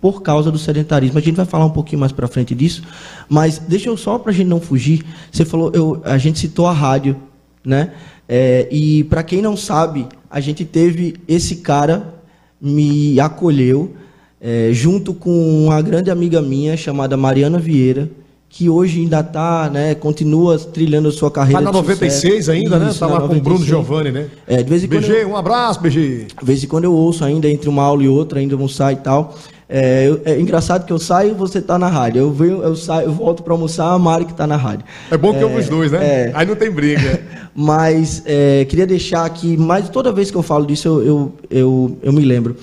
por 0.00 0.22
causa 0.22 0.50
do 0.50 0.58
sedentarismo. 0.58 1.18
A 1.18 1.22
gente 1.22 1.36
vai 1.36 1.46
falar 1.46 1.66
um 1.66 1.70
pouquinho 1.70 2.00
mais 2.00 2.12
para 2.12 2.28
frente 2.28 2.54
disso, 2.54 2.82
mas 3.28 3.58
deixa 3.58 3.88
eu 3.88 3.96
só 3.96 4.18
para 4.18 4.30
a 4.30 4.34
gente 4.34 4.46
não 4.46 4.60
fugir. 4.60 5.04
Você 5.30 5.44
falou, 5.44 5.70
eu, 5.74 6.00
a 6.04 6.18
gente 6.18 6.38
citou 6.38 6.66
a 6.66 6.72
rádio, 6.72 7.16
né? 7.64 7.92
É, 8.28 8.68
e 8.70 9.04
para 9.04 9.22
quem 9.22 9.40
não 9.40 9.56
sabe, 9.56 10.06
a 10.30 10.38
gente 10.38 10.64
teve 10.64 11.16
esse 11.26 11.56
cara 11.56 12.14
me 12.60 13.18
acolheu 13.18 13.94
é, 14.40 14.70
junto 14.72 15.14
com 15.14 15.64
uma 15.64 15.80
grande 15.80 16.10
amiga 16.10 16.40
minha 16.42 16.76
chamada 16.76 17.16
Mariana 17.16 17.58
Vieira, 17.58 18.10
que 18.48 18.68
hoje 18.68 19.00
ainda 19.00 19.20
está, 19.20 19.68
né, 19.68 19.94
continua 19.94 20.58
trilhando 20.58 21.08
a 21.08 21.12
sua 21.12 21.30
carreira. 21.30 21.60
Está 21.60 21.72
na 21.72 21.78
96 21.78 22.44
sucesso. 22.44 22.50
ainda, 22.50 22.78
né? 22.78 22.90
Está 22.90 23.06
lá 23.06 23.20
com 23.20 23.34
o 23.34 23.40
Bruno 23.40 23.64
Giovanni, 23.64 24.10
né? 24.10 24.28
É, 24.46 24.62
de 24.62 24.68
vez 24.68 24.82
em 24.82 24.86
BG, 24.86 25.22
eu, 25.22 25.28
um 25.28 25.36
abraço, 25.36 25.80
BG. 25.80 26.28
De 26.38 26.46
vez 26.46 26.64
em 26.64 26.66
quando 26.66 26.84
eu 26.84 26.94
ouço 26.94 27.24
ainda 27.24 27.48
entre 27.48 27.68
uma 27.68 27.82
aula 27.82 28.02
e 28.02 28.08
outra, 28.08 28.40
ainda 28.40 28.54
almoçar 28.54 28.92
e 28.92 28.96
tal. 28.96 29.36
É, 29.68 30.18
é 30.24 30.40
engraçado 30.40 30.86
que 30.86 30.92
eu 30.92 30.98
saio 30.98 31.32
e 31.32 31.34
você 31.34 31.58
está 31.58 31.78
na 31.78 31.88
rádio. 31.88 32.20
Eu 32.20 32.32
venho, 32.32 32.62
eu 32.62 32.74
saio, 32.74 33.08
eu 33.08 33.12
volto 33.12 33.42
para 33.42 33.52
almoçar, 33.52 33.92
a 33.92 33.98
Mari 33.98 34.24
que 34.24 34.32
está 34.32 34.46
na 34.46 34.56
rádio. 34.56 34.86
É 35.10 35.16
bom 35.16 35.32
que 35.32 35.40
é, 35.40 35.44
ouve 35.44 35.60
os 35.60 35.68
dois, 35.68 35.92
né? 35.92 35.98
É, 36.02 36.32
Aí 36.34 36.46
não 36.46 36.56
tem 36.56 36.70
briga. 36.70 37.22
mas 37.54 38.22
é, 38.24 38.64
queria 38.64 38.86
deixar 38.86 39.26
aqui, 39.26 39.58
mas 39.58 39.90
toda 39.90 40.10
vez 40.10 40.30
que 40.30 40.36
eu 40.36 40.42
falo 40.42 40.64
disso, 40.64 40.88
eu, 40.88 41.02
eu, 41.04 41.32
eu, 41.50 41.98
eu 42.04 42.12
me 42.12 42.24
lembro. 42.24 42.56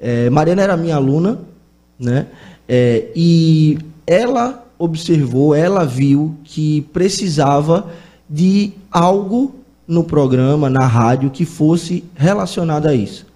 É, 0.00 0.30
Mariana 0.30 0.62
era 0.62 0.76
minha 0.76 0.94
aluna, 0.94 1.40
né? 1.98 2.26
É, 2.68 3.06
e 3.16 3.78
ela 4.06 4.64
observou, 4.78 5.54
ela 5.54 5.84
viu 5.84 6.36
que 6.44 6.82
precisava 6.92 7.88
de 8.30 8.72
algo 8.90 9.56
no 9.86 10.04
programa, 10.04 10.70
na 10.70 10.86
rádio, 10.86 11.28
que 11.28 11.44
fosse 11.44 12.04
relacionado 12.14 12.86
a 12.86 12.94
isso 12.94 13.31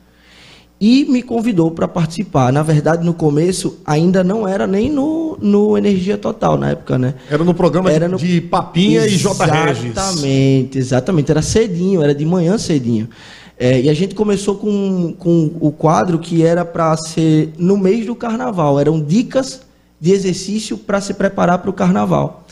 e 0.80 1.06
me 1.06 1.22
convidou 1.22 1.70
para 1.70 1.88
participar. 1.88 2.52
Na 2.52 2.62
verdade, 2.62 3.04
no 3.04 3.14
começo, 3.14 3.78
ainda 3.84 4.22
não 4.22 4.46
era 4.46 4.66
nem 4.66 4.90
no, 4.90 5.38
no 5.40 5.76
Energia 5.76 6.18
Total, 6.18 6.56
na 6.58 6.70
época, 6.70 6.98
né? 6.98 7.14
Era 7.30 7.42
no 7.42 7.54
programa 7.54 7.90
era 7.90 8.08
no... 8.08 8.18
de 8.18 8.40
Papinha 8.40 9.06
e 9.06 9.16
J. 9.16 9.44
Regis. 9.46 9.84
Exatamente, 9.86 10.78
exatamente. 10.78 11.30
Era 11.30 11.42
cedinho, 11.42 12.02
era 12.02 12.14
de 12.14 12.24
manhã 12.26 12.58
cedinho. 12.58 13.08
É, 13.58 13.80
e 13.80 13.88
a 13.88 13.94
gente 13.94 14.14
começou 14.14 14.56
com, 14.56 15.14
com 15.18 15.50
o 15.60 15.72
quadro 15.72 16.18
que 16.18 16.44
era 16.44 16.62
para 16.62 16.94
ser 16.98 17.52
no 17.56 17.78
mês 17.78 18.04
do 18.04 18.14
carnaval. 18.14 18.78
Eram 18.78 19.00
dicas 19.00 19.62
de 19.98 20.12
exercício 20.12 20.76
para 20.76 21.00
se 21.00 21.14
preparar 21.14 21.58
para 21.58 21.70
o 21.70 21.72
carnaval. 21.72 22.44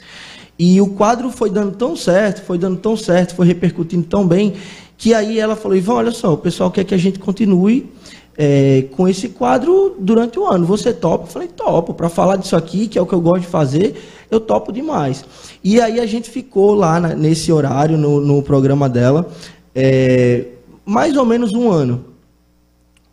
E 0.58 0.80
o 0.80 0.87
quadro 0.87 1.30
foi 1.30 1.50
dando 1.50 1.76
tão 1.76 1.94
certo, 1.94 2.42
foi 2.42 2.56
dando 2.56 2.78
tão 2.78 2.96
certo, 2.96 3.34
foi 3.34 3.46
repercutindo 3.46 4.04
tão 4.04 4.26
bem, 4.26 4.54
que 4.96 5.12
aí 5.12 5.38
ela 5.38 5.56
falou, 5.56 5.76
Ivan, 5.76 5.94
olha 5.94 6.12
só, 6.12 6.32
o 6.32 6.38
pessoal 6.38 6.70
quer 6.70 6.84
que 6.84 6.94
a 6.94 6.98
gente 6.98 7.18
continue 7.18 7.90
é, 8.37 8.87
com 8.92 9.09
esse 9.09 9.29
quadro 9.29 9.97
durante 9.99 10.38
o 10.38 10.47
ano. 10.47 10.66
Você 10.66 10.92
topa? 10.92 11.25
Eu 11.25 11.31
falei, 11.31 11.49
topo. 11.49 11.94
Para 11.94 12.09
falar 12.09 12.37
disso 12.37 12.57
aqui, 12.57 12.87
que 12.88 12.99
é 12.99 13.03
o 13.03 13.07
que 13.07 13.14
eu 13.14 13.20
gosto 13.20 13.42
de 13.42 13.49
fazer, 13.49 13.94
eu 14.31 14.40
topo 14.40 14.73
demais. 14.73 15.25
E 15.62 15.81
aí 15.81 16.01
a 16.01 16.07
gente 16.07 16.31
ficou 16.31 16.75
lá 16.75 17.01
na, 17.01 17.14
nesse 17.14 17.53
horário, 17.53 17.97
no, 17.97 18.20
no 18.20 18.42
programa 18.42 18.88
dela, 18.88 19.29
é, 19.75 20.47
mais 20.85 21.16
ou 21.16 21.25
menos 21.25 21.53
um 21.53 21.70
ano. 21.70 22.05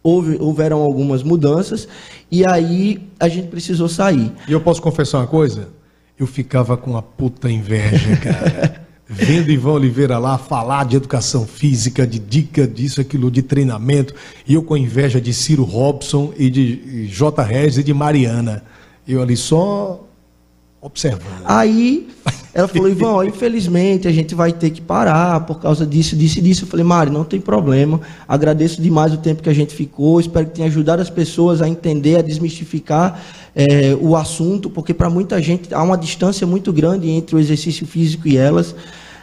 Houve, 0.03 0.37
houveram 0.39 0.81
algumas 0.81 1.21
mudanças 1.21 1.87
e 2.31 2.43
aí 2.45 3.07
a 3.19 3.27
gente 3.27 3.49
precisou 3.49 3.87
sair. 3.87 4.31
E 4.47 4.51
eu 4.51 4.59
posso 4.59 4.81
confessar 4.81 5.19
uma 5.19 5.27
coisa? 5.27 5.69
Eu 6.17 6.25
ficava 6.25 6.75
com 6.75 6.97
a 6.97 7.01
puta 7.01 7.51
inveja, 7.51 8.17
cara. 8.17 8.80
vendo 9.07 9.51
Ivan 9.51 9.73
Oliveira 9.73 10.17
lá 10.17 10.37
falar 10.37 10.85
de 10.85 10.95
educação 10.95 11.45
física, 11.45 12.07
de 12.07 12.19
dica 12.19 12.67
disso, 12.67 13.01
aquilo, 13.01 13.29
de 13.29 13.41
treinamento, 13.41 14.13
e 14.47 14.53
eu 14.53 14.63
com 14.63 14.77
inveja 14.77 15.19
de 15.19 15.33
Ciro 15.33 15.63
Robson 15.63 16.33
e 16.37 16.49
de 16.49 17.07
J. 17.07 17.43
Regis 17.43 17.79
e 17.79 17.83
de 17.83 17.93
Mariana. 17.93 18.63
Eu 19.07 19.21
ali 19.21 19.35
só 19.35 20.07
observando. 20.81 21.43
Aí 21.45 22.09
ela 22.53 22.67
falou, 22.67 22.89
Ivan, 22.89 23.25
infelizmente 23.25 24.07
a 24.07 24.11
gente 24.11 24.35
vai 24.35 24.51
ter 24.51 24.71
que 24.71 24.81
parar 24.81 25.41
por 25.41 25.59
causa 25.59 25.85
disso, 25.85 26.15
disso 26.15 26.39
e 26.39 26.41
disso. 26.41 26.63
Eu 26.63 26.67
falei, 26.67 26.83
Mari, 26.83 27.09
não 27.09 27.23
tem 27.23 27.39
problema. 27.39 28.01
Agradeço 28.27 28.81
demais 28.81 29.13
o 29.13 29.17
tempo 29.17 29.43
que 29.43 29.49
a 29.49 29.53
gente 29.53 29.73
ficou. 29.73 30.19
Espero 30.19 30.47
que 30.47 30.55
tenha 30.55 30.67
ajudado 30.67 31.01
as 31.01 31.09
pessoas 31.09 31.61
a 31.61 31.69
entender, 31.69 32.17
a 32.17 32.21
desmistificar 32.21 33.21
é, 33.55 33.95
o 33.99 34.15
assunto, 34.15 34.69
porque 34.69 34.93
para 34.93 35.09
muita 35.09 35.41
gente 35.41 35.73
há 35.73 35.81
uma 35.83 35.97
distância 35.97 36.45
muito 36.47 36.71
grande 36.71 37.09
entre 37.09 37.35
o 37.35 37.39
exercício 37.39 37.85
físico 37.85 38.27
e 38.27 38.37
elas 38.37 38.75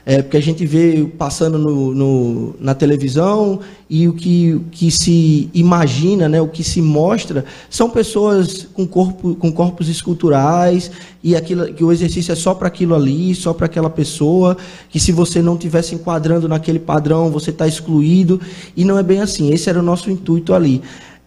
é, 0.09 0.23
porque 0.23 0.39
a 0.39 0.43
gente 0.43 0.65
vê 0.65 1.07
passando 1.19 1.59
no, 1.59 1.95
no, 1.95 2.55
na 2.59 2.75
televisão 2.75 3.61
e 3.91 4.09
o 4.09 4.15
que, 4.15 4.59
que 4.71 4.91
se 4.91 5.51
imagina, 5.53 6.27
né, 6.27 6.41
o 6.41 6.49
que 6.49 6.65
se 6.65 6.81
mostra, 6.81 7.45
são 7.69 7.91
pessoas 7.91 8.67
com, 8.73 8.87
corpo, 8.87 9.35
com 9.35 9.53
corpos 9.53 9.87
esculturais 9.87 10.91
e 11.23 11.37
aquilo, 11.37 11.75
que 11.75 11.85
o 11.85 11.93
exercício 11.93 12.33
é 12.33 12.35
só 12.35 12.55
para 12.55 12.69
aquilo 12.69 12.95
ali, 12.95 13.35
só 13.35 13.53
para 13.53 13.67
aquela 13.67 13.91
pessoa, 13.91 14.57
que 14.89 14.99
se 14.99 15.13
você 15.13 15.43
não 15.43 15.57
estiver 15.57 15.83
se 15.83 15.95
enquadrando 15.95 16.49
naquele 16.49 16.79
padrão, 16.79 17.31
você 17.31 17.51
está 17.51 17.69
excluído, 17.69 18.41
e 18.75 18.87
não 18.87 18.99
é 18.99 19.03
bem 19.03 19.21
assim. 19.21 19.53
Esse 19.53 19.69
era 19.69 19.79
o 19.79 19.83
nosso 19.83 20.11
intuito 20.11 20.55
ali. 20.55 20.81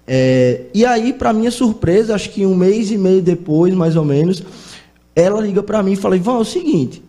É, 0.08 0.62
e 0.74 0.86
aí, 0.86 1.14
para 1.14 1.32
minha 1.32 1.52
surpresa, 1.52 2.16
acho 2.16 2.30
que 2.30 2.46
um 2.46 2.56
mês 2.56 2.92
e 2.92 2.98
meio 2.98 3.22
depois, 3.22 3.74
mais 3.74 3.96
ou 3.96 4.04
menos, 4.04 4.44
ela 5.16 5.42
liga 5.42 5.62
para 5.64 5.82
mim 5.84 5.94
e 5.94 5.96
fala: 5.96 6.16
Ivan, 6.16 6.34
é 6.34 6.38
o 6.40 6.46
seguinte 6.46 7.04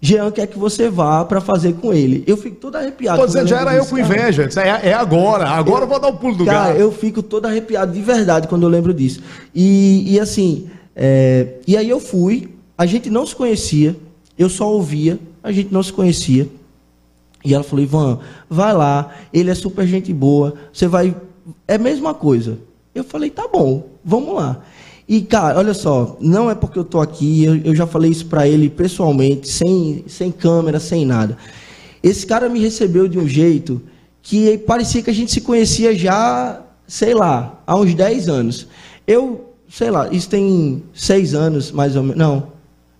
Jean 0.00 0.30
quer 0.30 0.46
que 0.46 0.58
você 0.58 0.88
vá 0.88 1.24
para 1.24 1.40
fazer 1.40 1.74
com 1.74 1.92
ele. 1.92 2.22
Eu 2.26 2.36
fico 2.36 2.56
todo 2.56 2.76
arrepiado. 2.76 3.26
Dizendo, 3.26 3.48
já 3.48 3.60
era 3.60 3.74
eu 3.74 3.86
com 3.86 3.98
inveja. 3.98 4.48
É, 4.56 4.90
é 4.90 4.92
agora. 4.92 5.48
Agora 5.48 5.84
eu, 5.84 5.88
vou 5.88 5.98
dar 5.98 6.08
o 6.08 6.12
um 6.12 6.16
pulo 6.16 6.36
do 6.36 6.44
cara, 6.44 6.68
gato. 6.68 6.80
eu 6.80 6.92
fico 6.92 7.22
todo 7.22 7.46
arrepiado 7.46 7.92
de 7.92 8.00
verdade 8.00 8.46
quando 8.46 8.64
eu 8.64 8.68
lembro 8.68 8.92
disso. 8.92 9.20
E, 9.54 10.14
e 10.14 10.20
assim, 10.20 10.68
é, 10.94 11.54
e 11.66 11.76
aí 11.76 11.88
eu 11.88 11.98
fui. 11.98 12.54
A 12.76 12.84
gente 12.84 13.08
não 13.08 13.26
se 13.26 13.34
conhecia. 13.34 13.96
Eu 14.38 14.50
só 14.50 14.70
ouvia. 14.70 15.18
A 15.42 15.50
gente 15.50 15.72
não 15.72 15.82
se 15.82 15.92
conhecia. 15.92 16.46
E 17.42 17.54
ela 17.54 17.64
falou, 17.64 17.82
Ivan, 17.82 18.18
vai 18.50 18.74
lá. 18.74 19.14
Ele 19.32 19.50
é 19.50 19.54
super 19.54 19.86
gente 19.86 20.12
boa. 20.12 20.54
Você 20.72 20.86
vai... 20.86 21.16
É 21.66 21.74
a 21.74 21.78
mesma 21.78 22.14
coisa. 22.14 22.58
Eu 22.94 23.04
falei, 23.04 23.30
tá 23.30 23.46
bom, 23.46 23.88
vamos 24.04 24.34
lá. 24.34 24.62
E, 25.08 25.20
cara, 25.20 25.58
olha 25.58 25.74
só, 25.74 26.16
não 26.20 26.50
é 26.50 26.54
porque 26.54 26.78
eu 26.78 26.82
estou 26.82 27.00
aqui, 27.00 27.44
eu, 27.44 27.56
eu, 27.58 27.74
já 27.74 27.86
falei 27.86 28.10
isso 28.10 28.26
para 28.26 28.48
ele 28.48 28.68
pessoalmente, 28.68 29.48
sem, 29.48 30.04
sem 30.08 30.32
câmera, 30.32 30.80
sem 30.80 31.06
nada. 31.06 31.36
Esse 32.02 32.26
cara 32.26 32.48
me 32.48 32.58
recebeu 32.58 33.06
de 33.06 33.18
um 33.18 33.28
jeito 33.28 33.80
que 34.20 34.58
parecia 34.58 35.02
que 35.02 35.10
a 35.10 35.14
gente 35.14 35.30
se 35.30 35.40
conhecia 35.40 35.94
já, 35.94 36.60
sei 36.88 37.14
lá, 37.14 37.62
há 37.64 37.76
uns 37.76 37.94
10 37.94 38.28
anos. 38.28 38.66
Eu, 39.06 39.52
sei 39.68 39.90
lá, 39.90 40.08
isso 40.10 40.28
tem 40.28 40.82
6 40.92 41.34
anos, 41.34 41.70
mais 41.70 41.94
ou 41.94 42.02
menos. 42.02 42.16
Não. 42.16 42.48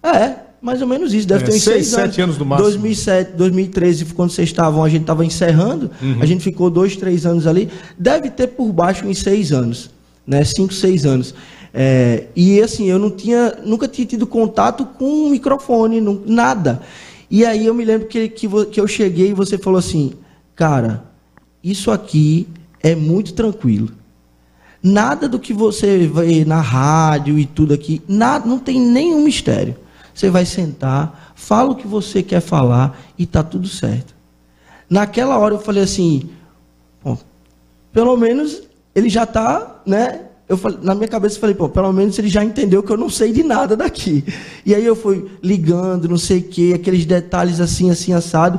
É, 0.01 0.46
mais 0.67 0.83
ou 0.83 0.89
menos 0.89 1.15
isso, 1.15 1.29
deve 1.29 1.45
é, 1.45 1.47
ter 1.47 1.55
uns 1.55 1.63
6 1.63 1.95
anos. 1.95 2.09
7 2.09 2.21
anos 2.23 2.39
no 2.39 2.45
máximo. 2.45 2.69
2007, 2.69 3.33
2013, 3.37 4.05
quando 4.07 4.31
vocês 4.31 4.49
estavam, 4.49 4.83
a 4.83 4.89
gente 4.89 5.03
estava 5.03 5.25
encerrando, 5.25 5.93
uhum. 6.03 6.17
a 6.21 6.27
gente 6.27 6.43
ficou 6.43 6.69
2, 6.69 6.97
3 6.97 7.25
anos 7.25 7.47
ali. 7.47 7.71
Deve 7.97 8.31
ter 8.31 8.49
por 8.49 8.73
baixo 8.73 9.07
uns 9.07 9.21
6 9.21 9.53
anos, 9.53 9.91
né? 10.27 10.43
5, 10.43 10.75
6 10.75 11.07
anos. 11.07 11.35
É, 11.73 12.25
e 12.35 12.61
assim, 12.61 12.87
eu 12.87 12.99
não 12.99 13.13
tinha, 13.13 13.59
nunca 13.65 13.87
tinha 13.87 14.05
tido 14.05 14.27
contato 14.27 14.85
com 14.85 15.05
um 15.05 15.31
microfone, 15.31 16.01
não, 16.01 16.21
nada. 16.27 16.83
E 17.31 17.45
aí 17.45 17.65
eu 17.65 17.73
me 17.73 17.85
lembro 17.85 18.09
que, 18.09 18.29
que, 18.29 18.49
que 18.73 18.81
eu 18.81 18.89
cheguei 18.89 19.31
e 19.31 19.35
você 19.35 19.57
falou 19.57 19.79
assim, 19.79 20.15
cara, 20.57 21.05
isso 21.63 21.93
aqui 21.93 22.49
é 22.83 22.97
muito 22.97 23.35
tranquilo. 23.35 23.91
Nada 24.83 25.29
do 25.29 25.39
que 25.39 25.53
você 25.53 26.11
vê 26.13 26.45
na 26.45 26.61
rádio 26.61 27.39
e 27.39 27.47
tudo 27.47 27.73
aqui, 27.73 28.03
nada, 28.09 28.49
não 28.49 28.59
tem 28.59 28.81
nenhum 28.81 29.23
mistério. 29.23 29.86
Você 30.17 30.31
vai 30.31 30.47
sentar, 30.47 31.35
fala 31.35 31.73
o 31.73 31.77
que 31.77 31.87
você 31.87 32.23
quer 32.23 32.41
falar 32.41 32.99
e 33.19 33.27
tá 33.27 33.43
tudo 33.43 33.69
certo. 33.69 34.15
Naquela 34.89 35.37
hora 35.37 35.57
eu 35.57 35.59
falei 35.59 35.83
assim, 35.83 36.31
bom, 37.05 37.19
pelo 37.93 38.17
menos 38.17 38.63
ele 38.95 39.11
já 39.11 39.25
está, 39.25 39.83
né, 39.85 40.23
eu 40.49 40.57
falei, 40.57 40.79
na 40.81 40.95
minha 40.95 41.07
cabeça 41.07 41.37
eu 41.37 41.41
falei, 41.41 41.55
pô, 41.55 41.69
pelo 41.69 41.93
menos 41.93 42.19
ele 42.19 42.29
já 42.29 42.43
entendeu 42.43 42.83
que 42.83 42.91
eu 42.91 42.97
não 42.97 43.11
sei 43.11 43.31
de 43.31 43.43
nada 43.43 43.77
daqui. 43.77 44.25
E 44.65 44.75
aí 44.75 44.87
eu 44.87 44.97
fui 44.97 45.31
ligando, 45.43 46.09
não 46.09 46.17
sei 46.17 46.39
o 46.39 46.45
quê, 46.45 46.73
aqueles 46.75 47.05
detalhes 47.05 47.61
assim, 47.61 47.91
assim, 47.91 48.15
assado. 48.15 48.59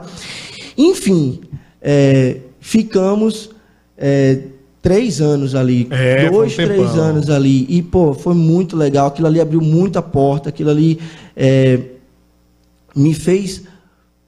Enfim, 0.78 1.41
é, 1.82 2.38
ficamos 2.60 3.50
é, 3.98 4.41
três 4.80 5.22
anos 5.22 5.56
ali. 5.56 5.88
É, 5.89 6.30
dois, 6.30 6.54
um 6.54 6.56
três 6.56 6.96
anos 6.96 7.32
ali. 7.32 7.65
E, 7.67 7.82
pô, 7.82 8.13
foi 8.13 8.36
muito 8.36 8.78
legal. 8.78 9.08
Aquilo 9.08 9.28
ali 9.28 9.41
abriu 9.41 9.60
muita 9.60 10.02
porta, 10.02 10.50
aquilo 10.50 10.70
ali 10.70 11.00
é, 11.38 11.80
me 12.95 13.13
fez 13.13 13.62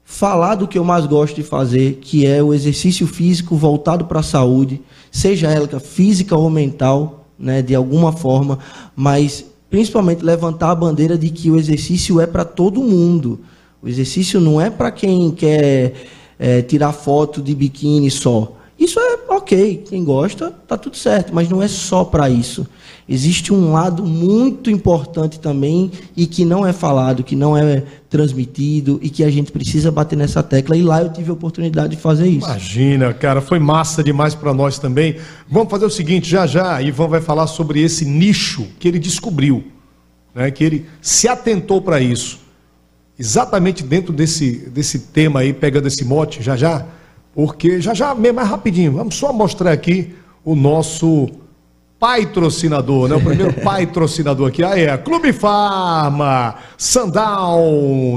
falar 0.04 0.54
do 0.54 0.68
que 0.68 0.78
eu 0.78 0.84
mais 0.84 1.06
gosto 1.06 1.36
de 1.36 1.42
fazer, 1.42 1.98
que 2.00 2.24
é 2.24 2.42
o 2.42 2.54
exercício 2.54 3.06
físico 3.06 3.56
voltado 3.56 4.04
para 4.04 4.20
a 4.20 4.22
saúde, 4.22 4.80
seja 5.10 5.48
ela 5.50 5.80
física 5.80 6.36
ou 6.36 6.48
mental, 6.48 7.26
né, 7.38 7.62
de 7.62 7.74
alguma 7.74 8.12
forma, 8.12 8.60
mas 8.94 9.44
principalmente 9.68 10.24
levantar 10.24 10.70
a 10.70 10.74
bandeira 10.74 11.18
de 11.18 11.30
que 11.30 11.50
o 11.50 11.56
exercício 11.56 12.20
é 12.20 12.26
para 12.26 12.44
todo 12.44 12.82
mundo. 12.82 13.40
O 13.82 13.88
exercício 13.88 14.40
não 14.40 14.60
é 14.60 14.68
para 14.68 14.90
quem 14.90 15.30
quer 15.30 15.94
é, 16.38 16.60
tirar 16.62 16.92
foto 16.92 17.40
de 17.40 17.54
biquíni 17.54 18.10
só. 18.10 18.56
Isso 18.80 18.98
é 18.98 19.18
ok, 19.28 19.84
quem 19.86 20.02
gosta, 20.02 20.50
tá 20.66 20.74
tudo 20.74 20.96
certo, 20.96 21.34
mas 21.34 21.50
não 21.50 21.62
é 21.62 21.68
só 21.68 22.02
para 22.02 22.30
isso. 22.30 22.66
Existe 23.06 23.52
um 23.52 23.72
lado 23.72 24.06
muito 24.06 24.70
importante 24.70 25.38
também 25.38 25.90
e 26.16 26.26
que 26.26 26.46
não 26.46 26.66
é 26.66 26.72
falado, 26.72 27.22
que 27.22 27.36
não 27.36 27.54
é 27.54 27.82
transmitido 28.08 28.98
e 29.02 29.10
que 29.10 29.22
a 29.22 29.30
gente 29.30 29.52
precisa 29.52 29.92
bater 29.92 30.16
nessa 30.16 30.42
tecla. 30.42 30.78
E 30.78 30.82
lá 30.82 31.02
eu 31.02 31.12
tive 31.12 31.28
a 31.28 31.34
oportunidade 31.34 31.94
de 31.94 32.00
fazer 32.00 32.26
isso. 32.26 32.46
Imagina, 32.46 33.12
cara, 33.12 33.42
foi 33.42 33.58
massa 33.58 34.02
demais 34.02 34.34
para 34.34 34.54
nós 34.54 34.78
também. 34.78 35.16
Vamos 35.46 35.68
fazer 35.68 35.84
o 35.84 35.90
seguinte, 35.90 36.30
já 36.30 36.46
já, 36.46 36.80
Ivan 36.80 37.08
vai 37.08 37.20
falar 37.20 37.48
sobre 37.48 37.82
esse 37.82 38.06
nicho 38.06 38.66
que 38.78 38.88
ele 38.88 38.98
descobriu, 38.98 39.62
né, 40.34 40.50
que 40.50 40.64
ele 40.64 40.86
se 41.02 41.28
atentou 41.28 41.82
para 41.82 42.00
isso. 42.00 42.40
Exatamente 43.18 43.82
dentro 43.82 44.10
desse, 44.10 44.70
desse 44.70 45.00
tema 45.00 45.40
aí, 45.40 45.52
pegando 45.52 45.86
esse 45.86 46.02
mote, 46.02 46.42
já 46.42 46.56
já, 46.56 46.86
porque 47.34 47.80
já 47.80 47.94
já, 47.94 48.14
mais 48.14 48.48
rapidinho, 48.48 48.92
vamos 48.92 49.14
só 49.14 49.32
mostrar 49.32 49.72
aqui 49.72 50.14
o 50.44 50.54
nosso 50.54 51.28
patrocinador, 51.98 53.08
né? 53.08 53.16
O 53.16 53.20
primeiro 53.20 53.52
patrocinador 53.62 54.48
aqui. 54.48 54.64
Ah, 54.64 54.78
é 54.78 54.96
Clube 54.96 55.32
Farma, 55.32 56.54
Sandal, 56.78 57.60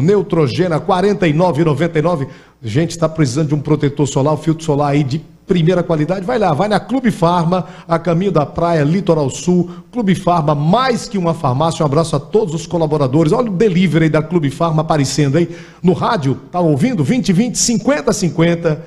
Neutrogena, 0.02 0.78
R$ 0.78 0.86
49,99. 0.86 2.28
Gente, 2.64 2.92
está 2.92 3.10
precisando 3.10 3.50
de 3.50 3.56
um 3.56 3.60
protetor 3.60 4.08
solar, 4.08 4.34
um 4.34 4.38
filtro 4.38 4.64
solar 4.64 4.92
aí 4.92 5.04
de 5.04 5.22
primeira 5.46 5.84
qualidade, 5.84 6.26
vai 6.26 6.40
lá, 6.40 6.54
vai 6.54 6.68
na 6.70 6.80
Clube 6.80 7.12
Farma, 7.12 7.66
a 7.88 8.00
caminho 8.00 8.32
da 8.32 8.46
praia, 8.46 8.84
Litoral 8.84 9.30
Sul, 9.30 9.70
Clube 9.92 10.16
Farma, 10.16 10.56
mais 10.56 11.08
que 11.08 11.18
uma 11.18 11.34
farmácia, 11.34 11.84
um 11.84 11.86
abraço 11.86 12.16
a 12.16 12.20
todos 12.20 12.54
os 12.54 12.66
colaboradores, 12.66 13.34
olha 13.34 13.52
o 13.52 13.54
delivery 13.54 14.10
da 14.10 14.22
Clube 14.24 14.50
Farma 14.50 14.82
aparecendo 14.82 15.38
aí 15.38 15.54
no 15.82 15.94
rádio, 15.94 16.40
tá 16.52 16.60
ouvindo? 16.60 17.04
2020 17.04 17.58
5050 17.58 18.82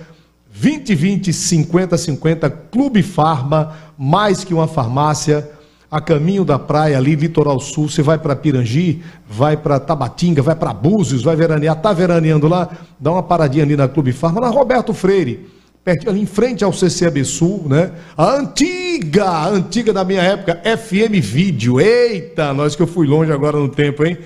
2020 0.59 1.33
5050 1.33 2.51
Clube 2.51 3.03
Farma, 3.03 3.77
mais 3.99 4.43
que 4.43 4.55
uma 4.55 4.67
farmácia, 4.67 5.51
a 5.91 6.01
caminho 6.01 6.45
da 6.45 6.59
praia 6.59 6.97
ali, 6.97 7.15
Litoral 7.15 7.61
Sul, 7.61 7.89
você 7.89 8.03
vai 8.03 8.19
para 8.19 8.35
Pirangi, 8.35 9.03
vai 9.29 9.57
para 9.57 9.79
Tabatinga, 9.79 10.43
vai 10.43 10.57
para 10.57 10.73
Búzios, 10.73 11.23
vai 11.23 11.37
veranear, 11.37 11.81
tá 11.81 11.93
veraneando 11.93 12.49
lá, 12.49 12.71
dá 12.99 13.13
uma 13.13 13.23
paradinha 13.23 13.65
ali 13.65 13.77
na 13.77 13.87
Clube 13.87 14.13
Farma, 14.13 14.41
na 14.41 14.49
Roberto 14.49 14.95
Freire, 14.95 15.47
ali 16.07 16.21
em 16.23 16.27
frente 16.27 16.65
ao 16.65 16.73
CCAB 16.73 17.25
Sul, 17.25 17.67
né? 17.69 17.93
A 18.17 18.35
antiga, 18.35 19.25
a 19.25 19.49
antiga 19.49 19.93
da 19.93 20.05
minha 20.05 20.23
época, 20.23 20.61
FM 20.65 21.21
Vídeo. 21.23 21.79
Eita, 21.79 22.53
nós 22.53 22.75
que 22.75 22.83
eu 22.83 22.87
fui 22.89 23.07
longe 23.07 23.31
agora 23.31 23.57
no 23.57 23.69
tempo, 23.69 24.05
hein? 24.05 24.19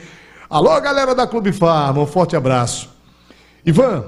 Alô, 0.48 0.80
galera 0.80 1.14
da 1.14 1.26
Clube 1.26 1.52
Farma, 1.52 2.00
um 2.00 2.06
forte 2.06 2.34
abraço. 2.34 2.88
Ivan, 3.66 4.04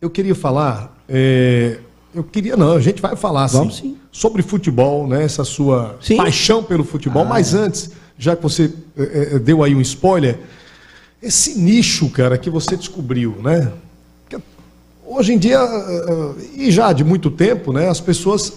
eu 0.00 0.08
queria 0.08 0.34
falar 0.34 0.95
é, 1.08 1.78
eu 2.14 2.24
queria, 2.24 2.56
não, 2.56 2.72
a 2.72 2.80
gente 2.80 3.02
vai 3.02 3.14
falar 3.14 3.46
Vamos, 3.48 3.76
sim. 3.76 3.96
sobre 4.10 4.42
futebol, 4.42 5.06
né? 5.06 5.22
Essa 5.22 5.44
sua 5.44 5.96
sim. 6.00 6.16
paixão 6.16 6.62
pelo 6.62 6.82
futebol. 6.82 7.22
Ah. 7.22 7.28
Mas 7.28 7.54
antes, 7.54 7.90
já 8.18 8.34
que 8.34 8.42
você 8.42 8.72
é, 8.96 9.34
é, 9.34 9.38
deu 9.38 9.62
aí 9.62 9.74
um 9.74 9.80
spoiler, 9.80 10.38
esse 11.22 11.58
nicho, 11.58 12.08
cara, 12.08 12.38
que 12.38 12.48
você 12.48 12.76
descobriu, 12.76 13.36
né? 13.42 13.72
Hoje 15.08 15.34
em 15.34 15.38
dia, 15.38 15.58
é, 15.58 15.60
é, 15.60 16.66
e 16.66 16.70
já 16.70 16.92
de 16.92 17.04
muito 17.04 17.30
tempo, 17.30 17.72
né? 17.72 17.88
As 17.88 18.00
pessoas 18.00 18.54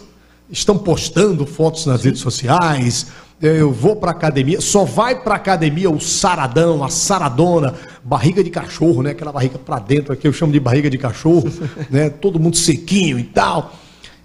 estão 0.49 0.77
postando 0.77 1.45
fotos 1.45 1.85
nas 1.85 2.03
redes 2.03 2.21
sociais, 2.21 3.07
eu 3.41 3.71
vou 3.71 3.95
para 3.95 4.11
academia, 4.11 4.59
só 4.59 4.83
vai 4.83 5.23
para 5.23 5.35
academia 5.35 5.89
o 5.89 5.99
saradão, 5.99 6.83
a 6.83 6.89
saradona, 6.89 7.73
barriga 8.03 8.43
de 8.43 8.49
cachorro, 8.49 9.01
né? 9.01 9.11
Aquela 9.11 9.31
barriga 9.31 9.57
para 9.57 9.79
dentro 9.79 10.11
aqui, 10.11 10.27
eu 10.27 10.33
chamo 10.33 10.51
de 10.51 10.59
barriga 10.59 10.89
de 10.89 10.97
cachorro, 10.97 11.49
né? 11.89 12.09
Todo 12.09 12.39
mundo 12.39 12.57
sequinho 12.57 13.17
e 13.17 13.23
tal. 13.23 13.73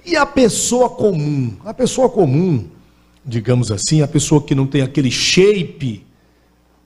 E 0.04 0.16
a 0.16 0.26
pessoa 0.26 0.90
comum, 0.90 1.52
a 1.64 1.72
pessoa 1.72 2.08
comum, 2.08 2.64
digamos 3.24 3.70
assim, 3.70 4.02
a 4.02 4.08
pessoa 4.08 4.42
que 4.42 4.54
não 4.54 4.66
tem 4.66 4.82
aquele 4.82 5.10
shape, 5.10 6.04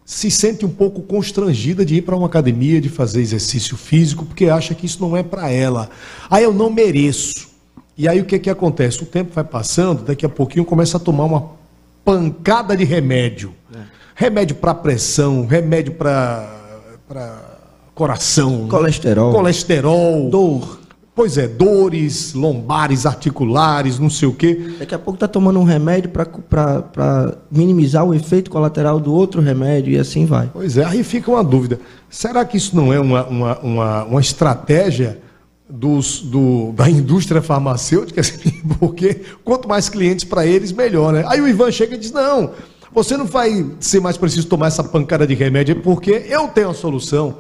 se 0.05 0.31
sente 0.31 0.65
um 0.65 0.71
pouco 0.71 1.03
constrangida 1.03 1.85
de 1.85 1.97
ir 1.97 2.03
para 2.03 2.17
uma 2.17 2.27
academia, 2.27 2.81
de 2.81 2.89
fazer 2.89 3.21
exercício 3.21 3.77
físico, 3.77 4.25
porque 4.25 4.47
acha 4.47 4.75
que 4.75 4.87
isso 4.87 5.01
não 5.01 5.17
é 5.17 5.23
para 5.23 5.51
ela. 5.51 5.91
Aí 6.31 6.45
eu 6.45 6.53
não 6.53 6.71
mereço. 6.71 7.49
E 7.97 8.07
aí 8.07 8.21
o 8.21 8.25
que 8.25 8.39
que 8.39 8.49
acontece? 8.49 9.03
O 9.03 9.07
tempo 9.07 9.35
vai 9.35 9.45
passando, 9.45 10.05
daqui 10.05 10.25
a 10.25 10.29
pouquinho 10.29 10.65
começa 10.65 10.97
a 10.97 11.01
tomar 11.01 11.25
uma 11.25 11.58
pancada 12.09 12.75
de 12.75 12.85
remédio. 12.85 13.53
É. 13.75 13.79
Remédio 14.15 14.57
para 14.57 14.75
pressão, 14.75 15.45
remédio 15.45 15.93
para 15.93 16.57
coração, 17.95 18.67
colesterol, 18.67 19.31
colesterol, 19.31 20.31
dor. 20.31 20.79
Pois 21.15 21.37
é, 21.37 21.47
dores 21.49 22.33
lombares, 22.33 23.05
articulares, 23.05 23.99
não 23.99 24.09
sei 24.09 24.29
o 24.29 24.33
quê. 24.33 24.77
Daqui 24.79 24.95
a 24.95 24.99
pouco 24.99 25.19
tá 25.19 25.27
tomando 25.29 25.59
um 25.59 25.65
remédio 25.65 26.11
para 26.11 27.37
minimizar 27.51 28.05
o 28.05 28.15
efeito 28.15 28.51
colateral 28.51 28.99
do 29.01 29.13
outro 29.13 29.43
remédio 29.43 29.93
e 29.93 29.99
assim 29.99 30.25
vai. 30.25 30.49
Pois 30.53 30.79
é, 30.79 30.85
aí 30.85 31.03
fica 31.03 31.31
uma 31.31 31.43
dúvida. 31.43 31.81
Será 32.09 32.45
que 32.45 32.57
isso 32.57 32.75
não 32.75 32.93
é 32.93 33.01
uma, 33.01 33.27
uma, 33.27 33.59
uma, 33.59 34.05
uma 34.05 34.21
estratégia 34.21 35.19
dos, 35.69 36.23
do, 36.23 36.73
da 36.73 36.89
indústria 36.89 37.43
farmacêutica, 37.43 38.21
assim, 38.23 38.63
porque 38.79 39.23
quanto 39.45 39.69
mais 39.69 39.89
clientes 39.89 40.25
para 40.25 40.47
eles, 40.47 40.73
melhor, 40.73 41.13
né? 41.13 41.25
Aí 41.29 41.41
o 41.41 41.49
Ivan 41.49 41.71
chega 41.71 41.95
e 41.95 41.99
diz: 41.99 42.13
não, 42.13 42.53
você 42.93 43.17
não 43.17 43.27
vai 43.27 43.67
ser 43.81 44.01
mais 44.01 44.17
preciso 44.17 44.47
tomar 44.47 44.69
essa 44.69 44.83
pancada 44.83 45.27
de 45.27 45.35
remédio, 45.35 45.77
porque 45.77 46.25
eu 46.29 46.49
tenho 46.49 46.71
a 46.71 46.75
solução. 46.75 47.39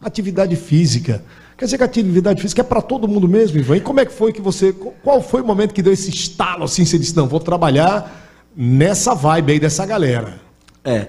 Atividade 0.00 0.54
física. 0.54 1.24
Quer 1.56 1.64
dizer 1.64 1.78
que 1.78 1.82
atividade 1.82 2.40
física 2.40 2.60
é 2.60 2.64
para 2.64 2.80
todo 2.80 3.08
mundo 3.08 3.28
mesmo, 3.28 3.58
Ivan. 3.58 3.78
E 3.78 3.80
como 3.80 3.98
é 3.98 4.06
que 4.06 4.12
foi 4.12 4.32
que 4.32 4.40
você. 4.40 4.72
Qual 5.02 5.20
foi 5.20 5.40
o 5.40 5.44
momento 5.44 5.74
que 5.74 5.82
deu 5.82 5.92
esse 5.92 6.08
estalo 6.08 6.64
assim? 6.64 6.84
Você 6.84 6.98
disse: 6.98 7.16
não, 7.16 7.26
vou 7.26 7.40
trabalhar 7.40 8.26
nessa 8.56 9.14
vibe 9.14 9.52
aí 9.52 9.60
dessa 9.60 9.84
galera. 9.84 10.40
É. 10.84 11.08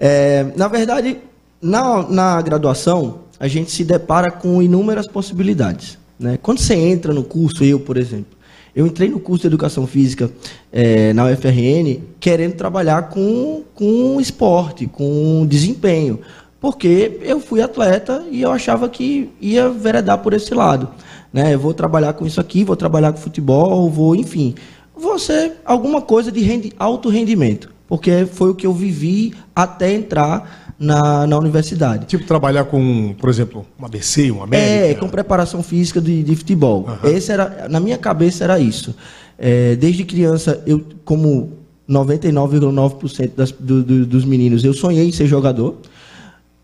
é 0.00 0.52
na 0.56 0.66
verdade, 0.66 1.18
na, 1.62 2.08
na 2.08 2.42
graduação, 2.42 3.20
a 3.38 3.46
gente 3.46 3.70
se 3.70 3.84
depara 3.84 4.30
com 4.30 4.60
inúmeras 4.60 5.06
possibilidades. 5.06 5.98
Né? 6.18 6.38
Quando 6.40 6.58
você 6.58 6.74
entra 6.74 7.12
no 7.12 7.24
curso, 7.24 7.64
eu, 7.64 7.80
por 7.80 7.96
exemplo, 7.96 8.34
eu 8.74 8.86
entrei 8.86 9.08
no 9.08 9.20
curso 9.20 9.42
de 9.42 9.46
Educação 9.48 9.86
Física 9.86 10.30
é, 10.72 11.12
na 11.12 11.26
UFRN 11.26 12.00
querendo 12.18 12.54
trabalhar 12.54 13.08
com, 13.08 13.62
com 13.74 14.20
esporte, 14.20 14.86
com 14.86 15.46
desempenho, 15.46 16.20
porque 16.60 17.20
eu 17.22 17.38
fui 17.38 17.60
atleta 17.60 18.24
e 18.30 18.42
eu 18.42 18.50
achava 18.50 18.88
que 18.88 19.30
ia 19.40 19.68
veredar 19.68 20.18
por 20.18 20.32
esse 20.32 20.52
lado. 20.54 20.88
Né? 21.32 21.54
Eu 21.54 21.58
vou 21.58 21.74
trabalhar 21.74 22.14
com 22.14 22.26
isso 22.26 22.40
aqui, 22.40 22.64
vou 22.64 22.74
trabalhar 22.74 23.12
com 23.12 23.18
futebol, 23.18 23.88
vou, 23.90 24.16
enfim, 24.16 24.54
vou 24.96 25.18
ser 25.18 25.52
alguma 25.64 26.00
coisa 26.00 26.32
de 26.32 26.40
rendi 26.40 26.72
alto 26.78 27.08
rendimento, 27.08 27.70
porque 27.86 28.26
foi 28.26 28.50
o 28.50 28.54
que 28.54 28.66
eu 28.66 28.72
vivi 28.72 29.34
até 29.54 29.92
entrar 29.92 30.63
na, 30.84 31.26
na 31.26 31.38
universidade. 31.38 32.06
Tipo 32.06 32.24
trabalhar 32.26 32.64
com, 32.64 33.14
por 33.18 33.30
exemplo, 33.30 33.66
um 33.80 33.84
ABC, 33.84 34.30
um 34.30 34.42
América? 34.42 34.86
É, 34.86 34.94
com 34.94 35.08
preparação 35.08 35.62
física 35.62 36.00
de, 36.00 36.22
de 36.22 36.36
futebol. 36.36 36.86
Uhum. 36.86 37.10
Esse 37.10 37.32
era, 37.32 37.66
na 37.68 37.80
minha 37.80 37.98
cabeça 37.98 38.44
era 38.44 38.58
isso. 38.58 38.94
É, 39.38 39.74
desde 39.76 40.04
criança, 40.04 40.62
eu, 40.66 40.84
como 41.04 41.52
99,9% 41.88 43.54
do, 43.58 43.82
do, 43.82 44.06
dos 44.06 44.24
meninos, 44.24 44.64
eu 44.64 44.74
sonhei 44.74 45.08
em 45.08 45.12
ser 45.12 45.26
jogador. 45.26 45.76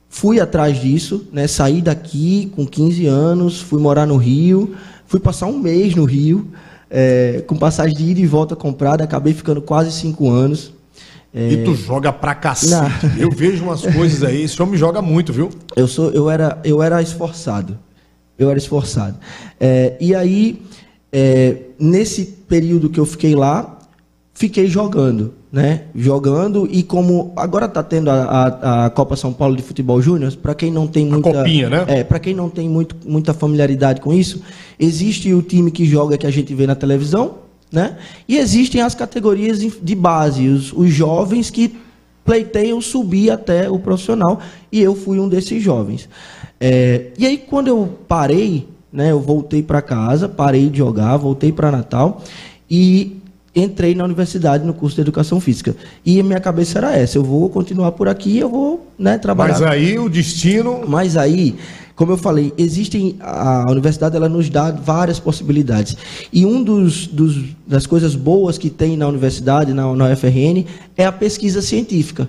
Fui 0.09 0.41
atrás 0.41 0.81
disso, 0.81 1.27
né? 1.33 1.47
saí 1.47 1.81
daqui 1.81 2.53
com 2.55 2.67
15 2.67 3.07
anos, 3.07 3.61
fui 3.61 3.81
morar 3.81 4.07
no 4.07 4.17
Rio, 4.17 4.75
fui 5.07 5.21
passar 5.21 5.47
um 5.47 5.59
mês 5.59 5.95
no 5.95 6.05
Rio, 6.05 6.49
é, 6.91 7.45
com 7.47 7.57
passagem 7.57 7.97
de 7.97 8.05
ida 8.11 8.21
e 8.21 8.27
volta 8.27 8.57
comprada, 8.57 9.05
acabei 9.05 9.33
ficando 9.33 9.63
quase 9.63 9.93
cinco 9.93 10.29
anos. 10.29 10.73
É... 11.33 11.53
E 11.53 11.65
tu 11.65 11.75
joga 11.75 12.13
pra 12.13 12.35
cacete. 12.35 12.73
Não. 13.07 13.17
Eu 13.17 13.31
vejo 13.31 13.63
umas 13.63 13.83
coisas 13.83 14.23
aí, 14.23 14.43
esse 14.43 14.61
homem 14.61 14.77
joga 14.77 15.01
muito, 15.01 15.33
viu? 15.33 15.51
Eu, 15.77 15.87
sou, 15.87 16.11
eu, 16.11 16.29
era, 16.29 16.59
eu 16.65 16.83
era 16.83 17.01
esforçado. 17.01 17.79
Eu 18.39 18.49
era 18.51 18.59
esforçado. 18.59 19.17
É, 19.59 19.97
e 20.01 20.15
aí, 20.15 20.63
é, 21.13 21.57
nesse 21.79 22.25
período 22.25 22.89
que 22.89 22.99
eu 22.99 23.07
fiquei 23.07 23.35
lá, 23.35 23.79
fiquei 24.33 24.67
jogando, 24.67 25.35
né? 25.53 25.83
Jogando 25.95 26.67
e 26.71 26.83
como 26.83 27.33
agora 27.37 27.67
está 27.67 27.83
tendo 27.83 28.11
a, 28.11 28.23
a, 28.23 28.87
a, 28.87 28.91
Copa 28.91 29.15
São 29.15 29.33
Paulo 29.33 29.55
de 29.55 29.63
Futebol 29.63 30.01
Júnior, 30.01 30.35
para 30.37 30.55
quem 30.55 30.73
não 30.73 30.87
tem 30.87 31.05
muita, 31.05 31.29
a 31.29 31.35
copinha, 31.35 31.69
né? 31.69 31.85
É, 31.87 32.03
para 32.03 32.19
quem 32.19 32.35
não 32.35 32.49
tem 32.49 32.67
muito, 32.67 32.97
muita 33.07 33.35
familiaridade 33.35 34.01
com 34.01 34.15
isso, 34.15 34.41
existe 34.79 35.33
o 35.35 35.43
time 35.43 35.71
que 35.71 35.85
joga 35.85 36.17
que 36.17 36.27
a 36.27 36.31
gente 36.31 36.55
vê 36.55 36.67
na 36.67 36.75
televisão, 36.75 37.35
né? 37.71 37.97
E 38.29 38.37
existem 38.37 38.81
as 38.81 38.95
categorias 38.95 39.59
de 39.61 39.95
base, 39.95 40.49
os, 40.49 40.73
os 40.73 40.91
jovens 40.91 41.51
que 41.51 41.77
pleitei 42.25 42.73
eu 42.73 42.81
subi 42.81 43.31
até 43.31 43.71
o 43.71 43.79
profissional 43.79 44.41
e 44.71 44.81
eu 44.81 44.95
fui 44.95 45.19
um 45.19 45.29
desses 45.29 45.63
jovens. 45.63 46.09
É, 46.61 47.07
e 47.17 47.27
aí 47.27 47.39
quando 47.39 47.69
eu 47.69 47.99
parei, 48.07 48.69
né, 48.93 49.11
eu 49.11 49.21
voltei 49.21 49.63
para 49.63 49.81
casa, 49.81 50.29
parei 50.29 50.69
de 50.69 50.79
jogar, 50.79 51.17
voltei 51.17 51.53
para 51.53 51.71
Natal 51.71 52.23
e 52.71 53.17
entrei 53.55 53.95
na 53.95 54.05
universidade 54.05 54.65
no 54.65 54.75
curso 54.75 54.97
de 54.97 55.03
educação 55.03 55.41
física. 55.41 55.75
E 56.05 56.21
a 56.21 56.23
minha 56.23 56.41
cabeça 56.41 56.79
era 56.79 56.97
essa, 56.97 57.19
eu 57.19 57.25
vou 57.25 57.49
continuar 57.49 57.93
por 57.93 58.09
aqui, 58.09 58.39
eu 58.39 58.49
vou, 58.49 58.87
né, 58.99 59.19
trabalhar. 59.19 59.55
Mas 59.55 59.63
aí 59.63 59.99
o 59.99 60.09
destino, 60.09 60.83
Mas 60.87 61.17
aí, 61.17 61.57
como 62.01 62.13
eu 62.13 62.17
falei, 62.17 62.51
existem 62.57 63.17
a 63.21 63.67
universidade 63.71 64.17
ela 64.17 64.27
nos 64.27 64.49
dá 64.49 64.71
várias 64.71 65.21
possibilidades. 65.21 65.99
E 66.33 66.47
um 66.47 66.65
dos, 66.65 67.07
dos 67.07 67.45
das 67.67 67.87
coisas 67.87 68.15
boas 68.15 68.57
que 68.57 68.71
tem 68.71 68.97
na 68.97 69.07
universidade, 69.07 69.75
na, 69.75 69.95
na 69.95 70.11
UFRN, 70.11 70.65
é 70.97 71.05
a 71.05 71.13
pesquisa 71.13 71.61
científica. 71.61 72.27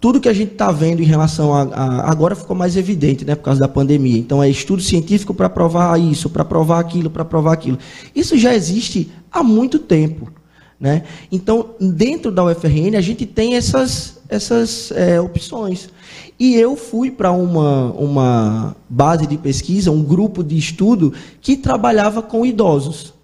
Tudo 0.00 0.18
que 0.18 0.30
a 0.30 0.32
gente 0.32 0.52
está 0.52 0.72
vendo 0.72 1.02
em 1.02 1.04
relação 1.04 1.52
a, 1.52 1.64
a- 1.64 2.10
Agora 2.10 2.34
ficou 2.34 2.56
mais 2.56 2.74
evidente, 2.74 3.22
né, 3.22 3.34
por 3.34 3.42
causa 3.42 3.60
da 3.60 3.68
pandemia. 3.68 4.16
Então, 4.16 4.42
é 4.42 4.48
estudo 4.48 4.80
científico 4.80 5.34
para 5.34 5.50
provar 5.50 6.00
isso, 6.00 6.30
para 6.30 6.42
provar 6.42 6.80
aquilo, 6.80 7.10
para 7.10 7.22
provar 7.22 7.52
aquilo. 7.52 7.78
Isso 8.14 8.38
já 8.38 8.54
existe 8.54 9.10
há 9.30 9.42
muito 9.42 9.78
tempo. 9.78 10.32
Né? 10.80 11.02
Então, 11.30 11.68
dentro 11.78 12.32
da 12.32 12.42
UFRN, 12.46 12.96
a 12.96 13.02
gente 13.02 13.26
tem 13.26 13.56
essas, 13.56 14.20
essas 14.26 14.90
é, 14.92 15.20
opções. 15.20 15.90
E 16.38 16.54
eu 16.54 16.76
fui 16.76 17.10
para 17.10 17.32
uma, 17.32 17.92
uma 17.92 18.76
base 18.88 19.26
de 19.26 19.38
pesquisa, 19.38 19.90
um 19.90 20.02
grupo 20.02 20.44
de 20.44 20.56
estudo 20.56 21.12
que 21.40 21.56
trabalhava 21.56 22.20
com 22.22 22.44
idosos 22.44 23.16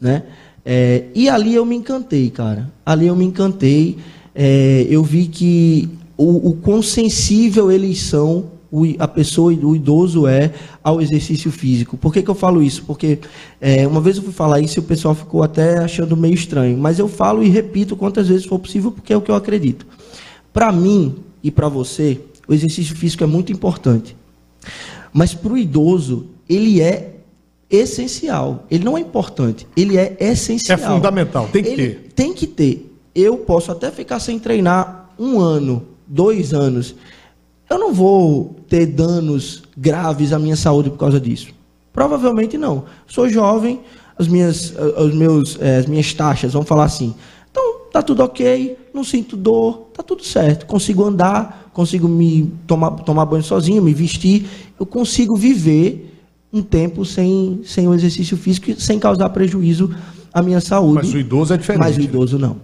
né? 0.00 0.24
É, 0.64 1.04
e 1.14 1.28
ali 1.28 1.54
eu 1.54 1.64
me 1.64 1.76
encantei, 1.76 2.30
cara. 2.30 2.70
Ali 2.84 3.06
eu 3.06 3.16
me 3.16 3.24
encantei. 3.24 3.98
É, 4.34 4.86
eu 4.88 5.02
vi 5.02 5.26
que 5.26 5.88
o, 6.16 6.50
o 6.50 6.52
quão 6.56 6.82
sensível 6.82 7.72
eles 7.72 8.02
são, 8.02 8.46
o 8.70 8.84
a 8.98 9.08
pessoa, 9.08 9.52
o 9.52 9.74
idoso 9.74 10.26
é 10.26 10.52
ao 10.82 11.00
exercício 11.00 11.50
físico. 11.50 11.96
Por 11.96 12.12
que, 12.12 12.22
que 12.22 12.30
eu 12.30 12.34
falo 12.34 12.62
isso? 12.62 12.84
Porque 12.84 13.18
é, 13.60 13.86
uma 13.86 14.00
vez 14.00 14.16
eu 14.16 14.22
fui 14.22 14.32
falar 14.32 14.60
isso 14.60 14.78
e 14.78 14.80
o 14.80 14.84
pessoal 14.84 15.14
ficou 15.14 15.42
até 15.42 15.78
achando 15.78 16.16
meio 16.16 16.34
estranho. 16.34 16.76
Mas 16.76 16.98
eu 16.98 17.08
falo 17.08 17.42
e 17.42 17.48
repito 17.48 17.96
quantas 17.96 18.28
vezes 18.28 18.44
for 18.44 18.58
possível, 18.58 18.92
porque 18.92 19.12
é 19.12 19.16
o 19.16 19.22
que 19.22 19.30
eu 19.30 19.34
acredito. 19.34 19.86
Para 20.52 20.70
mim 20.70 21.16
e 21.42 21.50
para 21.50 21.68
você, 21.68 22.20
o 22.48 22.54
exercício 22.54 22.96
físico 22.96 23.22
é 23.22 23.26
muito 23.26 23.52
importante. 23.52 24.16
Mas 25.12 25.34
para 25.34 25.52
o 25.52 25.58
idoso, 25.58 26.26
ele 26.48 26.80
é 26.80 27.16
essencial. 27.70 28.64
Ele 28.70 28.84
não 28.84 28.96
é 28.96 29.00
importante, 29.00 29.66
ele 29.76 29.98
é 29.98 30.16
essencial. 30.18 30.78
É 30.78 30.82
fundamental, 30.82 31.48
tem 31.52 31.62
que 31.62 31.68
Ele 31.68 31.76
ter. 31.76 32.12
Tem 32.14 32.32
que 32.32 32.46
ter. 32.46 32.94
Eu 33.14 33.36
posso 33.38 33.70
até 33.70 33.90
ficar 33.90 34.20
sem 34.20 34.38
treinar 34.38 35.10
um 35.18 35.38
ano, 35.40 35.86
dois 36.06 36.54
anos. 36.54 36.94
Eu 37.68 37.78
não 37.78 37.92
vou 37.92 38.56
ter 38.68 38.86
danos 38.86 39.62
graves 39.76 40.32
à 40.32 40.38
minha 40.38 40.56
saúde 40.56 40.88
por 40.88 40.98
causa 40.98 41.20
disso. 41.20 41.48
Provavelmente 41.92 42.56
não. 42.56 42.84
Sou 43.06 43.28
jovem, 43.28 43.80
as 44.18 44.26
minhas, 44.26 44.74
eh, 44.76 45.02
os 45.02 45.14
meus, 45.14 45.58
eh, 45.60 45.78
as 45.78 45.86
minhas 45.86 46.14
taxas, 46.14 46.52
vamos 46.52 46.68
falar 46.68 46.84
assim. 46.84 47.14
Tá 47.98 48.02
tudo 48.02 48.22
ok, 48.22 48.78
não 48.94 49.02
sinto 49.02 49.36
dor, 49.36 49.88
tá 49.92 50.04
tudo 50.04 50.22
certo. 50.24 50.66
Consigo 50.66 51.02
andar, 51.02 51.68
consigo 51.72 52.06
me 52.06 52.48
tomar, 52.64 52.92
tomar 52.92 53.26
banho 53.26 53.42
sozinho, 53.42 53.82
me 53.82 53.92
vestir. 53.92 54.46
Eu 54.78 54.86
consigo 54.86 55.34
viver 55.34 56.16
um 56.52 56.62
tempo 56.62 57.04
sem, 57.04 57.60
sem 57.64 57.88
o 57.88 57.94
exercício 57.94 58.36
físico, 58.36 58.80
sem 58.80 59.00
causar 59.00 59.28
prejuízo 59.30 59.92
à 60.32 60.40
minha 60.40 60.60
saúde. 60.60 60.94
Mas 60.94 61.12
o 61.12 61.18
idoso 61.18 61.52
é 61.52 61.56
diferente, 61.56 61.80
Mas 61.82 61.96
o 61.96 62.00
idoso 62.00 62.38
não. 62.38 62.58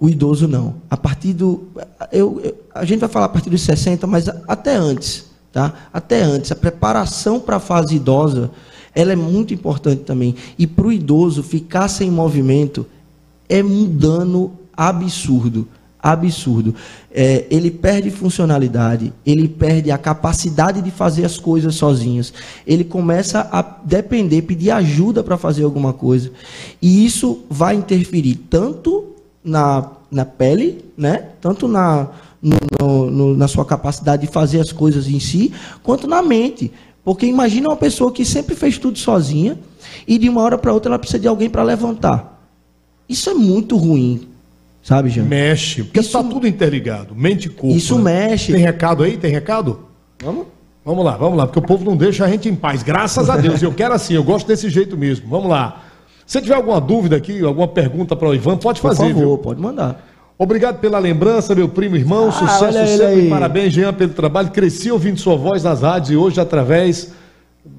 O 0.00 0.08
idoso 0.08 0.48
não. 0.48 0.74
A 0.90 0.96
partir 0.96 1.34
do. 1.34 1.68
Eu, 2.10 2.40
eu- 2.42 2.54
a 2.74 2.84
gente 2.84 2.98
vai 2.98 3.08
falar 3.08 3.26
a 3.26 3.28
partir 3.28 3.50
dos 3.50 3.60
60, 3.62 4.08
mas 4.08 4.28
até 4.48 4.74
antes. 4.74 5.26
Tá? 5.52 5.72
Até 5.92 6.20
antes. 6.20 6.50
A 6.50 6.56
preparação 6.56 7.38
para 7.38 7.58
a 7.58 7.60
fase 7.60 7.94
idosa 7.94 8.50
ela 8.92 9.12
é 9.12 9.16
muito 9.16 9.54
importante 9.54 10.02
também. 10.02 10.34
E 10.58 10.66
para 10.66 10.88
o 10.88 10.92
idoso 10.92 11.44
ficar 11.44 11.86
sem 11.86 12.10
movimento 12.10 12.84
é 13.48 13.62
um 13.62 13.84
dano 13.86 14.50
absurdo. 14.76 15.68
Absurdo. 16.02 16.74
É, 17.10 17.46
ele 17.50 17.70
perde 17.70 18.10
funcionalidade, 18.10 19.10
ele 19.24 19.48
perde 19.48 19.90
a 19.90 19.96
capacidade 19.96 20.82
de 20.82 20.90
fazer 20.90 21.24
as 21.24 21.38
coisas 21.38 21.74
sozinhos. 21.76 22.30
Ele 22.66 22.84
começa 22.84 23.48
a 23.50 23.62
depender, 23.62 24.42
pedir 24.42 24.70
ajuda 24.70 25.22
para 25.24 25.38
fazer 25.38 25.64
alguma 25.64 25.94
coisa. 25.94 26.30
E 26.82 27.06
isso 27.06 27.44
vai 27.48 27.74
interferir 27.74 28.34
tanto 28.50 29.14
na, 29.42 29.92
na 30.10 30.26
pele, 30.26 30.84
né? 30.96 31.28
tanto 31.40 31.66
na, 31.66 32.08
no- 32.42 32.58
no- 32.78 33.10
no- 33.10 33.34
na 33.36 33.48
sua 33.48 33.64
capacidade 33.64 34.26
de 34.26 34.32
fazer 34.32 34.60
as 34.60 34.72
coisas 34.72 35.08
em 35.08 35.18
si, 35.18 35.52
quanto 35.82 36.06
na 36.06 36.20
mente. 36.22 36.70
Porque 37.02 37.24
imagina 37.24 37.68
uma 37.70 37.76
pessoa 37.76 38.12
que 38.12 38.24
sempre 38.26 38.54
fez 38.54 38.76
tudo 38.76 38.98
sozinha 38.98 39.58
e 40.06 40.18
de 40.18 40.28
uma 40.28 40.42
hora 40.42 40.58
para 40.58 40.72
outra 40.72 40.90
ela 40.90 40.98
precisa 40.98 41.18
de 41.18 41.28
alguém 41.28 41.48
para 41.48 41.62
levantar. 41.62 42.42
Isso 43.08 43.28
é 43.30 43.34
muito 43.34 43.76
ruim, 43.76 44.28
sabe, 44.84 45.08
Jean? 45.10 45.24
Mexe, 45.24 45.82
porque 45.82 45.98
Isso- 45.98 46.16
está 46.16 46.22
tudo 46.22 46.46
interligado, 46.46 47.12
mente 47.16 47.46
e 47.46 47.48
corpo. 47.48 47.74
Isso 47.76 47.98
né? 47.98 48.28
mexe. 48.28 48.52
Tem 48.52 48.62
recado 48.62 49.02
aí? 49.02 49.16
Tem 49.16 49.32
recado? 49.32 49.80
Vamos? 50.22 50.46
Vamos 50.84 51.04
lá, 51.04 51.16
vamos 51.16 51.38
lá, 51.38 51.46
porque 51.46 51.58
o 51.58 51.62
povo 51.62 51.82
não 51.84 51.96
deixa 51.96 52.24
a 52.26 52.28
gente 52.28 52.46
em 52.48 52.54
paz, 52.54 52.82
graças 52.82 53.28
a 53.30 53.36
Deus. 53.38 53.62
Eu 53.62 53.72
quero 53.72 53.94
assim, 53.94 54.14
eu 54.14 54.22
gosto 54.22 54.46
desse 54.46 54.68
jeito 54.68 54.96
mesmo. 54.96 55.26
Vamos 55.28 55.48
lá. 55.48 55.82
Se 56.26 56.40
tiver 56.42 56.54
alguma 56.54 56.78
dúvida 56.80 57.16
aqui, 57.16 57.42
alguma 57.42 57.66
pergunta 57.68 58.14
para 58.14 58.28
o 58.28 58.34
Ivan, 58.34 58.56
pode 58.58 58.80
Por 58.82 58.88
fazer, 58.88 59.08
favor, 59.14 59.28
viu? 59.28 59.38
pode 59.38 59.60
mandar. 59.60 60.06
Obrigado 60.36 60.80
pela 60.80 60.98
lembrança, 60.98 61.54
meu 61.54 61.68
primo 61.68 61.96
irmão. 61.96 62.28
Ah, 62.28 62.32
Sucesso 62.32 62.86
sempre. 62.88 63.06
aí. 63.06 63.30
Parabéns, 63.30 63.72
Jean, 63.72 63.94
pelo 63.94 64.12
trabalho. 64.12 64.50
Cresci 64.50 64.90
ouvindo 64.90 65.18
sua 65.18 65.36
voz 65.36 65.62
nas 65.62 65.80
rádios 65.80 66.10
e 66.10 66.16
hoje 66.16 66.38
através. 66.40 67.12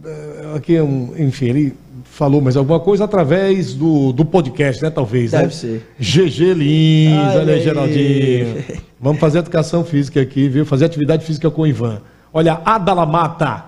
eh, 0.03 0.31
Aqui, 0.55 0.75
é 0.75 0.81
um, 0.81 1.13
enfim, 1.17 1.45
ele 1.49 1.73
falou 2.15 2.39
mais 2.39 2.55
alguma 2.55 2.79
coisa 2.79 3.03
através 3.03 3.73
do, 3.73 4.13
do 4.13 4.23
podcast, 4.23 4.81
né? 4.81 4.89
Talvez, 4.89 5.33
né? 5.33 5.41
Deve 5.41 5.53
ser. 5.53 5.85
GG 5.99 6.53
Lins, 6.53 7.35
Olha 7.35 7.53
aí. 7.53 7.61
Geraldinho. 7.61 8.63
Vamos 9.01 9.19
fazer 9.19 9.39
educação 9.39 9.83
física 9.83 10.21
aqui, 10.21 10.47
viu? 10.47 10.65
Fazer 10.65 10.85
atividade 10.85 11.25
física 11.25 11.51
com 11.51 11.63
o 11.63 11.67
Ivan. 11.67 12.01
Olha, 12.31 12.61
Adala 12.63 13.05
Mata. 13.05 13.65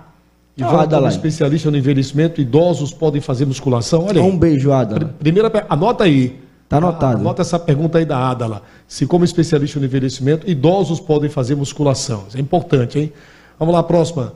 Ivan, 0.56 0.70
como 0.70 0.82
Adalai. 0.82 1.12
especialista 1.12 1.70
no 1.70 1.76
envelhecimento, 1.76 2.40
idosos 2.40 2.94
podem 2.94 3.20
fazer 3.20 3.46
musculação? 3.46 4.06
Olha 4.06 4.22
aí. 4.22 4.28
Um 4.28 4.38
beijo, 4.38 4.72
Ada. 4.72 5.14
Primeira, 5.20 5.52
anota 5.70 6.06
aí. 6.06 6.40
Tá 6.70 6.78
anotado. 6.78 7.20
Anota 7.20 7.42
essa 7.42 7.60
pergunta 7.60 7.98
aí 7.98 8.06
da 8.06 8.30
Adala. 8.30 8.62
Se, 8.88 9.06
como 9.06 9.26
especialista 9.26 9.78
no 9.78 9.86
envelhecimento, 9.86 10.50
idosos 10.50 11.02
podem 11.02 11.30
fazer 11.30 11.56
musculação. 11.56 12.24
Isso 12.30 12.38
é 12.38 12.40
importante, 12.40 12.98
hein? 12.98 13.14
Vamos 13.60 13.76
lá, 13.76 13.84
próxima. 13.84 14.34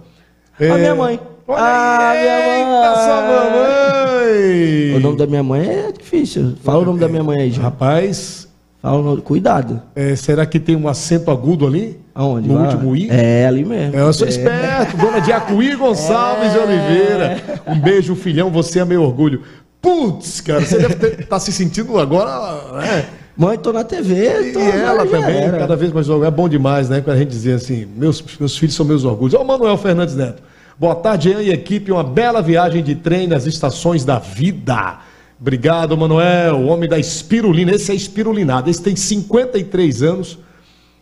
A 0.60 0.78
minha 0.78 0.96
mãe. 0.96 1.18
Olha 1.54 1.62
Ah, 1.64 2.10
aí, 2.10 2.24
minha 2.24 2.66
mãe. 2.66 2.88
eita, 2.88 2.96
sua 3.02 3.22
mamãe. 3.22 4.96
O 4.96 5.00
nome 5.00 5.18
da 5.18 5.28
minha 5.28 5.44
mãe 5.44 5.68
é 5.68 5.92
difícil. 5.92 6.54
Fala 6.64 6.80
o 6.80 6.86
nome 6.86 7.00
da 7.00 7.08
minha 7.08 7.24
mãe 7.24 7.42
aí, 7.42 7.52
Jean. 7.52 7.64
Rapaz, 7.64 8.48
Fala 8.82 8.98
o 8.98 9.04
nome. 9.04 9.22
Cuidado. 9.22 9.80
é, 9.96 10.16
será 10.16 10.44
que 10.46 10.60
tem 10.60 10.76
um 10.76 10.88
acento 10.88 11.30
agudo 11.30 11.68
ali? 11.68 12.00
Aonde? 12.16 12.48
No 12.48 12.56
Vai. 12.58 12.66
último 12.68 12.96
I? 12.96 13.10
É, 13.12 13.46
ali 13.46 13.64
mesmo. 13.64 13.96
É, 13.96 14.02
eu 14.02 14.12
sou 14.12 14.28
esperto, 14.28 14.98
dona 14.98 15.20
de 15.22 15.32
Acuí 15.32 15.76
Gonçalves 15.78 16.52
de 16.52 16.58
É. 16.58 16.62
Oliveira. 16.64 17.42
Um 17.68 17.80
beijo, 17.80 18.16
filhão, 18.16 18.50
você 18.50 18.80
é 18.80 18.86
meu 18.86 19.04
orgulho. 19.04 19.44
Putz, 19.80 20.42
cara, 20.42 20.62
você 20.62 20.78
deve 20.80 21.22
estar 21.24 21.40
se 21.40 21.52
sentindo 21.52 21.98
agora, 22.00 22.80
né? 22.82 23.06
Mãe, 23.38 23.58
tô 23.58 23.72
na 23.72 23.84
TV. 23.84 24.52
Tô, 24.52 24.60
E 24.60 24.70
ela 24.70 25.06
também, 25.06 25.38
era. 25.44 25.58
cada 25.60 25.76
vez 25.76 25.92
mais. 25.92 26.08
É 26.10 26.32
bom 26.32 26.50
demais, 26.50 26.90
né? 26.90 27.02
Quando 27.02 27.16
a 27.16 27.20
gente 27.20 27.30
dizer 27.30 27.54
assim, 27.54 27.88
meus, 27.96 28.24
meus 28.40 28.58
filhos 28.58 28.76
são 28.76 28.86
meus 28.86 29.06
orgulhos. 29.06 29.34
Ó, 29.36 29.42
o 29.42 29.46
Manuel 29.48 29.78
Fernandes 29.78 30.16
Neto. 30.16 30.42
Boa 30.82 30.96
tarde, 30.96 31.30
Jean 31.30 31.44
e 31.44 31.52
equipe. 31.52 31.92
Uma 31.92 32.04
bela 32.04 32.42
viagem 32.42 32.82
de 32.82 32.96
trem 32.96 33.28
nas 33.28 33.46
estações 33.46 34.04
da 34.04 34.18
vida. 34.18 34.98
Obrigado, 35.40 35.96
Manuel. 35.96 36.56
O 36.56 36.66
homem 36.70 36.90
da 36.90 36.98
espirulina. 36.98 37.72
Esse 37.72 37.92
é 37.92 37.94
espirulinado. 37.94 38.68
Esse 38.68 38.82
tem 38.82 38.96
53 38.96 40.02
anos. 40.02 40.40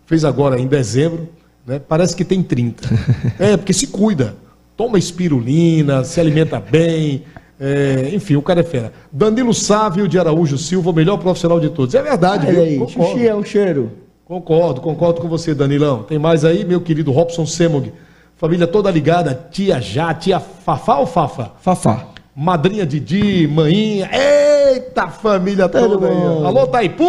Fez 0.05 0.25
agora 0.25 0.59
em 0.59 0.67
dezembro. 0.67 1.29
Né? 1.65 1.79
Parece 1.79 2.13
que 2.13 2.25
tem 2.25 2.43
30. 2.43 2.89
É, 3.39 3.55
porque 3.55 3.71
se 3.71 3.87
cuida. 3.87 4.35
Toma 4.75 4.99
espirulina, 4.99 6.03
se 6.03 6.19
alimenta 6.19 6.59
bem. 6.59 7.23
É, 7.57 8.11
enfim, 8.13 8.35
o 8.35 8.41
cara 8.41 8.59
é 8.59 8.63
fera. 8.63 8.91
Danilo 9.09 9.53
Sávio 9.53 10.09
de 10.09 10.19
Araújo 10.19 10.57
Silva, 10.57 10.89
o 10.89 10.93
melhor 10.93 11.19
profissional 11.19 11.58
de 11.58 11.69
todos. 11.69 11.95
É 11.95 12.01
verdade, 12.01 12.47
Olha 12.47 12.65
viu? 12.65 12.85
aí. 12.85 12.91
Xuxi 12.91 13.25
é 13.25 13.33
um 13.33 13.45
cheiro. 13.45 13.93
Concordo, 14.25 14.81
concordo 14.81 15.21
com 15.21 15.29
você, 15.29 15.56
Danilão. 15.56 16.04
Tem 16.04 16.19
mais 16.19 16.43
aí, 16.43 16.65
meu 16.65 16.81
querido 16.81 17.13
Robson 17.13 17.45
Semog. 17.45 17.93
Família 18.40 18.65
toda 18.65 18.90
ligada, 18.90 19.48
tia 19.52 19.81
Já, 19.81 20.13
tia 20.13 20.40
Fafá 20.40 20.98
ou 20.98 21.06
Fafa? 21.06 21.52
Fafá. 21.62 22.06
Madrinha 22.33 22.85
Didi, 22.85 23.46
maninha. 23.48 24.10
Eita, 24.13 25.10
família 25.10 25.67
Todo 25.67 26.00
toda 26.00 26.08
aí. 26.08 26.15
ó. 26.15 26.46
Alô, 26.46 26.65
Taipu! 26.67 27.04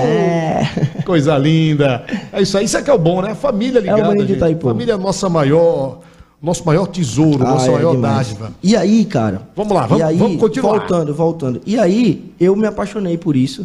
É. 0.00 0.64
Coisa 1.06 1.38
linda. 1.38 2.04
É 2.32 2.42
isso 2.42 2.58
aí, 2.58 2.64
isso 2.64 2.76
é 2.76 2.82
que 2.82 2.90
é 2.90 2.92
o 2.92 2.98
bom, 2.98 3.22
né? 3.22 3.32
Família 3.32 3.80
ligada, 3.80 4.02
o 4.02 4.06
maninho 4.08 4.26
de. 4.26 4.32
Itaipu. 4.32 4.66
Família 4.68 4.98
nossa 4.98 5.28
maior. 5.28 6.00
Nosso 6.42 6.66
maior 6.66 6.88
tesouro, 6.88 7.46
Ah, 7.46 7.50
nossa 7.50 7.68
é 7.68 7.70
maior 7.74 7.92
demais. 7.94 8.26
dádiva. 8.30 8.50
E 8.60 8.74
aí, 8.76 9.04
cara? 9.04 9.42
Vamos 9.54 9.72
lá, 9.72 9.86
vamos- 9.86 10.02
aí, 10.02 10.16
vamos 10.18 10.40
continuar. 10.40 10.78
Voltando, 10.80 11.14
voltando. 11.14 11.60
E 11.64 11.78
aí, 11.78 12.32
eu 12.40 12.56
me 12.56 12.66
apaixonei 12.66 13.16
por 13.16 13.36
isso. 13.36 13.64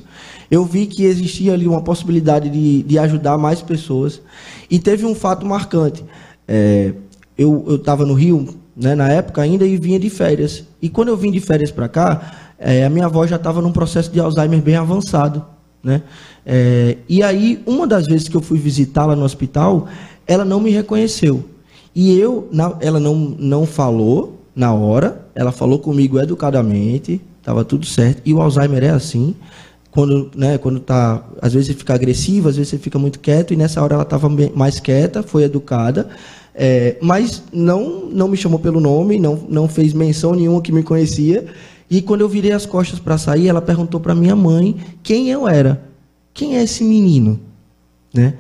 Eu 0.51 0.63
vi 0.63 0.85
que 0.85 1.03
existia 1.03 1.53
ali 1.53 1.67
uma 1.67 1.81
possibilidade 1.81 2.47
de, 2.51 2.83
de 2.83 2.99
ajudar 2.99 3.35
mais 3.39 3.63
pessoas. 3.63 4.21
E 4.69 4.77
teve 4.77 5.07
um 5.07 5.15
fato 5.15 5.43
marcante. 5.43 6.05
É, 6.47 6.93
eu 7.37 7.75
estava 7.75 8.05
no 8.05 8.13
Rio, 8.13 8.47
né, 8.75 8.95
na 8.95 9.09
época 9.09 9.41
ainda, 9.41 9.65
e 9.65 9.77
vinha 9.77 9.99
de 9.99 10.09
férias. 10.09 10.63
E 10.81 10.89
quando 10.89 11.09
eu 11.09 11.17
vim 11.17 11.31
de 11.31 11.39
férias 11.39 11.71
para 11.71 11.87
cá, 11.87 12.53
é, 12.59 12.85
a 12.85 12.89
minha 12.89 13.05
avó 13.05 13.25
já 13.27 13.35
estava 13.35 13.61
num 13.61 13.71
processo 13.71 14.11
de 14.11 14.19
Alzheimer 14.19 14.61
bem 14.61 14.75
avançado. 14.75 15.45
Né? 15.83 16.01
É, 16.45 16.97
e 17.07 17.21
aí, 17.21 17.61
uma 17.65 17.85
das 17.85 18.07
vezes 18.07 18.27
que 18.27 18.35
eu 18.35 18.41
fui 18.41 18.57
visitá-la 18.57 19.15
no 19.15 19.23
hospital, 19.23 19.87
ela 20.25 20.43
não 20.43 20.59
me 20.59 20.71
reconheceu. 20.71 21.45
E 21.95 22.17
eu, 22.19 22.47
na- 22.51 22.75
ela 22.81 22.99
não, 22.99 23.15
não 23.15 23.65
falou 23.65 24.41
na 24.55 24.73
hora, 24.73 25.25
ela 25.35 25.51
falou 25.51 25.79
comigo 25.79 26.19
educadamente, 26.19 27.21
estava 27.39 27.63
tudo 27.63 27.85
certo. 27.85 28.21
E 28.25 28.33
o 28.33 28.41
Alzheimer 28.41 28.83
é 28.83 28.89
assim, 28.89 29.35
quando, 29.91 30.29
né, 30.35 30.57
quando 30.57 30.79
tá, 30.79 31.23
às 31.41 31.53
vezes 31.53 31.67
você 31.69 31.73
fica 31.73 31.93
agressivo, 31.93 32.49
às 32.49 32.55
vezes 32.55 32.69
você 32.69 32.77
fica 32.77 32.99
muito 32.99 33.19
quieto, 33.19 33.53
e 33.53 33.57
nessa 33.57 33.81
hora 33.81 33.93
ela 33.95 34.03
estava 34.03 34.29
mais 34.55 34.79
quieta, 34.79 35.23
foi 35.23 35.43
educada, 35.43 36.09
é, 36.59 36.97
mas 36.99 37.43
não, 37.53 38.09
não 38.09 38.27
me 38.27 38.35
chamou 38.35 38.57
pelo 38.57 38.79
nome, 38.79 39.19
não, 39.19 39.39
não 39.47 39.67
fez 39.67 39.93
menção 39.93 40.33
nenhuma 40.33 40.59
que 40.59 40.71
me 40.71 40.81
conhecia. 40.81 41.45
E 41.87 42.01
quando 42.01 42.21
eu 42.21 42.29
virei 42.29 42.51
as 42.51 42.65
costas 42.65 42.99
para 42.99 43.15
sair, 43.15 43.47
ela 43.47 43.61
perguntou 43.61 43.99
para 43.99 44.15
minha 44.15 44.35
mãe 44.35 44.75
quem 45.03 45.29
eu 45.29 45.47
era. 45.47 45.87
Quem 46.33 46.57
é 46.57 46.63
esse 46.63 46.83
menino? 46.83 47.39
Né? 48.11 48.33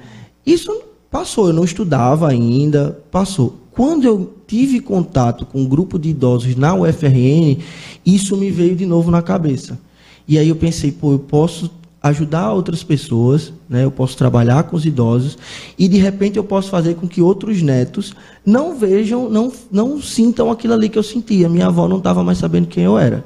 Isso 0.43 0.81
passou, 1.11 1.47
eu 1.47 1.53
não 1.53 1.63
estudava 1.63 2.27
ainda, 2.27 2.99
passou. 3.11 3.55
Quando 3.71 4.05
eu 4.05 4.33
tive 4.47 4.79
contato 4.79 5.45
com 5.45 5.61
um 5.61 5.67
grupo 5.67 5.99
de 5.99 6.09
idosos 6.09 6.55
na 6.55 6.73
UFRN, 6.73 7.59
isso 8.03 8.35
me 8.35 8.49
veio 8.49 8.75
de 8.75 8.87
novo 8.87 9.11
na 9.11 9.21
cabeça. 9.21 9.79
E 10.27 10.39
aí 10.39 10.49
eu 10.49 10.55
pensei, 10.55 10.91
pô, 10.91 11.11
eu 11.11 11.19
posso 11.19 11.69
ajudar 12.01 12.53
outras 12.53 12.83
pessoas, 12.83 13.51
né? 13.67 13.83
Eu 13.83 13.91
posso 13.91 14.15
trabalhar 14.15 14.63
com 14.63 14.75
os 14.75 14.85
idosos 14.85 15.37
e 15.77 15.87
de 15.87 15.97
repente 15.97 16.37
eu 16.37 16.43
posso 16.43 16.69
fazer 16.69 16.95
com 16.95 17.07
que 17.07 17.21
outros 17.21 17.61
netos 17.61 18.13
não 18.45 18.77
vejam, 18.77 19.29
não 19.29 19.51
não 19.71 20.01
sintam 20.01 20.51
aquilo 20.51 20.73
ali 20.73 20.89
que 20.89 20.97
eu 20.97 21.03
sentia. 21.03 21.49
Minha 21.49 21.67
avó 21.67 21.87
não 21.87 21.97
estava 21.97 22.23
mais 22.23 22.37
sabendo 22.37 22.67
quem 22.67 22.83
eu 22.83 22.97
era, 22.97 23.25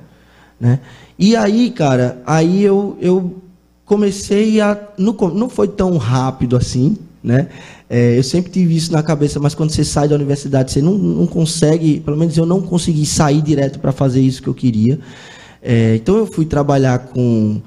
né? 0.59 0.79
E 1.19 1.35
aí, 1.35 1.69
cara, 1.69 2.21
aí 2.25 2.63
eu, 2.63 2.97
eu 2.99 3.35
comecei 3.85 4.59
a. 4.61 4.77
Não, 4.97 5.13
não 5.13 5.49
foi 5.49 5.67
tão 5.67 5.97
rápido 5.97 6.55
assim, 6.55 6.97
né? 7.23 7.49
É, 7.89 8.17
eu 8.17 8.23
sempre 8.23 8.49
tive 8.51 8.75
isso 8.75 8.91
na 8.91 9.03
cabeça, 9.03 9.39
mas 9.39 9.53
quando 9.53 9.69
você 9.69 9.83
sai 9.83 10.07
da 10.07 10.15
universidade, 10.15 10.71
você 10.71 10.81
não, 10.81 10.93
não 10.93 11.27
consegue, 11.27 11.99
pelo 11.99 12.17
menos 12.17 12.37
eu 12.37 12.45
não 12.45 12.61
consegui 12.61 13.05
sair 13.05 13.41
direto 13.41 13.79
para 13.79 13.91
fazer 13.91 14.21
isso 14.21 14.41
que 14.41 14.47
eu 14.47 14.53
queria. 14.53 14.97
É, 15.61 15.95
então 15.95 16.15
eu 16.15 16.25
fui 16.25 16.45
trabalhar 16.45 16.97
com, 16.99 17.61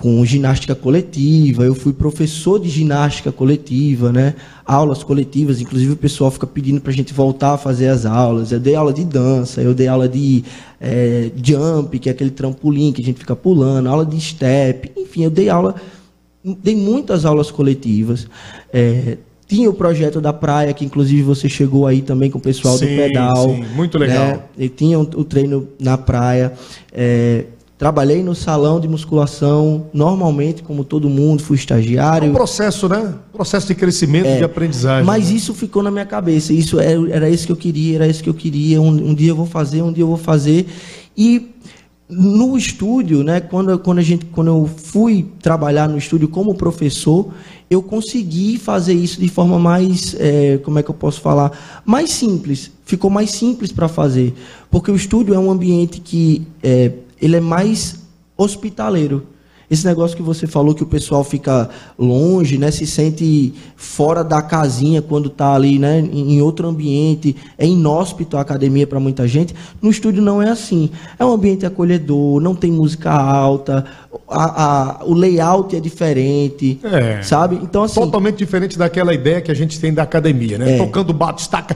com 0.00 0.24
ginástica 0.24 0.74
coletiva, 0.74 1.62
eu 1.62 1.74
fui 1.74 1.92
professor 1.92 2.58
de 2.58 2.70
ginástica 2.70 3.30
coletiva, 3.30 4.10
né? 4.10 4.34
Aulas 4.64 5.02
coletivas, 5.02 5.60
inclusive 5.60 5.92
o 5.92 5.96
pessoal 5.96 6.30
fica 6.30 6.46
pedindo 6.46 6.80
para 6.80 6.90
a 6.90 6.94
gente 6.94 7.12
voltar 7.12 7.52
a 7.52 7.58
fazer 7.58 7.88
as 7.88 8.06
aulas. 8.06 8.50
Eu 8.50 8.58
dei 8.58 8.74
aula 8.74 8.94
de 8.94 9.04
dança, 9.04 9.60
eu 9.60 9.74
dei 9.74 9.88
aula 9.88 10.08
de 10.08 10.42
é, 10.80 11.30
jump, 11.44 11.98
que 11.98 12.08
é 12.08 12.12
aquele 12.12 12.30
trampolim 12.30 12.92
que 12.92 13.02
a 13.02 13.04
gente 13.04 13.18
fica 13.18 13.36
pulando, 13.36 13.90
aula 13.90 14.06
de 14.06 14.18
step, 14.18 14.90
enfim, 14.96 15.24
eu 15.24 15.30
dei 15.30 15.50
aula, 15.50 15.74
dei 16.42 16.74
muitas 16.74 17.26
aulas 17.26 17.50
coletivas. 17.50 18.26
É, 18.72 19.18
tinha 19.46 19.68
o 19.68 19.74
projeto 19.74 20.18
da 20.18 20.32
praia, 20.32 20.72
que 20.72 20.82
inclusive 20.82 21.22
você 21.22 21.46
chegou 21.46 21.86
aí 21.86 22.00
também 22.00 22.30
com 22.30 22.38
o 22.38 22.40
pessoal 22.40 22.78
do 22.78 22.86
Sim, 22.86 22.96
pedal. 22.96 23.50
sim, 23.50 23.64
muito 23.74 23.98
legal. 23.98 24.26
né? 24.28 24.40
Eu 24.56 24.68
tinha 24.70 24.98
o 24.98 25.02
o 25.02 25.24
treino 25.24 25.68
na 25.78 25.98
praia. 25.98 26.54
é, 26.90 27.44
trabalhei 27.80 28.22
no 28.22 28.34
salão 28.34 28.78
de 28.78 28.86
musculação, 28.86 29.86
normalmente, 29.90 30.62
como 30.62 30.84
todo 30.84 31.08
mundo, 31.08 31.42
fui 31.42 31.56
É 31.56 31.60
estagiário. 31.60 32.28
um 32.28 32.34
processo, 32.34 32.86
né? 32.86 33.14
Processo 33.32 33.66
de 33.68 33.74
crescimento, 33.74 34.26
de 34.36 34.44
aprendizagem. 34.44 35.00
É, 35.00 35.06
Mas 35.06 35.30
né? 35.30 35.36
isso 35.36 35.54
ficou 35.54 35.82
na 35.82 35.90
minha 35.90 36.04
cabeça. 36.04 36.52
Isso 36.52 36.78
era, 36.78 37.10
era 37.10 37.30
isso 37.30 37.46
que 37.46 37.52
eu 37.52 37.56
queria, 37.56 37.94
era 37.96 38.06
isso 38.06 38.22
que 38.22 38.28
eu 38.28 38.34
queria. 38.34 38.82
Um, 38.82 38.88
um 39.10 39.14
dia 39.14 39.30
eu 39.30 39.34
vou 39.36 39.46
fazer, 39.46 39.80
um 39.80 39.90
dia 39.90 40.02
eu 40.02 40.08
vou 40.08 40.18
fazer. 40.18 40.66
E 41.16 41.52
no 42.06 42.54
estúdio, 42.58 43.24
né, 43.24 43.40
quando, 43.40 43.70
eu- 43.70 43.78
quando, 43.78 43.98
a 43.98 44.02
gente, 44.02 44.26
quando 44.26 44.48
eu 44.48 44.68
fui 44.76 45.28
trabalhar 45.40 45.88
no 45.88 45.96
estúdio 45.96 46.28
como 46.28 46.54
professor, 46.54 47.28
eu 47.70 47.80
consegui 47.82 48.58
fazer 48.58 48.92
isso 48.92 49.18
de 49.18 49.28
forma 49.28 49.58
mais, 49.58 50.14
eh, 50.18 50.58
como 50.64 50.78
é 50.78 50.82
que 50.82 50.90
eu 50.90 50.94
posso 50.94 51.22
falar, 51.22 51.82
mais 51.86 52.10
simples. 52.10 52.70
Ficou 52.84 53.08
mais 53.08 53.30
simples 53.30 53.72
para 53.72 53.88
fazer, 53.88 54.34
porque 54.70 54.90
o 54.90 54.96
estúdio 54.96 55.32
é 55.32 55.38
um 55.38 55.50
ambiente 55.50 55.98
que 55.98 56.42
eh, 56.62 56.90
ele 57.20 57.36
é 57.36 57.40
mais 57.40 58.00
hospitaleiro. 58.36 59.26
Esse 59.70 59.86
negócio 59.86 60.16
que 60.16 60.22
você 60.22 60.48
falou 60.48 60.74
que 60.74 60.82
o 60.82 60.86
pessoal 60.86 61.22
fica 61.22 61.70
longe, 61.96 62.58
né, 62.58 62.72
se 62.72 62.84
sente 62.84 63.54
fora 63.76 64.24
da 64.24 64.42
casinha 64.42 65.00
quando 65.00 65.28
está 65.28 65.54
ali, 65.54 65.78
né, 65.78 66.00
em 66.00 66.42
outro 66.42 66.66
ambiente, 66.66 67.36
é 67.56 67.64
inóspito 67.64 68.36
a 68.36 68.40
academia 68.40 68.84
para 68.84 68.98
muita 68.98 69.28
gente. 69.28 69.54
No 69.80 69.88
estúdio 69.88 70.20
não 70.20 70.42
é 70.42 70.50
assim. 70.50 70.90
É 71.16 71.24
um 71.24 71.32
ambiente 71.32 71.64
acolhedor, 71.64 72.40
não 72.40 72.52
tem 72.52 72.72
música 72.72 73.12
alta, 73.12 73.84
a- 74.28 75.00
a- 75.00 75.04
o 75.04 75.14
layout 75.14 75.74
é 75.76 75.80
diferente, 75.80 76.80
É. 76.82 77.22
sabe? 77.22 77.58
Então 77.62 77.82
assim, 77.84 78.00
Totalmente 78.00 78.36
diferente 78.36 78.76
daquela 78.78 79.12
ideia 79.14 79.40
que 79.40 79.50
a 79.50 79.54
gente 79.54 79.78
tem 79.80 79.92
da 79.94 80.02
academia, 80.02 80.58
né? 80.58 80.74
É. 80.76 80.78
Tocando 80.78 81.12
bato, 81.12 81.40
estaca. 81.42 81.74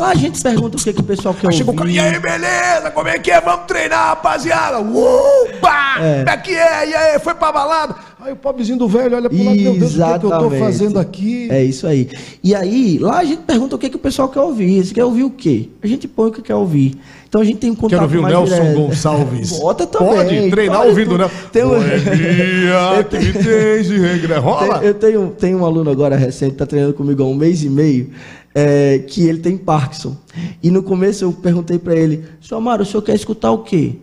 a 0.00 0.14
gente 0.14 0.42
pergunta 0.42 0.76
o 0.76 0.80
que, 0.80 0.92
que 0.92 1.00
o 1.00 1.04
pessoal 1.04 1.34
quer 1.34 1.48
Aí 1.48 1.52
chega 1.56 1.70
o 1.70 1.74
cara, 1.74 1.86
ouvir. 1.88 1.96
e 1.96 2.00
aí, 2.00 2.18
beleza? 2.18 2.90
Como 2.92 3.08
é 3.08 3.18
que 3.18 3.30
é? 3.30 3.40
Vamos 3.40 3.66
treinar, 3.66 4.08
rapaziada? 4.08 4.80
Upa! 4.80 5.94
Como 5.96 6.28
é 6.30 6.36
que 6.38 6.50
é? 6.54 6.88
E 6.88 6.94
aí, 6.94 7.18
foi 7.18 7.34
pra 7.34 7.52
balada? 7.52 7.94
Aí 8.20 8.32
o 8.32 8.36
pobrezinho 8.36 8.78
do 8.78 8.88
velho 8.88 9.16
olha 9.16 9.28
pro 9.28 9.36
lado, 9.44 9.56
meu 9.56 9.74
Deus, 9.78 9.94
o 9.94 9.96
que, 9.96 10.02
é 10.02 10.18
que 10.18 10.26
eu 10.26 10.30
tô 10.38 10.50
fazendo 10.50 10.98
aqui? 10.98 11.48
É 11.50 11.62
isso 11.62 11.86
aí. 11.86 12.08
E 12.42 12.54
aí, 12.54 12.98
lá 12.98 13.18
a 13.18 13.24
gente 13.24 13.42
pergunta 13.42 13.74
o 13.74 13.78
que, 13.78 13.90
que 13.90 13.96
o 13.96 13.98
pessoal 13.98 14.28
quer 14.28 14.40
ouvir. 14.40 14.84
Você 14.84 14.94
quer 14.94 15.04
ouvir 15.04 15.24
o 15.24 15.30
quê? 15.30 15.68
A 15.82 15.86
gente 15.86 16.06
põe 16.06 16.28
o 16.28 16.32
que 16.32 16.40
quer 16.42 16.54
ouvir. 16.54 16.96
Então 17.32 17.40
a 17.40 17.44
gente 17.46 17.56
tem 17.60 17.70
um 17.70 17.74
contato 17.74 17.92
Quero 17.92 18.02
ouvir 18.02 18.18
o 18.18 18.26
Nelson 18.26 18.54
direto. 18.56 18.76
Gonçalves. 18.76 19.52
Bota 19.58 19.86
também. 19.86 20.14
Pode 20.16 20.50
treinar 20.50 20.76
pode 20.76 20.88
ouvindo, 20.90 21.16
né? 21.16 21.30
Tem 21.50 21.64
um- 21.64 21.68
Poesia, 21.70 23.04
que 23.08 23.18
me 23.18 23.32
tens 23.32 23.86
de 23.86 23.98
regre- 23.98 24.34
Rola? 24.34 24.84
Eu 24.84 24.92
tenho, 24.92 25.28
tenho 25.30 25.58
um 25.58 25.64
aluno 25.64 25.90
agora 25.90 26.14
recente, 26.14 26.52
está 26.52 26.66
treinando 26.66 26.92
comigo 26.92 27.22
há 27.22 27.26
um 27.26 27.34
mês 27.34 27.64
e 27.64 27.70
meio, 27.70 28.10
é, 28.54 28.98
que 29.08 29.26
ele 29.26 29.38
tem 29.38 29.56
Parkinson. 29.56 30.14
E 30.62 30.70
no 30.70 30.82
começo 30.82 31.24
eu 31.24 31.32
perguntei 31.32 31.78
para 31.78 31.94
ele, 31.96 32.22
senhor 32.38 32.58
Amaro, 32.60 32.82
o 32.82 32.84
senhor 32.84 33.00
quer 33.02 33.14
escutar 33.14 33.50
o 33.50 33.60
quê? 33.60 33.94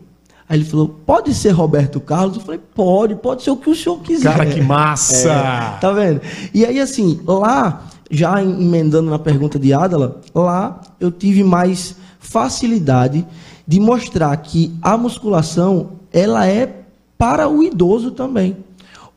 Aí 0.49 0.57
ele 0.57 0.65
falou, 0.65 0.88
pode 1.05 1.32
ser 1.36 1.51
Roberto 1.51 1.99
Carlos? 1.99 2.38
Eu 2.38 2.41
falei, 2.41 2.59
pode, 2.73 3.13
pode 3.13 3.43
ser 3.43 3.51
o 3.51 3.57
que 3.57 3.69
o 3.69 3.75
senhor 3.75 3.99
quiser. 3.99 4.32
Cara, 4.32 4.47
que 4.47 4.59
massa! 4.59 5.30
É, 5.32 5.80
tá 5.80 5.91
vendo? 5.91 6.19
E 6.51 6.65
aí, 6.65 6.80
assim, 6.80 7.19
lá, 7.27 7.86
já 8.09 8.41
emendando 8.43 9.07
na 9.11 9.19
pergunta 9.19 9.59
de 9.59 9.71
Adala, 9.71 10.19
lá 10.34 10.82
eu 10.99 11.11
tive 11.11 11.43
mais 11.43 11.95
facilidade 12.20 13.26
de 13.65 13.80
mostrar 13.80 14.36
que 14.38 14.72
a 14.82 14.97
musculação, 14.97 15.91
ela 16.11 16.45
é 16.45 16.84
para 17.17 17.47
o 17.47 17.63
idoso 17.63 18.11
também. 18.11 18.57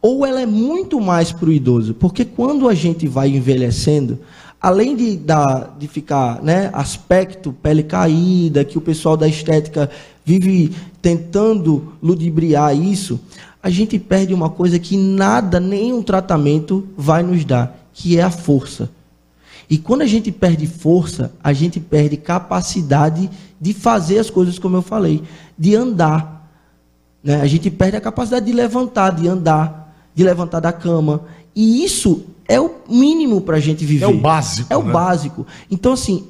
Ou 0.01 0.27
ela 0.27 0.41
é 0.41 0.47
muito 0.47 1.01
mais 1.01 1.31
para 1.31 1.49
o 1.49 1.53
idoso, 1.53 1.95
porque 1.95 2.25
quando 2.25 2.69
a 2.69 2.75
gente 2.75 3.07
vai 3.07 3.29
envelhecendo, 3.29 4.19
além 4.61 4.97
de, 4.97 5.17
da, 5.17 5.71
de 5.79 5.87
ficar, 5.87 6.43
né, 6.43 6.71
aspecto, 6.73 7.53
pele 7.53 7.83
caída, 7.83 8.65
que 8.65 8.79
o 8.79 8.81
pessoal 8.81 9.17
da 9.17 9.29
estética 9.29 9.91
vive 10.25 10.75
tentando 11.01 11.95
ludibriar 12.03 12.77
isso, 12.77 13.21
a 13.63 13.71
gente 13.71 13.99
perde 13.99 14.35
uma 14.35 14.51
coisa 14.51 14.79
que 14.79 14.97
nada, 14.97 15.61
nenhum 15.61 16.03
tratamento 16.03 16.87
vai 16.97 17.23
nos 17.23 17.45
dar, 17.45 17.77
que 17.93 18.19
é 18.19 18.23
a 18.23 18.31
força. 18.31 18.91
E 19.69 19.79
quando 19.79 20.03
a 20.03 20.07
gente 20.07 20.31
perde 20.31 20.67
força, 20.67 21.33
a 21.43 21.53
gente 21.53 21.81
perde 21.81 22.17
capacidade 22.17 23.31
de 23.61 23.73
fazer 23.73 24.19
as 24.19 24.29
coisas 24.29 24.59
como 24.59 24.77
eu 24.77 24.83
falei, 24.83 25.23
de 25.59 25.75
andar. 25.75 26.51
Né? 27.23 27.41
A 27.41 27.47
gente 27.47 27.71
perde 27.71 27.97
a 27.97 28.01
capacidade 28.01 28.47
de 28.47 28.53
levantar, 28.53 29.11
de 29.11 29.29
andar, 29.29 29.95
de 30.15 30.25
levantar 30.25 30.61
da 30.61 30.73
cama. 30.73 31.23
E 31.55 31.85
isso 31.85 32.25
é 32.49 32.61
o 32.61 32.71
mínimo 32.89 33.41
para 33.41 33.57
a 33.57 33.61
gente 33.61 33.85
viver. 33.85 34.05
É 34.05 34.09
o 34.09 34.19
básico, 34.19 34.73
É 34.73 34.77
o 34.77 34.83
né? 34.83 34.93
básico. 34.93 35.47
Então, 35.71 35.93
assim, 35.93 36.27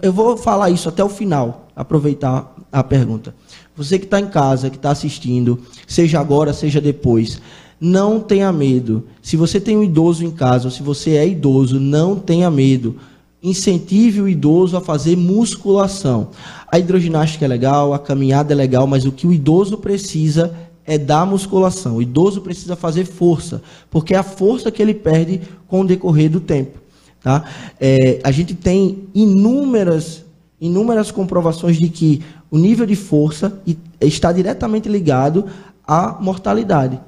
eu 0.00 0.12
vou 0.12 0.36
falar 0.36 0.70
isso 0.70 0.88
até 0.88 1.02
o 1.04 1.08
final, 1.08 1.68
aproveitar 1.74 2.54
a 2.72 2.82
pergunta. 2.82 3.34
Você 3.76 3.98
que 3.98 4.04
está 4.04 4.20
em 4.20 4.28
casa, 4.28 4.70
que 4.70 4.76
está 4.76 4.90
assistindo, 4.90 5.58
seja 5.86 6.20
agora, 6.20 6.52
seja 6.52 6.80
depois, 6.80 7.40
não 7.84 8.18
tenha 8.18 8.50
medo. 8.50 9.04
Se 9.20 9.36
você 9.36 9.60
tem 9.60 9.76
um 9.76 9.84
idoso 9.84 10.24
em 10.24 10.30
casa, 10.30 10.64
ou 10.64 10.70
se 10.70 10.82
você 10.82 11.16
é 11.16 11.28
idoso, 11.28 11.78
não 11.78 12.16
tenha 12.18 12.50
medo. 12.50 12.96
Incentive 13.42 14.22
o 14.22 14.28
idoso 14.28 14.74
a 14.74 14.80
fazer 14.80 15.18
musculação. 15.18 16.30
A 16.66 16.78
hidroginástica 16.78 17.44
é 17.44 17.48
legal, 17.48 17.92
a 17.92 17.98
caminhada 17.98 18.54
é 18.54 18.56
legal, 18.56 18.86
mas 18.86 19.04
o 19.04 19.12
que 19.12 19.26
o 19.26 19.32
idoso 19.34 19.76
precisa 19.76 20.54
é 20.86 20.96
da 20.96 21.26
musculação. 21.26 21.96
O 21.96 22.02
idoso 22.02 22.40
precisa 22.40 22.74
fazer 22.74 23.04
força, 23.04 23.60
porque 23.90 24.14
é 24.14 24.16
a 24.16 24.22
força 24.22 24.70
que 24.70 24.80
ele 24.80 24.94
perde 24.94 25.42
com 25.68 25.82
o 25.82 25.86
decorrer 25.86 26.30
do 26.30 26.40
tempo. 26.40 26.78
Tá? 27.22 27.44
É, 27.78 28.18
a 28.24 28.30
gente 28.30 28.54
tem 28.54 29.08
inúmeras, 29.14 30.24
inúmeras 30.58 31.10
comprovações 31.10 31.76
de 31.76 31.90
que 31.90 32.22
o 32.50 32.56
nível 32.56 32.86
de 32.86 32.96
força 32.96 33.60
está 34.00 34.32
diretamente 34.32 34.88
ligado 34.88 35.44
à 35.86 36.16
mortalidade. 36.18 36.98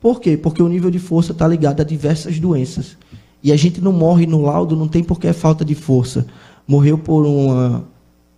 Por 0.00 0.20
quê? 0.20 0.36
Porque 0.36 0.62
o 0.62 0.68
nível 0.68 0.90
de 0.90 0.98
força 0.98 1.32
está 1.32 1.46
ligado 1.46 1.80
a 1.80 1.84
diversas 1.84 2.38
doenças. 2.38 2.96
E 3.42 3.52
a 3.52 3.56
gente 3.56 3.80
não 3.80 3.92
morre 3.92 4.26
no 4.26 4.42
laudo, 4.42 4.76
não 4.76 4.88
tem 4.88 5.02
porque 5.02 5.26
é 5.26 5.32
falta 5.32 5.64
de 5.64 5.74
força. 5.74 6.26
Morreu 6.66 6.98
por 6.98 7.24
uma, 7.24 7.84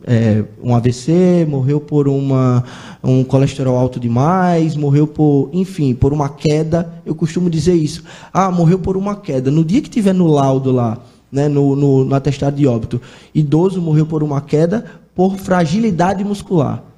é, 0.05 0.45
um 0.63 0.75
AVC, 0.75 1.47
morreu 1.49 1.81
por 1.81 2.09
uma, 2.09 2.65
um 3.03 3.25
colesterol 3.25 3.77
alto 3.77 3.99
demais, 3.99 4.77
morreu 4.77 5.07
por, 5.07 5.51
enfim, 5.53 5.95
por 5.95 6.13
uma 6.13 6.29
queda. 6.29 6.93
Eu 7.05 7.15
costumo 7.15 7.51
dizer 7.51 7.75
isso. 7.75 8.05
Ah, 8.33 8.51
morreu 8.51 8.79
por 8.79 8.97
uma 8.97 9.17
queda. 9.17 9.51
No 9.51 9.65
dia 9.65 9.83
que 9.83 9.91
tiver 9.91 10.15
no 10.15 10.27
laudo 10.27 10.71
lá, 10.71 10.99
né, 11.31 11.49
no, 11.49 11.77
no, 11.77 12.05
no 12.05 12.15
atestado 12.15 12.57
de 12.57 12.67
óbito, 12.67 13.01
idoso 13.35 13.81
morreu 13.81 14.07
por 14.07 14.23
uma 14.23 14.41
queda 14.41 14.85
por 15.15 15.37
fragilidade 15.37 16.25
muscular. 16.25 16.90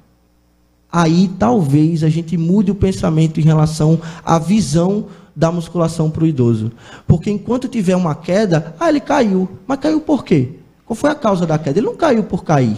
Aí 0.95 1.27
talvez 1.39 2.03
a 2.03 2.09
gente 2.09 2.37
mude 2.37 2.69
o 2.69 2.75
pensamento 2.75 3.39
em 3.39 3.43
relação 3.43 3.99
à 4.23 4.37
visão 4.37 5.07
da 5.35 5.51
musculação 5.51 6.11
para 6.11 6.23
o 6.23 6.27
idoso. 6.27 6.71
Porque 7.07 7.31
enquanto 7.31 7.67
tiver 7.67 7.95
uma 7.95 8.13
queda, 8.13 8.75
ah, 8.79 8.89
ele 8.89 8.99
caiu. 8.99 9.49
Mas 9.65 9.79
caiu 9.79 9.99
por 9.99 10.23
quê? 10.23 10.51
Qual 10.85 10.95
foi 10.95 11.09
a 11.09 11.15
causa 11.15 11.47
da 11.47 11.57
queda? 11.57 11.79
Ele 11.79 11.87
não 11.87 11.95
caiu 11.95 12.23
por 12.23 12.43
cair. 12.43 12.77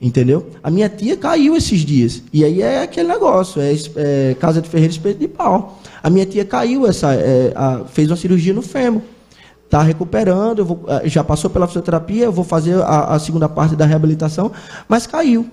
Entendeu? 0.00 0.48
A 0.62 0.70
minha 0.70 0.88
tia 0.88 1.18
caiu 1.18 1.54
esses 1.54 1.80
dias. 1.80 2.22
E 2.32 2.42
aí 2.42 2.62
é 2.62 2.80
aquele 2.80 3.08
negócio, 3.08 3.60
é, 3.60 3.74
é 3.96 4.34
casa 4.40 4.62
de 4.62 4.68
ferreiro 4.70 4.92
espeto 4.94 5.18
de 5.18 5.28
pau. 5.28 5.78
A 6.02 6.08
minha 6.08 6.24
tia 6.24 6.46
caiu, 6.46 6.86
essa, 6.86 7.12
é, 7.12 7.52
a, 7.54 7.84
fez 7.84 8.10
uma 8.10 8.16
cirurgia 8.16 8.54
no 8.54 8.62
fêmur. 8.62 9.02
Está 9.66 9.82
recuperando, 9.82 10.64
vou, 10.64 10.84
é, 10.88 11.06
já 11.06 11.22
passou 11.22 11.50
pela 11.50 11.66
fisioterapia, 11.66 12.24
eu 12.24 12.32
vou 12.32 12.44
fazer 12.44 12.80
a, 12.80 13.14
a 13.14 13.18
segunda 13.18 13.50
parte 13.50 13.76
da 13.76 13.84
reabilitação, 13.84 14.50
mas 14.88 15.06
caiu. 15.06 15.46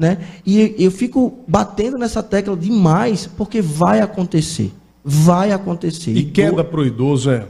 Né? 0.00 0.16
E 0.46 0.74
eu 0.78 0.90
fico 0.90 1.40
batendo 1.46 1.98
nessa 1.98 2.22
tecla 2.22 2.56
demais, 2.56 3.28
porque 3.36 3.60
vai 3.60 4.00
acontecer. 4.00 4.72
Vai 5.04 5.52
acontecer. 5.52 6.12
E 6.12 6.24
queda 6.24 6.64
para 6.64 6.80
o 6.80 6.86
idoso 6.86 7.30
é. 7.30 7.44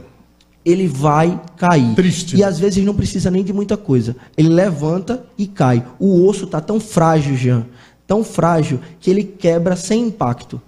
Ele 0.65 0.85
vai 0.85 1.39
cair. 1.55 1.95
Triste. 1.95 2.35
E 2.35 2.43
às 2.43 2.59
vezes 2.59 2.83
não 2.83 2.93
precisa 2.93 3.31
nem 3.31 3.41
de 3.41 3.53
muita 3.53 3.77
coisa. 3.77 4.17
Ele 4.37 4.49
levanta 4.49 5.23
e 5.37 5.47
cai. 5.47 5.81
O 5.97 6.27
osso 6.27 6.43
está 6.43 6.59
tão 6.59 6.77
frágil, 6.77 7.37
Jean, 7.37 7.65
tão 8.05 8.21
frágil, 8.21 8.81
que 8.99 9.09
ele 9.09 9.23
quebra 9.23 9.77
sem 9.77 10.07
impacto. 10.07 10.61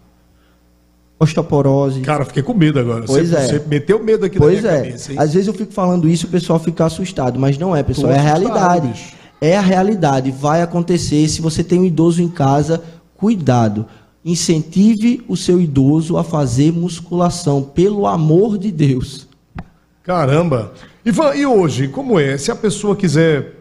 Osteoporose. 1.20 2.00
Cara, 2.00 2.24
fiquei 2.24 2.44
com 2.44 2.54
medo 2.54 2.80
agora. 2.80 3.04
Pois 3.06 3.28
você, 3.28 3.36
é. 3.36 3.48
você 3.48 3.64
meteu 3.68 4.02
medo 4.02 4.26
aqui 4.26 4.38
pois 4.38 4.64
na 4.64 4.70
minha 4.70 4.74
é. 4.74 4.86
cabeça. 4.86 5.12
Hein? 5.12 5.20
Às 5.20 5.34
vezes 5.34 5.48
eu 5.50 5.54
fico 5.54 5.74
falando 5.74 6.08
isso 6.08 6.28
e 6.28 6.30
o 6.30 6.32
pessoal 6.32 6.60
fica 6.60 6.86
assustado, 6.86 7.38
mas 7.38 7.58
não 7.58 7.76
é, 7.76 7.84
pessoal. 7.84 8.14
Tô 8.14 8.18
é 8.18 8.20
a 8.20 8.24
realidade. 8.24 8.88
bicho. 8.88 9.23
É 9.46 9.58
a 9.58 9.62
realidade. 9.62 10.32
Vai 10.32 10.62
acontecer. 10.62 11.28
Se 11.28 11.42
você 11.42 11.64
tem 11.64 11.80
um 11.80 11.84
idoso 11.86 12.22
em 12.22 12.30
casa, 12.30 12.82
cuidado. 13.18 13.86
Incentive 14.24 15.22
o 15.28 15.36
seu 15.36 15.60
idoso 15.60 16.18
a 16.18 16.24
fazer 16.24 16.72
musculação, 16.72 17.62
pelo 17.62 18.08
amor 18.08 18.58
de 18.58 18.72
Deus. 18.72 19.28
Caramba. 20.02 20.72
Ivan, 21.06 21.36
e 21.36 21.46
hoje, 21.46 21.90
como 21.90 22.18
é? 22.18 22.38
Se 22.38 22.52
a 22.52 22.56
pessoa 22.56 22.96
quiser 22.96 23.60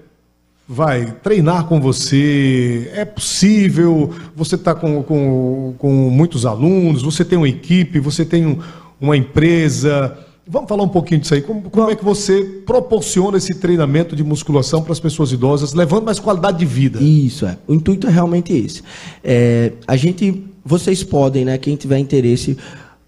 vai 0.69 1.11
treinar 1.21 1.65
com 1.67 1.81
você, 1.81 2.89
é 2.95 3.05
possível? 3.05 4.15
Você 4.37 4.55
está 4.55 4.77
com, 4.77 5.03
com, 5.03 5.75
com 5.79 5.93
muitos 6.11 6.47
alunos, 6.47 7.03
você 7.03 7.25
tem 7.25 7.37
uma 7.37 7.49
equipe, 7.49 7.99
você 7.99 8.25
tem 8.25 8.47
um- 8.47 8.59
uma 9.01 9.17
empresa. 9.17 10.17
Vamos 10.47 10.69
falar 10.69 10.83
um 10.83 10.89
pouquinho 10.89 11.21
disso 11.21 11.35
aí. 11.35 11.41
Como, 11.41 11.71
como 11.71 11.91
é 11.91 11.95
que 11.95 12.05
você 12.05 12.43
proporciona 12.67 13.39
esse 13.39 13.55
treinamento 13.55 14.17
de 14.17 14.25
musculação 14.25 14.83
para 14.83 14.93
as 14.93 14.99
pessoas 14.99 15.31
idosas, 15.31 15.73
levando 15.73 16.05
mais 16.05 16.19
qualidade 16.19 16.59
de 16.59 16.67
vida? 16.67 17.01
Isso 17.01 17.47
é. 17.47 17.57
O 17.67 17.73
intuito 17.73 18.09
é 18.09 18.11
realmente 18.11 18.53
esse. 18.53 18.83
É, 19.23 19.73
a 19.87 19.97
gente, 19.97 20.45
vocês 20.65 21.05
podem, 21.05 21.45
né? 21.45 21.59
Quem 21.59 21.77
tiver 21.77 21.99
interesse, 21.99 22.59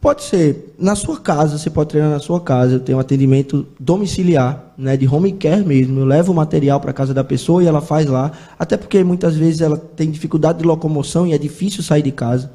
pode 0.00 0.22
ser 0.22 0.74
na 0.78 0.94
sua 0.94 1.18
casa. 1.18 1.58
Você 1.58 1.68
pode 1.68 1.90
treinar 1.90 2.12
na 2.12 2.20
sua 2.20 2.40
casa. 2.40 2.74
Eu 2.74 2.80
tenho 2.80 2.98
um 2.98 3.00
atendimento 3.00 3.66
domiciliar, 3.80 4.72
né? 4.78 4.96
De 4.96 5.08
home 5.08 5.32
care 5.32 5.64
mesmo. 5.64 5.98
Eu 5.98 6.04
levo 6.04 6.30
o 6.30 6.34
material 6.36 6.78
para 6.78 6.92
casa 6.92 7.12
da 7.12 7.24
pessoa 7.24 7.64
e 7.64 7.66
ela 7.66 7.80
faz 7.80 8.06
lá. 8.06 8.30
Até 8.56 8.76
porque 8.76 9.02
muitas 9.02 9.34
vezes 9.34 9.60
ela 9.60 9.76
tem 9.76 10.08
dificuldade 10.08 10.58
de 10.58 10.64
locomoção 10.64 11.26
e 11.26 11.32
é 11.32 11.38
difícil 11.38 11.82
sair 11.82 12.02
de 12.02 12.12
casa, 12.12 12.52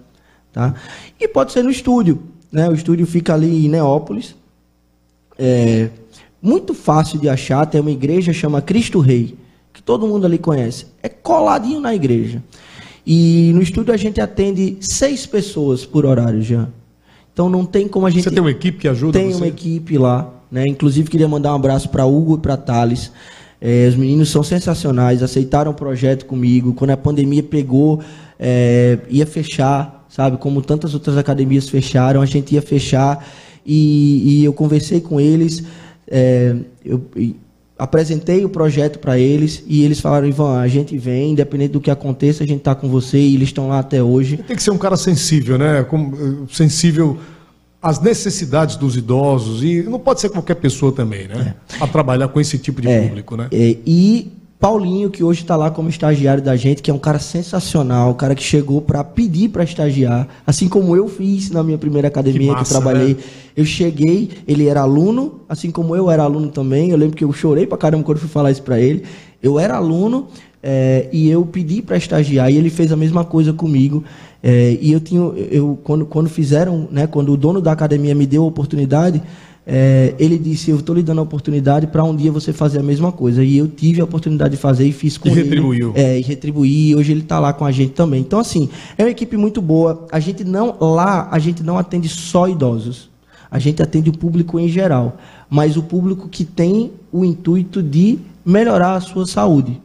tá? 0.54 0.74
E 1.20 1.28
pode 1.28 1.52
ser 1.52 1.66
no 1.66 1.70
estúdio, 1.70 2.24
né? 2.50 2.70
O 2.70 2.74
estúdio 2.74 3.06
fica 3.06 3.34
ali 3.34 3.66
em 3.66 3.70
Neópolis. 3.70 4.39
É 5.40 5.90
muito 6.42 6.74
fácil 6.74 7.20
de 7.20 7.30
achar. 7.30 7.66
Tem 7.66 7.80
uma 7.82 7.92
igreja 7.92 8.34
chama 8.34 8.62
Cristo 8.62 9.00
Rei, 9.00 9.38
que 9.74 9.82
todo 9.82 10.08
mundo 10.08 10.26
ali 10.26 10.38
conhece. 10.38 10.88
É 11.02 11.10
coladinho 11.10 11.80
na 11.80 11.96
igreja. 11.96 12.44
E 13.06 13.52
no 13.56 13.62
estúdio 13.62 13.94
a 13.94 13.98
gente 13.98 14.22
atende 14.22 14.78
seis 14.82 15.26
pessoas 15.26 15.86
por 15.86 16.06
horário, 16.06 16.42
Jean. 16.42 16.70
Então 17.34 17.50
não 17.50 17.66
tem 17.66 17.88
como 17.88 18.06
a 18.06 18.10
gente. 18.10 18.24
Você 18.24 18.32
tem 18.32 18.42
uma 18.42 18.52
equipe 18.52 18.78
que 18.78 18.88
ajuda 18.88 19.18
Tem 19.18 19.32
você? 19.32 19.38
uma 19.38 19.48
equipe 19.48 19.98
lá, 19.98 20.30
né? 20.52 20.66
Inclusive 20.68 21.10
queria 21.10 21.28
mandar 21.28 21.54
um 21.54 21.56
abraço 21.56 21.90
para 21.90 22.06
Hugo 22.06 22.36
e 22.36 22.40
para 22.40 22.58
Thales. 22.58 23.12
É, 23.62 23.88
os 23.88 23.96
meninos 23.96 24.30
são 24.30 24.44
sensacionais, 24.44 25.22
aceitaram 25.24 25.72
o 25.72 25.74
projeto 25.74 26.26
comigo. 26.26 26.74
Quando 26.74 26.92
a 26.92 26.98
pandemia 26.98 27.44
pegou, 27.44 28.02
é, 28.38 29.00
ia 29.10 29.26
fechar, 29.26 30.06
sabe? 30.10 30.38
Como 30.38 30.62
tantas 30.62 30.94
outras 30.94 31.18
academias 31.18 31.68
fecharam, 31.68 32.22
a 32.22 32.26
gente 32.26 32.54
ia 32.56 32.62
fechar. 32.62 33.26
E, 33.66 34.40
e 34.42 34.46
eu 34.46 34.54
conversei 34.54 35.00
com 35.02 35.20
eles, 35.20 35.64
é, 36.08 36.56
eu 36.84 37.02
apresentei 37.78 38.44
o 38.44 38.50
projeto 38.50 39.00
para 39.00 39.18
eles 39.18 39.64
e 39.68 39.84
eles 39.84 40.00
falaram: 40.00 40.28
Ivan, 40.28 40.60
a 40.60 40.68
gente 40.68 40.98
vem, 40.98 41.32
independente 41.32 41.72
do 41.74 41.80
que 41.82 41.92
aconteça, 41.92 42.44
a 42.44 42.48
gente 42.48 42.60
está 42.60 42.76
com 42.76 42.88
você 42.90 43.18
e 43.20 43.36
eles 43.36 43.50
estão 43.50 43.68
lá 43.70 43.80
até 43.80 44.02
hoje. 44.04 44.38
Tem 44.38 44.56
que 44.56 44.64
ser 44.64 44.72
um 44.72 44.78
cara 44.78 44.98
sensível, 44.98 45.58
né? 45.58 45.84
Com- 45.84 46.12
eh, 46.14 46.46
sensível 46.54 47.18
às 47.82 48.00
necessidades 48.02 48.76
dos 48.76 48.98
idosos 48.98 49.64
e 49.64 49.82
não 49.84 50.00
pode 50.00 50.20
ser 50.20 50.30
qualquer 50.30 50.56
pessoa 50.56 50.92
também, 50.92 51.28
né? 51.28 51.56
A 51.80 51.88
trabalhar 51.88 52.28
com 52.28 52.42
esse 52.42 52.58
tipo 52.58 52.82
de 52.82 52.90
É, 52.90 53.08
público, 53.08 53.38
né? 53.38 53.48
é, 53.52 53.78
e 53.86 54.34
Paulinho, 54.60 55.10
que 55.10 55.24
hoje 55.24 55.42
está 55.42 55.56
lá 55.56 55.72
como 55.72 55.88
estagiário 55.88 56.44
da 56.44 56.54
gente, 56.58 56.82
que 56.82 56.92
é 56.92 56.94
um 56.94 57.00
cara 57.00 57.18
sensacional, 57.18 58.12
um 58.12 58.14
cara 58.14 58.36
que 58.36 58.44
chegou 58.44 58.82
para 58.82 59.02
pedir 59.06 59.48
para 59.48 59.64
estagiar, 59.64 60.28
assim 60.46 60.68
como 60.68 60.98
eu 60.98 61.08
fiz 61.08 61.50
na 61.50 61.64
minha 61.64 61.78
primeira 61.78 62.10
academia 62.10 62.50
que, 62.50 62.54
massa, 62.60 62.74
eu 62.74 62.82
trabalhei. 62.82 63.14
né? 63.14 63.22
Eu 63.56 63.64
cheguei, 63.64 64.30
ele 64.46 64.68
era 64.68 64.82
aluno, 64.82 65.40
assim 65.48 65.72
como 65.72 65.96
eu 65.96 66.12
era 66.12 66.24
aluno 66.24 66.50
também. 66.50 66.90
Eu 66.90 66.98
lembro 66.98 67.16
que 67.16 67.24
eu 67.24 67.32
chorei 67.32 67.66
pra 67.66 67.78
caramba 67.78 68.04
quando 68.04 68.18
fui 68.18 68.28
falar 68.28 68.52
isso 68.52 68.62
para 68.62 68.80
ele. 68.80 69.04
Eu 69.42 69.58
era 69.58 69.78
aluno 69.78 70.28
é, 70.62 71.08
e 71.12 71.30
eu 71.30 71.46
pedi 71.46 71.82
para 71.82 71.96
estagiar 71.96 72.52
e 72.52 72.58
ele 72.58 72.70
fez 72.70 72.92
a 72.92 72.98
mesma 72.98 73.24
coisa 73.24 73.54
comigo. 73.54 74.04
É, 74.44 74.78
e 74.82 74.92
eu 74.92 75.00
tinha, 75.00 75.22
eu 75.22 75.80
quando, 75.84 76.06
quando 76.06 76.30
fizeram, 76.30 76.88
né, 76.92 77.08
quando 77.08 77.32
o 77.32 77.38
dono 77.38 77.62
da 77.62 77.72
academia 77.72 78.14
me 78.16 78.26
deu 78.26 78.44
a 78.44 78.48
oportunidade, 78.48 79.22
é, 79.72 80.16
ele 80.18 80.40
disse: 80.40 80.72
Eu 80.72 80.78
estou 80.80 80.96
lhe 80.96 81.04
dando 81.04 81.20
a 81.20 81.22
oportunidade 81.22 81.86
para 81.86 82.04
um 82.04 82.16
dia 82.16 82.32
você 82.32 82.52
fazer 82.52 82.80
a 82.80 82.84
mesma 82.84 83.12
coisa. 83.12 83.44
E 83.44 83.58
eu 83.58 83.68
tive 83.68 84.02
a 84.02 84.04
oportunidade 84.04 84.56
de 84.56 84.58
fazer 84.58 84.86
e 84.86 84.92
fiz 84.92 85.16
com 85.16 85.30
E 85.30 85.32
ele. 85.32 85.44
retribuiu. 85.44 85.94
É, 85.96 86.18
e 86.18 86.22
retribuí. 86.24 86.96
Hoje 86.96 87.12
ele 87.12 87.22
está 87.22 87.40
lá 87.40 87.54
com 87.54 87.64
a 87.66 87.72
gente 87.72 87.92
também. 87.92 88.22
Então, 88.22 88.40
assim, 88.40 88.68
é 88.98 89.04
uma 89.04 89.12
equipe 89.12 89.38
muito 89.38 89.62
boa. 89.62 90.08
A 90.12 90.20
gente 90.20 90.44
não, 90.44 90.76
lá, 90.80 91.30
a 91.32 91.38
gente 91.38 91.62
não 91.62 91.78
atende 91.78 92.10
só 92.10 92.50
idosos. 92.50 93.10
A 93.52 93.60
gente 93.60 93.82
atende 93.84 94.10
o 94.10 94.18
público 94.18 94.60
em 94.60 94.68
geral. 94.68 95.18
Mas 95.48 95.78
o 95.78 95.84
público 95.84 96.28
que 96.28 96.44
tem 96.44 96.92
o 97.12 97.24
intuito 97.24 97.84
de 97.84 98.18
melhorar 98.44 98.96
a 98.96 99.02
sua 99.02 99.28
saúde. 99.28 99.80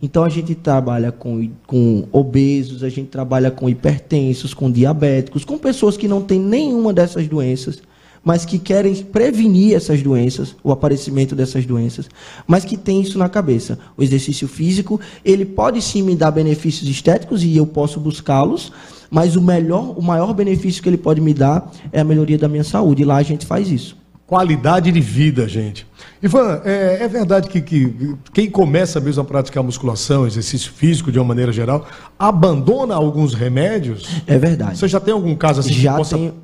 Então 0.00 0.22
a 0.22 0.28
gente 0.28 0.54
trabalha 0.54 1.10
com, 1.10 1.50
com 1.66 2.06
obesos, 2.12 2.84
a 2.84 2.88
gente 2.88 3.08
trabalha 3.08 3.50
com 3.50 3.68
hipertensos, 3.68 4.54
com 4.54 4.70
diabéticos, 4.70 5.44
com 5.44 5.58
pessoas 5.58 5.96
que 5.96 6.06
não 6.06 6.22
têm 6.22 6.38
nenhuma 6.38 6.92
dessas 6.92 7.26
doenças, 7.26 7.82
mas 8.24 8.44
que 8.44 8.58
querem 8.58 8.94
prevenir 8.96 9.74
essas 9.74 10.02
doenças, 10.02 10.54
o 10.62 10.70
aparecimento 10.72 11.34
dessas 11.34 11.64
doenças, 11.64 12.08
mas 12.46 12.64
que 12.64 12.76
tem 12.76 13.00
isso 13.00 13.18
na 13.18 13.28
cabeça. 13.28 13.78
O 13.96 14.02
exercício 14.02 14.46
físico, 14.48 15.00
ele 15.24 15.44
pode 15.44 15.80
sim 15.80 16.02
me 16.02 16.14
dar 16.16 16.30
benefícios 16.30 16.88
estéticos 16.88 17.42
e 17.42 17.56
eu 17.56 17.66
posso 17.66 17.98
buscá-los, 18.00 18.72
mas 19.10 19.36
o 19.36 19.40
melhor, 19.40 19.94
o 19.98 20.02
maior 20.02 20.34
benefício 20.34 20.82
que 20.82 20.88
ele 20.88 20.98
pode 20.98 21.20
me 21.20 21.32
dar 21.32 21.70
é 21.92 22.00
a 22.00 22.04
melhoria 22.04 22.36
da 22.36 22.48
minha 22.48 22.64
saúde. 22.64 23.02
E 23.02 23.04
lá 23.04 23.16
a 23.16 23.22
gente 23.22 23.46
faz 23.46 23.70
isso. 23.70 23.96
Qualidade 24.26 24.92
de 24.92 25.00
vida, 25.00 25.48
gente. 25.48 25.86
Ivan, 26.22 26.60
é, 26.62 26.98
é 27.00 27.08
verdade 27.08 27.48
que, 27.48 27.62
que 27.62 28.14
quem 28.34 28.50
começa 28.50 29.00
mesmo 29.00 29.22
a 29.22 29.24
praticar 29.24 29.62
musculação, 29.64 30.26
exercício 30.26 30.70
físico 30.70 31.10
de 31.10 31.18
uma 31.18 31.24
maneira 31.24 31.50
geral, 31.50 31.86
abandona 32.18 32.94
alguns 32.94 33.32
remédios? 33.32 34.06
É 34.26 34.36
verdade. 34.36 34.76
Você 34.76 34.86
já 34.86 35.00
tem 35.00 35.14
algum 35.14 35.34
caso 35.34 35.60
assim 35.60 35.72
Já 35.72 35.92
que 35.92 35.96
possa 35.96 36.16
tenho- 36.18 36.34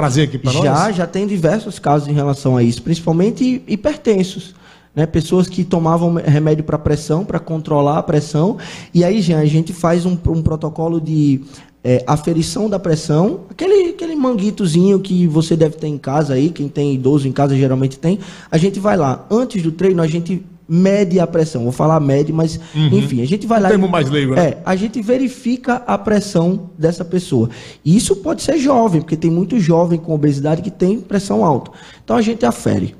trazer 0.00 0.22
aqui 0.22 0.38
para 0.38 0.52
nós? 0.52 0.64
Já, 0.64 0.92
já 0.92 1.06
tem 1.06 1.26
diversos 1.26 1.78
casos 1.78 2.08
em 2.08 2.12
relação 2.12 2.56
a 2.56 2.62
isso, 2.62 2.82
principalmente 2.82 3.62
hipertensos. 3.68 4.54
Né? 4.96 5.04
Pessoas 5.04 5.48
que 5.48 5.62
tomavam 5.62 6.14
remédio 6.14 6.64
para 6.64 6.78
pressão, 6.78 7.24
para 7.24 7.38
controlar 7.38 7.98
a 7.98 8.02
pressão. 8.02 8.56
E 8.94 9.04
aí, 9.04 9.20
já, 9.20 9.38
a 9.38 9.44
gente 9.44 9.72
faz 9.72 10.06
um, 10.06 10.16
um 10.28 10.42
protocolo 10.42 11.00
de 11.00 11.42
é, 11.84 12.02
aferição 12.06 12.68
da 12.68 12.78
pressão, 12.78 13.40
aquele, 13.50 13.90
aquele 13.90 14.16
manguitozinho 14.16 14.98
que 15.00 15.26
você 15.26 15.54
deve 15.54 15.76
ter 15.76 15.88
em 15.88 15.98
casa 15.98 16.34
aí, 16.34 16.50
quem 16.50 16.68
tem 16.68 16.94
idoso 16.94 17.28
em 17.28 17.32
casa 17.32 17.54
geralmente 17.54 17.98
tem. 17.98 18.18
A 18.50 18.56
gente 18.56 18.80
vai 18.80 18.96
lá, 18.96 19.26
antes 19.30 19.62
do 19.62 19.70
treino, 19.70 20.02
a 20.02 20.06
gente 20.06 20.42
mede 20.72 21.18
a 21.18 21.26
pressão. 21.26 21.64
Vou 21.64 21.72
falar 21.72 21.98
mede, 21.98 22.32
mas 22.32 22.60
uhum. 22.72 22.98
enfim, 22.98 23.20
a 23.20 23.26
gente 23.26 23.44
vai 23.44 23.58
um 23.58 23.62
lá. 23.64 23.68
Termo 23.70 23.88
mais 23.88 24.08
leigo, 24.08 24.36
né? 24.36 24.50
É, 24.50 24.62
a 24.64 24.76
gente 24.76 25.02
verifica 25.02 25.82
a 25.84 25.98
pressão 25.98 26.70
dessa 26.78 27.04
pessoa. 27.04 27.50
E 27.84 27.96
isso 27.96 28.14
pode 28.14 28.40
ser 28.40 28.56
jovem, 28.56 29.00
porque 29.00 29.16
tem 29.16 29.32
muito 29.32 29.58
jovem 29.58 29.98
com 29.98 30.14
obesidade 30.14 30.62
que 30.62 30.70
tem 30.70 31.00
pressão 31.00 31.44
alta. 31.44 31.72
Então 32.04 32.16
a 32.16 32.22
gente 32.22 32.46
afere. 32.46 32.94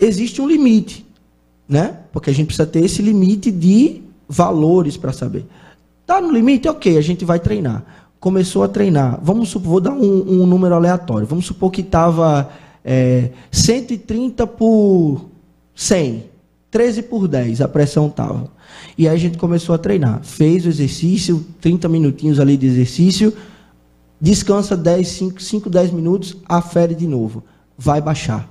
Existe 0.00 0.42
um 0.42 0.48
limite, 0.48 1.06
né? 1.68 1.98
Porque 2.12 2.30
a 2.30 2.34
gente 2.34 2.48
precisa 2.48 2.66
ter 2.66 2.84
esse 2.84 3.00
limite 3.00 3.52
de 3.52 4.02
valores 4.28 4.96
para 4.96 5.12
saber. 5.12 5.46
Tá 6.04 6.20
no 6.20 6.32
limite, 6.32 6.68
ok, 6.68 6.98
a 6.98 7.00
gente 7.00 7.24
vai 7.24 7.38
treinar. 7.38 7.84
Começou 8.18 8.64
a 8.64 8.68
treinar. 8.68 9.20
Vamos 9.22 9.50
supor, 9.50 9.70
vou 9.70 9.80
dar 9.80 9.92
um, 9.92 10.42
um 10.42 10.46
número 10.46 10.74
aleatório. 10.74 11.28
Vamos 11.28 11.46
supor 11.46 11.70
que 11.70 11.80
estava 11.80 12.50
é, 12.84 13.30
130 13.52 14.48
por 14.48 15.26
100. 15.76 16.35
13 16.76 17.04
por 17.04 17.26
10 17.26 17.62
a 17.62 17.68
pressão 17.68 18.06
estava. 18.06 18.50
E 18.98 19.08
aí 19.08 19.14
a 19.14 19.18
gente 19.18 19.38
começou 19.38 19.74
a 19.74 19.78
treinar. 19.78 20.20
Fez 20.22 20.66
o 20.66 20.68
exercício, 20.68 21.42
30 21.58 21.88
minutinhos 21.88 22.38
ali 22.38 22.54
de 22.54 22.66
exercício, 22.66 23.32
descansa 24.20 24.76
10, 24.76 25.08
5, 25.08 25.42
5 25.42 25.70
10 25.70 25.90
minutos, 25.92 26.36
afere 26.46 26.94
de 26.94 27.06
novo. 27.06 27.42
Vai 27.78 28.02
baixar. 28.02 28.46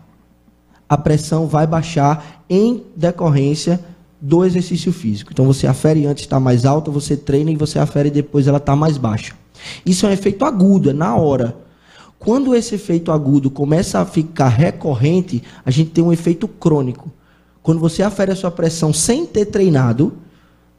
A 0.89 0.97
pressão 0.97 1.45
vai 1.45 1.67
baixar 1.67 2.43
em 2.49 2.81
decorrência 2.95 3.79
do 4.19 4.43
exercício 4.43 4.91
físico. 4.91 5.29
Então 5.31 5.45
você 5.45 5.67
afere 5.67 6.07
antes 6.07 6.23
está 6.23 6.39
mais 6.39 6.65
alta, 6.65 6.89
você 6.89 7.15
treina 7.15 7.51
e 7.51 7.55
você 7.55 7.77
afere 7.77 8.09
depois 8.09 8.47
ela 8.47 8.57
está 8.57 8.75
mais 8.75 8.97
baixa. 8.97 9.35
Isso 9.85 10.03
é 10.07 10.09
um 10.09 10.13
efeito 10.13 10.45
agudo, 10.45 10.89
é 10.89 10.93
na 10.93 11.15
hora. 11.15 11.55
Quando 12.17 12.55
esse 12.55 12.73
efeito 12.73 13.11
agudo 13.11 13.51
começa 13.51 13.99
a 13.99 14.05
ficar 14.05 14.47
recorrente, 14.47 15.43
a 15.63 15.69
gente 15.69 15.91
tem 15.91 16.03
um 16.03 16.11
efeito 16.11 16.47
crônico. 16.47 17.11
Quando 17.65 17.79
você 17.79 18.03
afere 18.03 18.31
a 18.31 18.35
sua 18.35 18.51
pressão 18.51 18.93
sem 18.93 19.25
ter 19.25 19.45
treinado, 19.45 20.13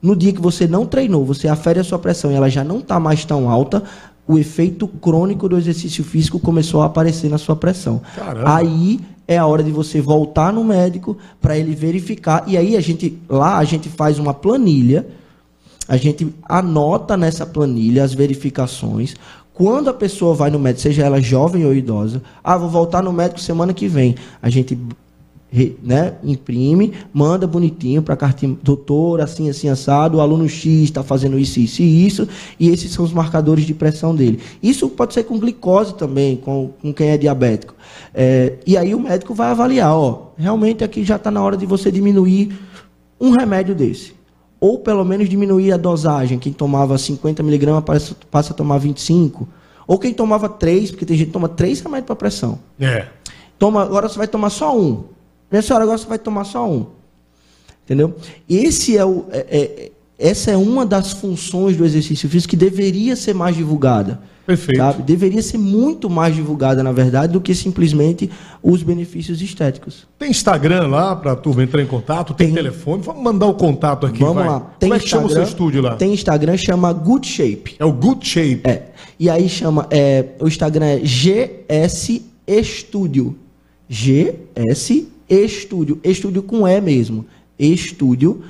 no 0.00 0.14
dia 0.14 0.32
que 0.32 0.40
você 0.40 0.68
não 0.68 0.86
treinou, 0.86 1.24
você 1.24 1.48
afere 1.48 1.80
a 1.80 1.84
sua 1.84 1.98
pressão 1.98 2.30
e 2.30 2.36
ela 2.36 2.48
já 2.48 2.62
não 2.62 2.78
está 2.78 3.00
mais 3.00 3.24
tão 3.24 3.50
alta, 3.50 3.82
o 4.24 4.38
efeito 4.38 4.86
crônico 4.86 5.48
do 5.48 5.58
exercício 5.58 6.04
físico 6.04 6.38
começou 6.38 6.82
a 6.82 6.86
aparecer 6.86 7.28
na 7.28 7.38
sua 7.38 7.56
pressão. 7.56 8.00
Caramba. 8.14 8.54
Aí 8.54 9.00
é 9.26 9.36
a 9.36 9.44
hora 9.44 9.64
de 9.64 9.72
você 9.72 10.00
voltar 10.00 10.52
no 10.52 10.62
médico 10.62 11.18
para 11.40 11.58
ele 11.58 11.74
verificar. 11.74 12.44
E 12.46 12.56
aí 12.56 12.76
a 12.76 12.80
gente 12.80 13.18
lá 13.28 13.58
a 13.58 13.64
gente 13.64 13.88
faz 13.88 14.20
uma 14.20 14.32
planilha, 14.32 15.08
a 15.88 15.96
gente 15.96 16.32
anota 16.44 17.16
nessa 17.16 17.44
planilha 17.44 18.04
as 18.04 18.14
verificações. 18.14 19.16
Quando 19.52 19.90
a 19.90 19.94
pessoa 19.94 20.36
vai 20.36 20.50
no 20.50 20.58
médico, 20.60 20.82
seja 20.82 21.02
ela 21.02 21.20
jovem 21.20 21.66
ou 21.66 21.74
idosa, 21.74 22.22
ah, 22.44 22.56
vou 22.56 22.70
voltar 22.70 23.02
no 23.02 23.12
médico 23.12 23.40
semana 23.40 23.74
que 23.74 23.88
vem. 23.88 24.14
A 24.40 24.48
gente 24.48 24.78
né, 25.82 26.14
imprime, 26.22 26.92
manda 27.12 27.46
bonitinho 27.46 28.02
para 28.02 28.14
a 28.14 28.16
cartinha, 28.16 28.56
doutor, 28.62 29.20
assim, 29.20 29.48
assim, 29.48 29.68
assado, 29.68 30.18
o 30.18 30.20
aluno 30.20 30.48
X 30.48 30.84
está 30.84 31.02
fazendo 31.02 31.38
isso, 31.38 31.58
isso 31.60 31.82
e 31.82 32.06
isso, 32.06 32.28
e 32.60 32.68
esses 32.68 32.90
são 32.90 33.04
os 33.04 33.12
marcadores 33.12 33.64
de 33.64 33.72
pressão 33.72 34.14
dele. 34.14 34.40
Isso 34.62 34.88
pode 34.88 35.14
ser 35.14 35.24
com 35.24 35.38
glicose 35.38 35.94
também, 35.94 36.36
com, 36.36 36.70
com 36.80 36.92
quem 36.92 37.08
é 37.08 37.16
diabético. 37.16 37.74
É, 38.14 38.54
e 38.66 38.76
aí 38.76 38.94
o 38.94 39.00
médico 39.00 39.34
vai 39.34 39.50
avaliar, 39.50 39.96
ó, 39.96 40.32
realmente 40.36 40.84
aqui 40.84 41.02
já 41.02 41.16
está 41.16 41.30
na 41.30 41.42
hora 41.42 41.56
de 41.56 41.64
você 41.64 41.90
diminuir 41.90 42.58
um 43.20 43.30
remédio 43.30 43.74
desse. 43.74 44.14
Ou 44.60 44.78
pelo 44.78 45.04
menos 45.04 45.28
diminuir 45.28 45.72
a 45.72 45.76
dosagem, 45.76 46.38
quem 46.38 46.52
tomava 46.52 46.98
50 46.98 47.42
miligramas 47.42 47.84
passa, 47.84 48.16
passa 48.30 48.52
a 48.52 48.56
tomar 48.56 48.78
25, 48.78 49.48
ou 49.86 49.98
quem 49.98 50.12
tomava 50.12 50.48
3, 50.48 50.90
porque 50.90 51.06
tem 51.06 51.16
gente 51.16 51.28
que 51.28 51.32
toma 51.32 51.48
3 51.48 51.80
remédios 51.80 52.06
para 52.06 52.16
pressão. 52.16 52.58
É. 52.80 53.06
Toma, 53.58 53.82
agora 53.82 54.08
você 54.08 54.18
vai 54.18 54.26
tomar 54.26 54.50
só 54.50 54.76
um. 54.78 55.15
Minha 55.50 55.62
senhora, 55.62 55.84
agora 55.84 55.98
você 55.98 56.06
vai 56.06 56.18
tomar 56.18 56.44
só 56.44 56.68
um. 56.68 56.86
Entendeu? 57.84 58.16
Esse 58.48 58.96
é 58.96 59.04
o, 59.04 59.26
é, 59.30 59.46
é, 59.48 59.92
essa 60.18 60.50
é 60.50 60.56
uma 60.56 60.84
das 60.84 61.12
funções 61.12 61.76
do 61.76 61.84
exercício 61.84 62.28
físico 62.28 62.50
que 62.50 62.56
deveria 62.56 63.14
ser 63.14 63.34
mais 63.34 63.54
divulgada. 63.54 64.20
Perfeito. 64.46 64.78
Sabe? 64.78 65.02
Deveria 65.02 65.42
ser 65.42 65.58
muito 65.58 66.08
mais 66.08 66.34
divulgada, 66.34 66.82
na 66.82 66.92
verdade, 66.92 67.32
do 67.32 67.40
que 67.40 67.52
simplesmente 67.52 68.30
os 68.62 68.82
benefícios 68.82 69.42
estéticos. 69.42 70.06
Tem 70.18 70.30
Instagram 70.30 70.86
lá 70.86 71.16
para 71.16 71.32
a 71.32 71.36
turma 71.36 71.64
entrar 71.64 71.82
em 71.82 71.86
contato? 71.86 72.32
Tem, 72.32 72.46
tem, 72.46 72.54
telefone? 72.54 73.02
Vamos 73.02 73.22
mandar 73.22 73.46
o 73.46 73.54
contato 73.54 74.06
aqui. 74.06 74.20
Vamos 74.20 74.36
vai. 74.36 74.48
lá. 74.48 74.60
Tem 74.78 74.88
Como 74.88 74.94
é 74.94 75.02
que 75.02 75.08
chama 75.08 75.26
o 75.26 75.30
seu 75.30 75.42
estúdio 75.42 75.82
lá? 75.82 75.96
Tem 75.96 76.14
Instagram, 76.14 76.56
chama 76.56 76.92
Good 76.92 77.26
Shape. 77.26 77.74
É 77.78 77.84
o 77.84 77.92
Good 77.92 78.26
Shape. 78.26 78.60
É. 78.64 78.84
E 79.18 79.28
aí 79.28 79.48
chama. 79.48 79.88
É, 79.90 80.26
o 80.40 80.46
Instagram 80.46 80.86
é 80.86 80.98
GS 80.98 82.22
Estúdio. 82.46 83.36
GS 83.88 85.06
Estúdio, 85.28 86.00
estúdio 86.04 86.42
com 86.42 86.66
E 86.66 86.80
mesmo, 86.80 87.26
estúdio. 87.58 88.42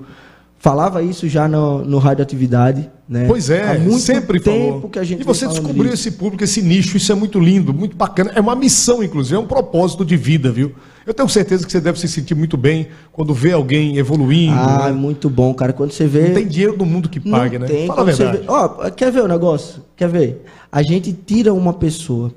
falava 0.61 1.03
isso 1.03 1.27
já 1.27 1.49
no, 1.49 1.83
no 1.85 1.99
Radioatividade. 1.99 2.89
Né? 3.09 3.25
Pois 3.27 3.51
é, 3.51 3.81
sempre 3.99 4.39
falou. 4.39 4.89
Que 4.89 4.99
a 5.01 5.03
gente 5.03 5.23
e 5.23 5.25
você 5.25 5.49
descobriu 5.49 5.93
esse 5.93 6.13
público, 6.13 6.45
esse 6.45 6.63
nicho, 6.63 6.97
isso 6.97 7.11
é 7.11 7.15
muito 7.15 7.41
lindo, 7.41 7.75
muito 7.75 7.97
bacana. 7.97 8.31
É 8.37 8.41
uma 8.41 8.55
missão, 8.55 9.03
inclusive, 9.03 9.35
é 9.35 9.39
um 9.39 9.47
propósito 9.47 10.05
de 10.05 10.17
vida, 10.17 10.53
viu? 10.53 10.73
Eu 11.05 11.15
tenho 11.15 11.29
certeza 11.29 11.67
que 11.67 11.73
você 11.73 11.81
deve 11.81 11.99
se 11.99 12.07
sentir 12.07 12.37
muito 12.37 12.57
bem 12.57 12.89
quando 13.11 13.35
vê 13.35 13.53
alguém 13.53 13.97
evoluindo. 13.97 14.55
Ah, 14.55 14.87
né? 14.87 14.93
muito 14.93 15.29
bom, 15.29 15.53
cara. 15.55 15.73
Quando 15.73 15.91
você 15.91 16.07
vê. 16.07 16.29
Não 16.29 16.35
tem 16.35 16.47
dinheiro 16.47 16.77
no 16.77 16.87
mundo 16.87 17.09
que 17.09 17.19
pague, 17.19 17.59
né? 17.59 17.67
Tem, 17.67 17.87
Fala 17.89 18.03
a 18.03 18.05
verdade. 18.05 18.45
Ó, 18.47 18.87
oh, 18.87 18.91
quer 18.93 19.11
ver 19.11 19.23
o 19.25 19.29
negócio? 19.29 19.83
Quer 19.97 20.09
ver? 20.09 20.45
A 20.71 20.83
gente 20.83 21.13
tira 21.13 21.53
uma 21.53 21.73
pessoa 21.73 22.33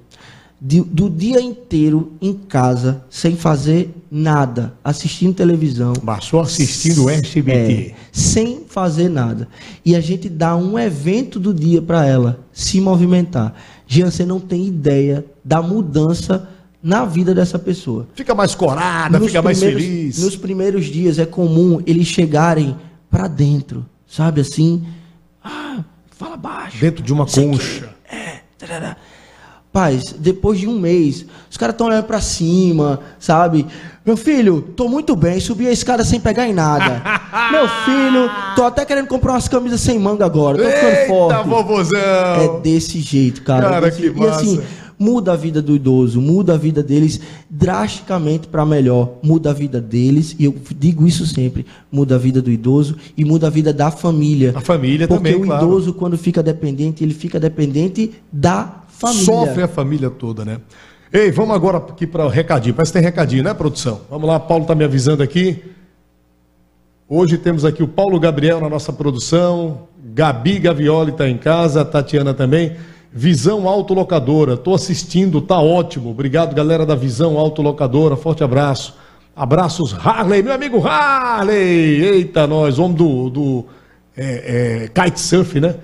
de, 0.66 0.80
do 0.80 1.10
dia 1.10 1.42
inteiro 1.42 2.14
em 2.22 2.34
casa, 2.34 3.04
sem 3.10 3.36
fazer 3.36 3.94
nada, 4.10 4.74
assistindo 4.82 5.36
televisão. 5.36 5.92
Passou 5.92 6.40
assistindo 6.40 7.04
o 7.04 7.10
SBT. 7.10 7.92
É, 7.92 7.96
sem 8.14 8.64
fazer 8.66 9.10
nada. 9.10 9.50
E 9.84 9.94
a 9.94 10.00
gente 10.00 10.30
dá 10.30 10.56
um 10.56 10.80
evento 10.80 11.38
do 11.38 11.54
dia 11.54 11.82
para 11.82 12.06
ela 12.06 12.40
se 12.54 12.80
movimentar. 12.80 13.54
Jean, 13.86 14.10
você 14.10 14.26
não 14.26 14.40
tem 14.40 14.66
ideia 14.66 15.26
da 15.44 15.62
mudança 15.62 16.48
na 16.82 17.04
vida 17.04 17.36
dessa 17.36 17.60
pessoa. 17.60 18.08
Fica 18.16 18.34
mais 18.34 18.56
corada, 18.56 19.20
nos 19.20 19.28
fica 19.28 19.42
mais 19.42 19.60
feliz. 19.60 20.20
Nos 20.20 20.38
primeiros 20.38 20.86
dias 20.86 21.20
é 21.20 21.26
comum 21.26 21.82
eles 21.86 22.08
chegarem 22.08 22.74
para 23.12 23.28
dentro, 23.28 23.86
sabe 24.08 24.40
assim? 24.40 24.82
Ah, 25.44 25.84
fala 26.12 26.38
baixo. 26.38 26.78
Dentro 26.80 27.04
de 27.04 27.12
uma 27.12 27.26
concha. 27.26 27.90
Que, 28.10 28.16
é, 28.16 28.44
tarará. 28.58 28.96
Paz, 29.74 30.14
depois 30.20 30.60
de 30.60 30.68
um 30.68 30.80
mês, 30.80 31.26
os 31.50 31.58
caras 31.58 31.74
estão 31.74 31.88
olhando 31.88 32.06
para 32.06 32.22
cima, 32.22 33.00
sabe? 33.18 33.66
Meu 34.06 34.16
filho, 34.16 34.62
tô 34.76 34.88
muito 34.88 35.16
bem, 35.16 35.40
subi 35.40 35.68
a 35.68 35.72
escada 35.72 36.06
sem 36.06 36.20
pegar 36.20 36.48
em 36.48 36.54
nada. 36.54 37.02
Meu 37.52 37.68
filho, 37.84 38.30
tô 38.56 38.64
até 38.66 38.86
querendo 38.86 39.08
comprar 39.08 39.34
umas 39.34 39.48
camisas 39.48 39.82
sem 39.82 39.98
manga 39.98 40.26
agora, 40.26 40.60
tô 40.60 40.70
ficando 40.70 40.96
Eita, 40.96 41.08
forte. 41.08 41.50
vovozão! 41.50 42.00
É 42.00 42.60
desse 42.62 43.00
jeito, 43.02 43.42
cara. 43.42 43.68
Cara, 43.68 43.90
desse... 43.90 44.12
que 44.12 44.12
massa. 44.12 44.30
E 44.30 44.36
assim, 44.36 44.64
muda 45.00 45.34
a 45.34 45.36
vida 45.36 45.60
do 45.60 45.76
idoso, 45.76 46.22
muda 46.22 46.54
a 46.54 46.58
vida 46.58 46.84
deles 46.84 47.20
drasticamente 47.50 48.48
para 48.48 48.66
melhor. 48.66 49.16
Muda 49.24 49.50
a 49.50 49.54
vida 49.54 49.82
deles, 49.82 50.36
e 50.38 50.46
eu 50.46 50.56
digo 50.78 51.08
isso 51.08 51.26
sempre: 51.26 51.66
muda 51.92 52.14
a 52.14 52.18
vida 52.20 52.44
do 52.44 52.52
idoso 52.52 52.96
e 53.18 53.26
muda 53.26 53.48
a 53.48 53.50
vida 53.50 53.74
da 53.74 53.90
família. 53.90 54.54
A 54.56 54.62
família 54.62 55.08
Porque 55.08 55.32
também, 55.32 55.40
Porque 55.40 55.52
o 55.52 55.58
idoso, 55.58 55.94
quando 55.94 56.16
fica 56.16 56.44
dependente, 56.44 57.04
ele 57.04 57.14
fica 57.14 57.40
dependente 57.40 58.12
da 58.32 58.83
família. 58.94 59.26
Sofre 59.26 59.64
a 59.64 59.68
família 59.68 60.10
toda, 60.10 60.46
né? 60.46 60.60
Ei, 61.12 61.32
vamos 61.32 61.56
agora 61.56 61.78
aqui 61.78 62.08
para 62.08 62.26
o 62.26 62.30
recadinho. 62.30 62.74
Parece 62.74 62.92
que 62.92 62.98
tem 62.98 63.06
recadinho, 63.06 63.44
né, 63.44 63.54
produção? 63.54 64.02
Vamos 64.10 64.28
lá, 64.28 64.40
Paulo 64.40 64.64
está 64.64 64.74
me 64.74 64.84
avisando 64.84 65.22
aqui. 65.22 65.64
Hoje 67.08 67.38
temos 67.38 67.66
aqui 67.66 67.84
o 67.84 67.88
Paulo 67.88 68.20
Gabriel 68.20 68.60
na 68.60 68.70
nossa 68.70 68.92
produção, 68.92 69.88
Gabi 70.04 70.58
Gavioli 70.58 71.12
está 71.12 71.30
em 71.30 71.38
casa, 71.38 71.86
Tatiana 71.86 72.34
também. 72.34 72.76
Visão 73.12 73.68
Autolocadora, 73.68 74.56
estou 74.56 74.74
assistindo, 74.74 75.40
tá 75.40 75.60
ótimo. 75.60 76.10
Obrigado, 76.10 76.56
galera 76.56 76.84
da 76.84 76.96
Visão 76.96 77.38
Autolocadora. 77.38 78.16
Forte 78.16 78.44
abraço. 78.44 78.96
Abraços, 79.36 79.94
Harley, 79.94 80.42
meu 80.42 80.54
amigo 80.54 80.86
Harley. 80.88 82.04
Eita, 82.04 82.48
nós, 82.48 82.80
homem 82.80 82.98
do, 82.98 83.30
do 83.30 83.66
é, 84.18 84.86
é, 84.86 84.88
kitesurf, 84.88 85.60
né? 85.60 85.76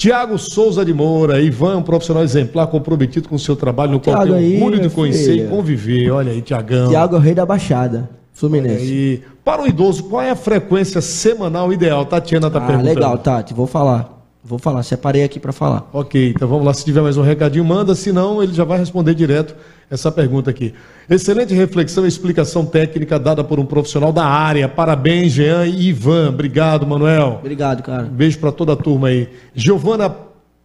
Tiago 0.00 0.38
Souza 0.38 0.82
de 0.82 0.94
Moura, 0.94 1.42
Ivan, 1.42 1.76
um 1.76 1.82
profissional 1.82 2.22
exemplar, 2.22 2.66
comprometido 2.68 3.28
com 3.28 3.34
o 3.34 3.38
seu 3.38 3.54
trabalho, 3.54 3.92
no 3.92 4.00
qual 4.00 4.22
tenho 4.22 4.34
orgulho 4.34 4.80
de 4.80 4.88
conhecer 4.88 5.32
filho. 5.32 5.44
e 5.44 5.48
conviver. 5.50 6.10
Olha 6.10 6.32
aí, 6.32 6.40
Tiagão. 6.40 6.88
Tiago 6.88 7.16
é 7.16 7.18
o 7.18 7.20
rei 7.20 7.34
da 7.34 7.44
Baixada. 7.44 8.08
Fluminense. 8.32 8.82
E 8.82 9.22
para 9.44 9.60
o 9.60 9.66
idoso, 9.66 10.04
qual 10.04 10.22
é 10.22 10.30
a 10.30 10.34
frequência 10.34 11.02
semanal 11.02 11.70
ideal? 11.70 12.06
Tatiana 12.06 12.46
está 12.46 12.58
ah, 12.58 12.66
perguntando. 12.66 12.94
legal, 12.94 13.18
Tati, 13.18 13.52
vou 13.52 13.66
falar. 13.66 14.19
Vou 14.42 14.58
falar, 14.58 14.82
separei 14.82 15.22
aqui 15.22 15.38
para 15.38 15.52
falar. 15.52 15.88
Ok, 15.92 16.30
então 16.34 16.48
vamos 16.48 16.64
lá. 16.64 16.72
Se 16.72 16.82
tiver 16.82 17.02
mais 17.02 17.18
um 17.18 17.22
recadinho, 17.22 17.64
manda, 17.64 17.94
senão 17.94 18.42
ele 18.42 18.54
já 18.54 18.64
vai 18.64 18.78
responder 18.78 19.14
direto 19.14 19.54
essa 19.90 20.10
pergunta 20.10 20.48
aqui. 20.48 20.72
Excelente 21.10 21.52
reflexão 21.52 22.06
e 22.06 22.08
explicação 22.08 22.64
técnica 22.64 23.18
dada 23.18 23.44
por 23.44 23.60
um 23.60 23.66
profissional 23.66 24.12
da 24.12 24.24
área. 24.24 24.66
Parabéns, 24.66 25.32
Jean 25.32 25.66
e 25.66 25.88
Ivan. 25.88 26.30
Obrigado, 26.30 26.86
Manuel. 26.86 27.36
Obrigado, 27.40 27.82
cara. 27.82 28.04
Beijo 28.04 28.38
para 28.38 28.50
toda 28.50 28.72
a 28.72 28.76
turma 28.76 29.08
aí. 29.08 29.28
Giovana 29.54 30.14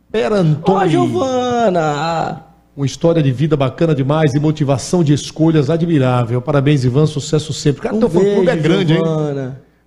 Perantoni. 0.09 0.77
Ó, 0.77 0.87
Giovana! 0.87 2.43
Uma 2.77 2.85
história 2.85 3.21
de 3.21 3.31
vida 3.31 3.57
bacana 3.57 3.93
demais 3.93 4.33
e 4.33 4.39
motivação 4.39 5.03
de 5.03 5.13
escolhas 5.13 5.69
admirável. 5.69 6.41
Parabéns, 6.41 6.85
Ivan. 6.85 7.05
Sucesso 7.05 7.51
sempre. 7.51 7.81
Cara, 7.81 7.95
Um 7.95 7.99
teu 7.99 8.09
fã-clube 8.09 8.49
é 8.49 8.55
grande, 8.55 8.93
hein? 8.93 9.01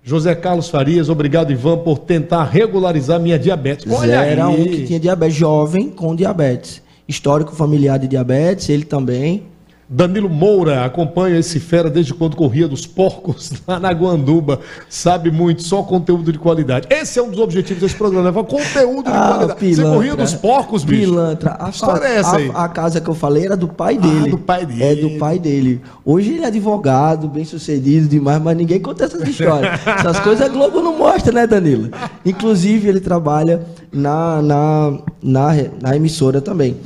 José 0.03 0.33
Carlos 0.33 0.69
Farias, 0.69 1.09
obrigado, 1.09 1.51
Ivan, 1.51 1.77
por 1.79 1.99
tentar 1.99 2.43
regularizar 2.45 3.19
minha 3.19 3.37
diabetes. 3.37 3.85
Olha 3.91 4.23
Era 4.23 4.47
aí. 4.47 4.61
um 4.61 4.63
que 4.65 4.85
tinha 4.85 4.99
diabetes, 4.99 5.35
jovem 5.35 5.89
com 5.89 6.15
diabetes. 6.15 6.81
Histórico 7.07 7.55
familiar 7.55 7.99
de 7.99 8.07
diabetes, 8.07 8.69
ele 8.69 8.85
também. 8.85 9.43
Danilo 9.91 10.29
Moura 10.29 10.85
acompanha 10.85 11.39
esse 11.39 11.59
fera 11.59 11.89
desde 11.89 12.13
quando 12.13 12.35
corria 12.35 12.67
dos 12.67 12.85
porcos 12.85 13.51
lá 13.67 13.79
na 13.79 13.91
Guanduba. 13.91 14.59
Sabe 14.87 15.31
muito, 15.31 15.63
só 15.63 15.81
conteúdo 15.81 16.31
de 16.31 16.37
qualidade. 16.37 16.87
Esse 16.91 17.17
é 17.17 17.23
um 17.23 17.31
dos 17.31 17.39
objetivos 17.39 17.81
desse 17.81 17.95
programa, 17.95 18.25
levar 18.25 18.43
conteúdo 18.43 19.05
de 19.05 19.17
qualidade. 19.17 19.75
Você 19.75 19.81
corria 19.81 20.15
dos 20.15 20.35
porcos, 20.35 20.83
bicho? 20.83 21.01
Ah, 21.01 21.05
Pilantra. 21.09 21.57
A, 21.59 21.69
história 21.69 22.05
é 22.05 22.15
essa 22.17 22.35
a- 22.35 22.37
aí? 22.37 22.51
A, 22.53 22.67
casa 22.67 23.01
que 23.01 23.09
eu 23.09 23.15
falei 23.15 23.45
era 23.45 23.57
do 23.57 23.67
pai 23.67 23.97
dele. 23.97 24.29
do 24.29 24.37
pai 24.37 24.63
dele. 24.63 24.83
É 24.83 24.95
do 24.95 25.17
pai 25.17 25.39
dele. 25.39 25.81
Hoje 26.05 26.33
ele 26.33 26.43
é 26.43 26.47
advogado, 26.47 27.27
bem 27.27 27.43
sucedido 27.43 28.07
demais, 28.07 28.39
mas 28.39 28.55
ninguém 28.55 28.79
conta 28.79 29.05
essas 29.05 29.27
histórias. 29.27 29.79
essas 29.87 30.19
coisas 30.19 30.45
a 30.45 30.49
Globo 30.49 30.81
não 30.81 30.99
mostra, 30.99 31.31
né, 31.33 31.47
Danilo? 31.47 31.89
Inclusive, 32.23 32.87
ele 32.87 32.99
trabalha 32.99 33.65
na, 33.91 34.39
na, 34.41 34.99
na, 35.23 35.49
na 35.81 35.95
emissora 35.95 36.41
também. 36.41 36.77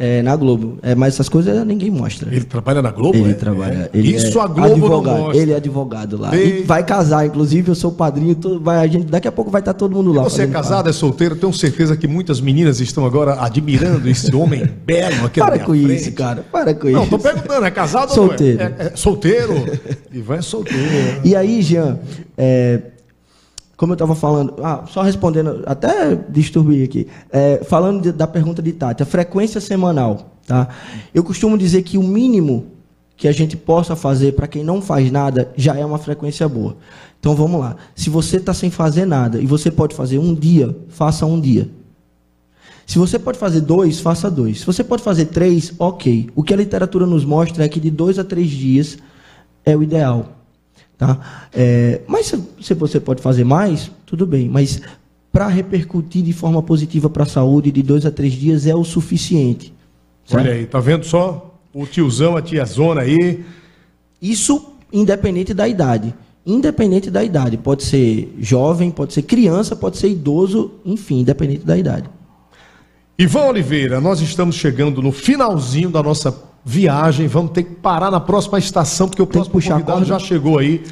É, 0.00 0.22
na 0.22 0.34
Globo. 0.34 0.78
É, 0.82 0.94
mas 0.94 1.12
essas 1.14 1.28
coisas 1.28 1.64
ninguém 1.66 1.90
mostra. 1.90 2.34
Ele 2.34 2.44
trabalha 2.44 2.80
na 2.80 2.90
Globo? 2.90 3.18
Ele 3.18 3.32
é? 3.32 3.34
trabalha. 3.34 3.90
É. 3.92 3.98
Ele 3.98 4.16
Isso 4.16 4.38
é 4.38 4.42
a 4.42 4.46
Globo 4.46 4.64
advogado, 4.72 5.16
não 5.16 5.24
mostra. 5.24 5.42
Ele 5.42 5.52
é 5.52 5.56
advogado 5.56 6.18
lá. 6.18 6.30
Bem- 6.30 6.60
E 6.60 6.62
vai 6.62 6.82
casar, 6.84 7.26
inclusive, 7.26 7.68
eu 7.70 7.74
sou 7.74 7.90
o 7.90 7.94
padrinho. 7.94 8.34
todo- 8.34 8.58
vai, 8.58 8.78
a 8.82 8.86
gente, 8.86 9.04
daqui 9.04 9.28
a 9.28 9.32
pouco 9.32 9.50
vai 9.50 9.60
estar 9.60 9.74
todo 9.74 9.94
mundo 9.94 10.12
lá. 10.12 10.22
Você 10.22 10.42
é 10.42 10.46
casado, 10.46 10.88
é 10.88 10.92
solteiro? 10.92 11.36
Tenho 11.36 11.52
certeza 11.52 11.96
que 11.96 12.08
muitas 12.08 12.40
meninas 12.40 12.80
estão 12.80 13.04
agora 13.04 13.34
admirando 13.42 14.08
esse 14.08 14.34
homem 14.34 14.66
belo 14.86 15.26
aqui 15.26 15.38
Para 15.38 15.58
com 15.58 15.72
frente. 15.72 15.94
isso, 15.94 16.12
cara. 16.12 16.44
Para 16.50 16.72
com 16.74 16.88
Não, 16.88 17.02
isso. 17.02 17.10
tô 17.10 17.18
perguntando, 17.18 17.66
é 17.66 17.70
casado 17.70 18.10
Solteiro. 18.14 18.62
ou 18.64 18.70
não 18.70 18.76
é? 18.78 18.82
É, 18.82 18.86
é 18.86 18.96
solteiro? 18.96 19.54
Ivan 20.12 20.36
é 20.36 20.42
solteiro. 20.42 21.20
E 21.22 21.36
aí, 21.36 21.60
Jean, 21.60 21.98
é, 22.38 22.80
como 23.80 23.92
eu 23.92 23.94
estava 23.94 24.14
falando, 24.14 24.56
ah, 24.62 24.84
só 24.86 25.00
respondendo, 25.00 25.62
até 25.64 26.14
disturbei 26.28 26.84
aqui, 26.84 27.06
é, 27.32 27.64
falando 27.64 28.02
de- 28.02 28.12
da 28.12 28.26
pergunta 28.26 28.60
de 28.60 28.72
Tati, 28.72 29.02
a 29.02 29.06
frequência 29.06 29.58
semanal, 29.58 30.34
tá? 30.46 30.68
Eu 31.14 31.24
costumo 31.24 31.56
dizer 31.56 31.80
que 31.82 31.96
o 31.96 32.02
mínimo 32.02 32.66
que 33.16 33.26
a 33.26 33.32
gente 33.32 33.56
possa 33.56 33.96
fazer 33.96 34.34
para 34.34 34.46
quem 34.46 34.62
não 34.62 34.82
faz 34.82 35.10
nada 35.10 35.50
já 35.56 35.74
é 35.78 35.82
uma 35.82 35.96
frequência 35.96 36.46
boa. 36.46 36.76
Então 37.18 37.34
vamos 37.34 37.58
lá. 37.58 37.76
Se 37.94 38.10
você 38.10 38.36
está 38.36 38.52
sem 38.52 38.70
fazer 38.70 39.06
nada 39.06 39.40
e 39.40 39.46
você 39.46 39.70
pode 39.70 39.94
fazer 39.94 40.18
um 40.18 40.34
dia, 40.34 40.76
faça 40.90 41.24
um 41.24 41.40
dia. 41.40 41.66
Se 42.86 42.98
você 42.98 43.18
pode 43.18 43.38
fazer 43.38 43.62
dois, 43.62 43.98
faça 43.98 44.30
dois. 44.30 44.60
Se 44.60 44.66
você 44.66 44.84
pode 44.84 45.02
fazer 45.02 45.24
três, 45.26 45.72
ok. 45.78 46.28
O 46.34 46.42
que 46.42 46.52
a 46.52 46.56
literatura 46.58 47.06
nos 47.06 47.24
mostra 47.24 47.64
é 47.64 47.68
que 47.68 47.80
de 47.80 47.90
dois 47.90 48.18
a 48.18 48.24
três 48.24 48.50
dias 48.50 48.98
é 49.64 49.74
o 49.74 49.82
ideal. 49.82 50.39
Tá? 51.00 51.48
É, 51.54 52.02
mas 52.06 52.26
se, 52.26 52.38
se 52.60 52.74
você 52.74 53.00
pode 53.00 53.22
fazer 53.22 53.42
mais, 53.42 53.90
tudo 54.04 54.26
bem. 54.26 54.50
Mas 54.50 54.82
para 55.32 55.48
repercutir 55.48 56.22
de 56.22 56.34
forma 56.34 56.62
positiva 56.62 57.08
para 57.08 57.22
a 57.22 57.26
saúde, 57.26 57.72
de 57.72 57.82
dois 57.82 58.04
a 58.04 58.10
três 58.10 58.34
dias 58.34 58.66
é 58.66 58.74
o 58.74 58.84
suficiente. 58.84 59.72
certo? 60.26 60.44
Olha 60.44 60.52
aí, 60.52 60.66
tá 60.66 60.78
vendo 60.78 61.06
só? 61.06 61.58
O 61.72 61.86
tiozão, 61.86 62.36
a 62.36 62.42
tiazona 62.42 63.00
aí. 63.00 63.42
Isso 64.20 64.74
independente 64.92 65.54
da 65.54 65.66
idade. 65.66 66.12
Independente 66.44 67.10
da 67.10 67.24
idade. 67.24 67.56
Pode 67.56 67.82
ser 67.82 68.36
jovem, 68.38 68.90
pode 68.90 69.14
ser 69.14 69.22
criança, 69.22 69.74
pode 69.74 69.96
ser 69.96 70.10
idoso, 70.10 70.72
enfim, 70.84 71.20
independente 71.20 71.64
da 71.64 71.78
idade. 71.78 72.10
Ivan 73.18 73.46
Oliveira, 73.46 74.02
nós 74.02 74.20
estamos 74.20 74.54
chegando 74.54 75.00
no 75.00 75.12
finalzinho 75.12 75.88
da 75.88 76.02
nossa 76.02 76.30
viagem. 76.64 77.26
Vamos 77.26 77.52
ter 77.52 77.62
que 77.64 77.74
parar 77.74 78.10
na 78.10 78.20
próxima 78.20 78.58
estação, 78.58 79.08
porque 79.08 79.22
o 79.22 79.26
Tem 79.26 79.42
que 79.42 79.48
próximo 79.50 79.74
convidado 79.74 80.04
já 80.04 80.18
chegou 80.18 80.58
aí. 80.58 80.82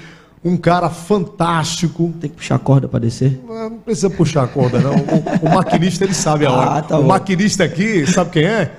Um 0.44 0.56
cara 0.56 0.88
fantástico. 0.88 2.12
Tem 2.20 2.30
que 2.30 2.36
puxar 2.36 2.54
a 2.54 2.58
corda 2.58 2.86
para 2.88 3.00
descer. 3.00 3.40
Ah, 3.50 3.68
Não 3.70 3.78
precisa 3.78 4.08
puxar 4.08 4.44
a 4.44 4.46
corda, 4.46 4.78
não. 4.78 4.94
O, 4.94 5.46
o 5.50 5.54
maquinista, 5.54 6.04
ele 6.04 6.14
sabe 6.14 6.46
a 6.46 6.52
hora. 6.52 6.70
Ah, 6.78 6.82
tá 6.82 6.96
o 6.98 7.02
bom. 7.02 7.08
maquinista 7.08 7.64
aqui, 7.64 8.06
sabe 8.06 8.30
quem 8.30 8.44
é? 8.44 8.72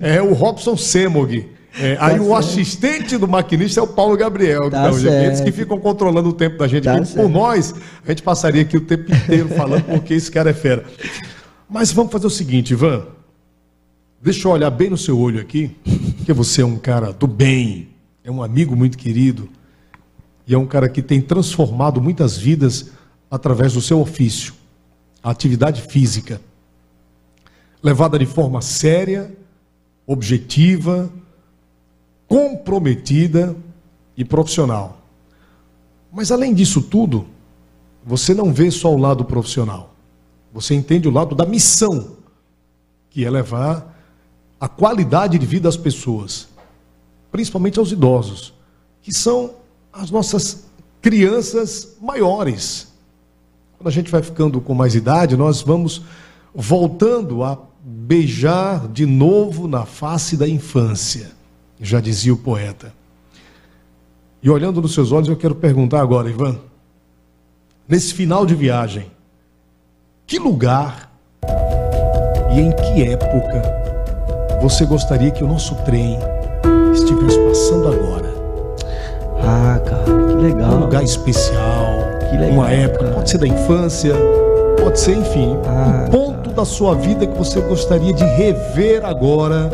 É 0.00 0.20
o 0.20 0.32
Robson 0.34 0.76
Semog. 0.76 1.48
É, 1.76 1.96
aí 2.00 2.20
o 2.20 2.24
certo. 2.24 2.34
assistente 2.36 3.16
do 3.18 3.26
maquinista 3.26 3.80
é 3.80 3.82
o 3.82 3.86
Paulo 3.86 4.16
Gabriel. 4.16 4.70
Tá 4.70 4.86
Então, 4.86 4.98
gente, 4.98 5.12
eles 5.12 5.40
que 5.40 5.50
ficam 5.50 5.78
controlando 5.78 6.28
o 6.28 6.32
tempo 6.32 6.56
da 6.58 6.68
gente 6.68 6.84
Tá 6.84 6.96
aqui. 6.96 7.12
Por 7.14 7.28
nós, 7.28 7.74
a 8.06 8.10
gente 8.10 8.22
passaria 8.22 8.62
aqui 8.62 8.76
o 8.76 8.80
tempo 8.80 9.12
inteiro 9.12 9.48
falando 9.50 9.82
porque 9.84 10.14
esse 10.14 10.30
cara 10.30 10.50
é 10.50 10.54
fera. 10.54 10.84
Mas 11.68 11.90
vamos 11.92 12.12
fazer 12.12 12.26
o 12.26 12.30
seguinte, 12.30 12.72
Ivan. 12.72 13.02
Deixa 14.22 14.46
eu 14.48 14.52
olhar 14.52 14.70
bem 14.70 14.88
no 14.88 14.96
seu 14.96 15.18
olho 15.18 15.40
aqui, 15.40 15.76
porque 16.24 16.32
você 16.32 16.62
é 16.62 16.64
um 16.64 16.78
cara 16.78 17.12
do 17.12 17.26
bem, 17.26 17.90
é 18.24 18.30
um 18.30 18.42
amigo 18.42 18.74
muito 18.74 18.96
querido 18.96 19.46
e 20.46 20.54
é 20.54 20.58
um 20.58 20.64
cara 20.64 20.88
que 20.88 21.02
tem 21.02 21.20
transformado 21.20 22.00
muitas 22.00 22.34
vidas 22.34 22.92
através 23.30 23.74
do 23.74 23.82
seu 23.82 24.00
ofício, 24.00 24.54
a 25.22 25.30
atividade 25.30 25.82
física, 25.82 26.40
levada 27.82 28.18
de 28.18 28.24
forma 28.24 28.62
séria, 28.62 29.36
objetiva, 30.06 31.12
comprometida 32.26 33.54
e 34.16 34.24
profissional. 34.24 35.02
Mas 36.10 36.32
além 36.32 36.54
disso 36.54 36.80
tudo, 36.80 37.26
você 38.02 38.32
não 38.32 38.50
vê 38.50 38.70
só 38.70 38.90
o 38.90 38.98
lado 38.98 39.26
profissional. 39.26 39.94
Você 40.54 40.74
entende 40.74 41.06
o 41.06 41.12
lado 41.12 41.34
da 41.34 41.44
missão, 41.44 42.16
que 43.10 43.26
é 43.26 43.30
levar 43.30 43.93
a 44.64 44.68
qualidade 44.68 45.38
de 45.38 45.44
vida 45.44 45.68
às 45.68 45.76
pessoas, 45.76 46.48
principalmente 47.30 47.78
aos 47.78 47.92
idosos, 47.92 48.54
que 49.02 49.12
são 49.12 49.56
as 49.92 50.10
nossas 50.10 50.64
crianças 51.02 51.98
maiores. 52.00 52.88
Quando 53.76 53.88
a 53.88 53.90
gente 53.90 54.10
vai 54.10 54.22
ficando 54.22 54.62
com 54.62 54.72
mais 54.72 54.94
idade, 54.94 55.36
nós 55.36 55.60
vamos 55.60 56.00
voltando 56.54 57.44
a 57.44 57.58
beijar 57.84 58.88
de 58.88 59.04
novo 59.04 59.68
na 59.68 59.84
face 59.84 60.34
da 60.34 60.48
infância, 60.48 61.32
já 61.78 62.00
dizia 62.00 62.32
o 62.32 62.38
poeta. 62.38 62.90
E 64.42 64.48
olhando 64.48 64.80
nos 64.80 64.94
seus 64.94 65.12
olhos, 65.12 65.28
eu 65.28 65.36
quero 65.36 65.54
perguntar 65.54 66.00
agora, 66.00 66.30
Ivan, 66.30 66.58
nesse 67.86 68.14
final 68.14 68.46
de 68.46 68.54
viagem, 68.54 69.10
que 70.26 70.38
lugar 70.38 71.14
e 72.50 72.60
em 72.60 72.70
que 72.70 73.02
época 73.02 73.83
você 74.60 74.84
gostaria 74.84 75.30
que 75.30 75.42
o 75.44 75.46
nosso 75.46 75.74
trem 75.84 76.18
estivesse 76.92 77.38
passando 77.40 77.88
agora? 77.88 78.32
Ah, 79.42 79.78
cara, 79.84 80.04
que 80.28 80.34
legal. 80.36 80.72
Um 80.72 80.80
lugar 80.80 81.02
especial, 81.02 81.86
Que 82.30 82.36
legal, 82.36 82.50
uma 82.50 82.70
época, 82.70 83.04
cara. 83.04 83.14
pode 83.16 83.30
ser 83.30 83.38
da 83.38 83.46
infância, 83.46 84.14
pode 84.82 84.98
ser, 84.98 85.16
enfim, 85.16 85.56
Ah, 85.66 86.06
um 86.08 86.10
ponto 86.10 86.50
da 86.50 86.64
sua 86.64 86.94
vida 86.94 87.26
que 87.26 87.36
você 87.36 87.60
gostaria 87.60 88.12
de 88.12 88.24
rever 88.24 89.04
agora 89.04 89.70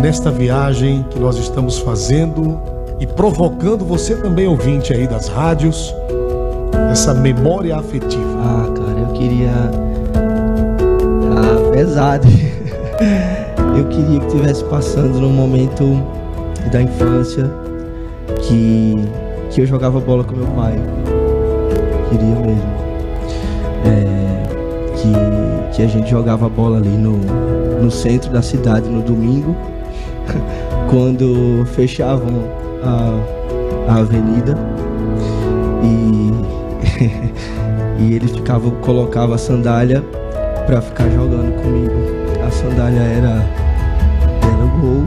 nesta 0.00 0.30
viagem 0.30 1.04
que 1.10 1.18
nós 1.18 1.36
estamos 1.36 1.78
fazendo 1.78 2.60
e 2.98 3.06
provocando 3.06 3.84
você 3.84 4.14
também 4.16 4.46
ouvinte 4.46 4.92
aí 4.92 5.06
das 5.06 5.28
rádios 5.28 5.94
essa 6.90 7.12
memória 7.12 7.76
afetiva. 7.76 8.38
Ah, 8.40 8.66
cara, 8.74 8.98
eu 9.00 9.12
queria. 9.12 9.50
Ah, 11.36 11.70
pesado. 11.72 12.26
Eu 13.76 13.84
queria 13.88 14.20
que 14.20 14.26
estivesse 14.26 14.64
passando 14.64 15.20
num 15.20 15.32
momento 15.32 16.02
da 16.72 16.82
infância 16.82 17.50
que, 18.42 18.94
que 19.50 19.60
eu 19.60 19.66
jogava 19.66 20.00
bola 20.00 20.24
com 20.24 20.34
meu 20.34 20.46
pai. 20.48 20.74
Queria 22.08 22.34
mesmo. 22.34 22.76
É, 23.84 24.42
que, 24.96 25.76
que 25.76 25.82
a 25.82 25.86
gente 25.86 26.10
jogava 26.10 26.48
bola 26.48 26.78
ali 26.78 26.88
no, 26.88 27.18
no 27.82 27.90
centro 27.90 28.32
da 28.32 28.42
cidade 28.42 28.88
no 28.88 29.02
domingo, 29.02 29.54
quando 30.90 31.64
fechavam 31.66 32.44
a, 32.82 33.92
a 33.92 33.96
avenida. 33.96 34.56
E 35.82 36.26
e 37.98 38.14
ele 38.14 38.28
ficava, 38.28 38.70
colocava 38.70 39.34
a 39.34 39.38
sandália 39.38 40.02
pra 40.66 40.80
ficar 40.80 41.08
jogando 41.10 41.54
comigo. 41.62 41.94
A 42.46 42.50
sandália 42.50 43.00
era, 43.00 43.46
era 44.46 44.64
o 44.64 44.80
gol 44.80 45.04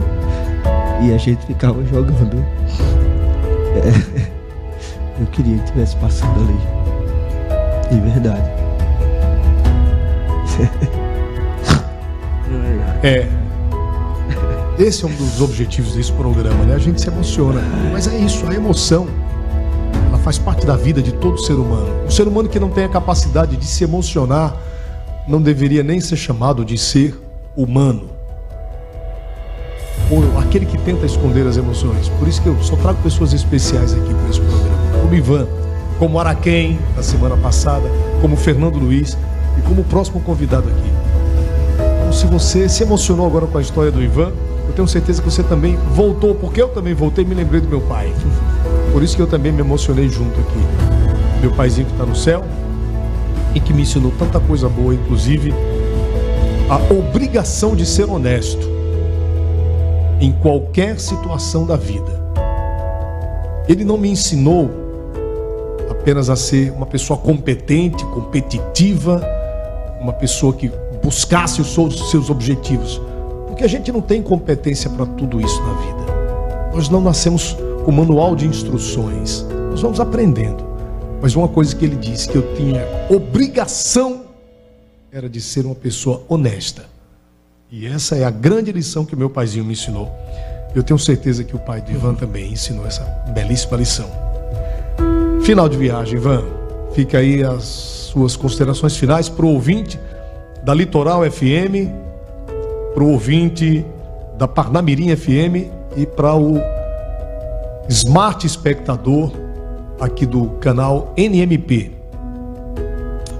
e 1.02 1.14
a 1.14 1.18
gente 1.18 1.44
ficava 1.46 1.84
jogando. 1.84 2.44
É. 3.76 4.30
Eu 5.20 5.26
queria 5.26 5.58
que 5.58 5.66
tivesse 5.66 5.96
passado 5.96 6.40
ali. 6.40 7.94
De 7.94 8.00
verdade. 8.00 8.50
É. 13.02 13.26
Esse 14.78 15.04
é 15.04 15.08
um 15.08 15.14
dos 15.14 15.40
objetivos 15.40 15.94
desse 15.94 16.12
programa, 16.12 16.64
né? 16.64 16.74
A 16.74 16.78
gente 16.78 17.00
se 17.00 17.08
emociona. 17.08 17.62
Mas 17.92 18.06
é 18.06 18.18
isso, 18.18 18.46
a 18.46 18.54
emoção, 18.54 19.08
ela 20.08 20.18
faz 20.18 20.38
parte 20.38 20.66
da 20.66 20.76
vida 20.76 21.00
de 21.00 21.12
todo 21.12 21.38
ser 21.38 21.54
humano. 21.54 22.04
O 22.06 22.10
ser 22.10 22.28
humano 22.28 22.48
que 22.48 22.60
não 22.60 22.68
tem 22.68 22.84
a 22.84 22.88
capacidade 22.88 23.56
de 23.56 23.64
se 23.64 23.84
emocionar 23.84 24.54
não 25.26 25.40
deveria 25.40 25.82
nem 25.82 26.00
ser 26.00 26.16
chamado 26.16 26.62
de 26.64 26.76
ser 26.76 27.18
humano. 27.56 28.19
Ou 30.10 30.38
aquele 30.38 30.66
que 30.66 30.76
tenta 30.78 31.06
esconder 31.06 31.46
as 31.46 31.56
emoções. 31.56 32.08
Por 32.08 32.26
isso 32.26 32.42
que 32.42 32.48
eu 32.48 32.60
só 32.62 32.74
trago 32.76 33.00
pessoas 33.02 33.32
especiais 33.32 33.92
aqui 33.92 34.12
para 34.12 34.28
esse 34.28 34.40
programa. 34.40 34.76
Como 35.02 35.14
Ivan, 35.14 35.46
como 35.98 36.18
Araquém, 36.18 36.78
da 36.96 37.02
semana 37.02 37.36
passada, 37.36 37.88
como 38.20 38.36
Fernando 38.36 38.78
Luiz 38.78 39.16
e 39.56 39.62
como 39.62 39.82
o 39.82 39.84
próximo 39.84 40.20
convidado 40.20 40.68
aqui. 40.68 40.90
Então, 42.00 42.12
se 42.12 42.26
você 42.26 42.68
se 42.68 42.82
emocionou 42.82 43.26
agora 43.26 43.46
com 43.46 43.58
a 43.58 43.60
história 43.60 43.92
do 43.92 44.02
Ivan, 44.02 44.32
eu 44.66 44.72
tenho 44.74 44.88
certeza 44.88 45.22
que 45.22 45.30
você 45.30 45.42
também 45.42 45.76
voltou, 45.94 46.34
porque 46.34 46.60
eu 46.60 46.68
também 46.68 46.94
voltei 46.94 47.24
e 47.24 47.26
me 47.26 47.34
lembrei 47.34 47.60
do 47.60 47.68
meu 47.68 47.80
pai. 47.80 48.12
Por 48.92 49.02
isso 49.02 49.14
que 49.14 49.22
eu 49.22 49.26
também 49.26 49.52
me 49.52 49.60
emocionei 49.60 50.08
junto 50.08 50.40
aqui. 50.40 51.40
Meu 51.40 51.52
paizinho 51.52 51.86
que 51.86 51.92
está 51.92 52.04
no 52.04 52.16
céu 52.16 52.44
e 53.54 53.60
que 53.60 53.72
me 53.72 53.82
ensinou 53.82 54.12
tanta 54.18 54.40
coisa 54.40 54.68
boa, 54.68 54.94
inclusive 54.94 55.54
a 56.68 56.76
obrigação 56.92 57.76
de 57.76 57.84
ser 57.84 58.08
honesto 58.08 58.79
em 60.20 60.32
qualquer 60.32 61.00
situação 61.00 61.64
da 61.64 61.76
vida. 61.76 62.20
Ele 63.68 63.84
não 63.84 63.96
me 63.96 64.10
ensinou 64.10 64.70
apenas 65.90 66.28
a 66.28 66.36
ser 66.36 66.72
uma 66.72 66.86
pessoa 66.86 67.18
competente, 67.18 68.04
competitiva, 68.06 69.22
uma 70.00 70.12
pessoa 70.12 70.52
que 70.52 70.70
buscasse 71.02 71.60
os 71.60 71.72
seus 71.72 72.30
objetivos. 72.30 73.00
Porque 73.46 73.64
a 73.64 73.68
gente 73.68 73.90
não 73.92 74.00
tem 74.00 74.22
competência 74.22 74.90
para 74.90 75.06
tudo 75.06 75.40
isso 75.40 75.60
na 75.62 75.72
vida. 75.74 76.70
Nós 76.74 76.88
não 76.88 77.00
nascemos 77.00 77.56
com 77.84 77.92
manual 77.92 78.34
de 78.36 78.46
instruções. 78.46 79.44
Nós 79.70 79.82
vamos 79.82 80.00
aprendendo. 80.00 80.64
Mas 81.20 81.34
uma 81.34 81.48
coisa 81.48 81.74
que 81.76 81.84
ele 81.84 81.96
disse 81.96 82.28
que 82.28 82.36
eu 82.36 82.54
tinha 82.54 82.86
obrigação 83.10 84.22
era 85.12 85.28
de 85.28 85.40
ser 85.40 85.66
uma 85.66 85.74
pessoa 85.74 86.22
honesta. 86.28 86.86
E 87.72 87.86
essa 87.86 88.16
é 88.16 88.24
a 88.24 88.30
grande 88.30 88.72
lição 88.72 89.04
que 89.04 89.14
meu 89.14 89.30
paizinho 89.30 89.64
me 89.64 89.74
ensinou. 89.74 90.10
Eu 90.74 90.82
tenho 90.82 90.98
certeza 90.98 91.44
que 91.44 91.54
o 91.54 91.58
pai 91.58 91.80
de 91.80 91.92
Ivan 91.92 92.14
também 92.16 92.52
ensinou 92.52 92.84
essa 92.84 93.04
belíssima 93.32 93.76
lição. 93.76 94.10
Final 95.42 95.68
de 95.68 95.76
viagem, 95.76 96.16
Ivan. 96.16 96.42
Fica 96.94 97.18
aí 97.18 97.44
as 97.44 97.62
suas 97.62 98.34
considerações 98.34 98.96
finais 98.96 99.28
para 99.28 99.46
o 99.46 99.50
ouvinte 99.50 100.00
da 100.64 100.74
Litoral 100.74 101.22
FM, 101.30 101.88
para 102.92 103.04
o 103.04 103.12
ouvinte 103.12 103.86
da 104.36 104.48
Parnamirim 104.48 105.14
FM 105.14 105.70
e 105.96 106.04
para 106.06 106.34
o 106.34 106.60
Smart 107.88 108.44
Espectador 108.44 109.30
aqui 110.00 110.26
do 110.26 110.46
canal 110.60 111.14
NMP. 111.16 111.92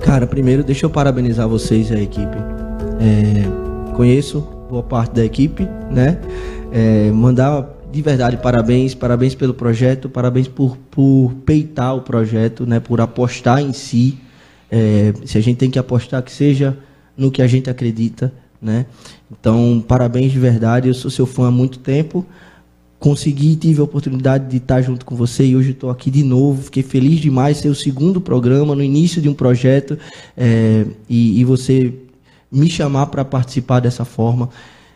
Cara, 0.00 0.24
primeiro 0.24 0.62
deixa 0.62 0.86
eu 0.86 0.90
parabenizar 0.90 1.48
vocês 1.48 1.90
e 1.90 1.94
a 1.94 2.00
equipe. 2.00 2.36
É, 3.00 3.69
conheço 4.00 4.40
boa 4.70 4.82
parte 4.82 5.14
da 5.14 5.22
equipe, 5.22 5.68
né? 5.90 6.18
É, 6.72 7.10
mandar 7.10 7.68
de 7.92 8.00
verdade 8.00 8.38
parabéns, 8.38 8.94
parabéns 8.94 9.34
pelo 9.34 9.52
projeto, 9.52 10.08
parabéns 10.08 10.48
por, 10.48 10.78
por 10.90 11.34
peitar 11.44 11.94
o 11.94 12.00
projeto, 12.00 12.64
né? 12.64 12.80
Por 12.80 12.98
apostar 12.98 13.60
em 13.60 13.74
si. 13.74 14.18
É, 14.70 15.12
se 15.26 15.36
a 15.36 15.40
gente 15.42 15.58
tem 15.58 15.70
que 15.70 15.78
apostar 15.78 16.22
que 16.22 16.32
seja 16.32 16.78
no 17.14 17.30
que 17.30 17.42
a 17.42 17.46
gente 17.46 17.68
acredita, 17.68 18.32
né? 18.62 18.86
Então, 19.30 19.84
parabéns 19.86 20.32
de 20.32 20.38
verdade. 20.38 20.88
Eu 20.88 20.94
sou 20.94 21.10
seu 21.10 21.26
fã 21.26 21.48
há 21.48 21.50
muito 21.50 21.78
tempo. 21.78 22.24
Consegui, 22.98 23.54
tive 23.54 23.82
a 23.82 23.84
oportunidade 23.84 24.48
de 24.48 24.56
estar 24.56 24.80
junto 24.80 25.04
com 25.04 25.14
você 25.14 25.44
e 25.44 25.54
hoje 25.54 25.72
estou 25.72 25.90
aqui 25.90 26.10
de 26.10 26.22
novo. 26.22 26.62
Fiquei 26.62 26.82
feliz 26.82 27.20
demais 27.20 27.58
ser 27.58 27.68
o 27.68 27.74
segundo 27.74 28.18
programa 28.18 28.74
no 28.74 28.82
início 28.82 29.20
de 29.20 29.28
um 29.28 29.34
projeto 29.34 29.98
é, 30.34 30.86
e, 31.06 31.38
e, 31.38 31.44
você 31.44 31.92
me 32.50 32.68
chamar 32.68 33.06
para 33.06 33.24
participar 33.24 33.80
dessa 33.80 34.04
forma. 34.04 34.48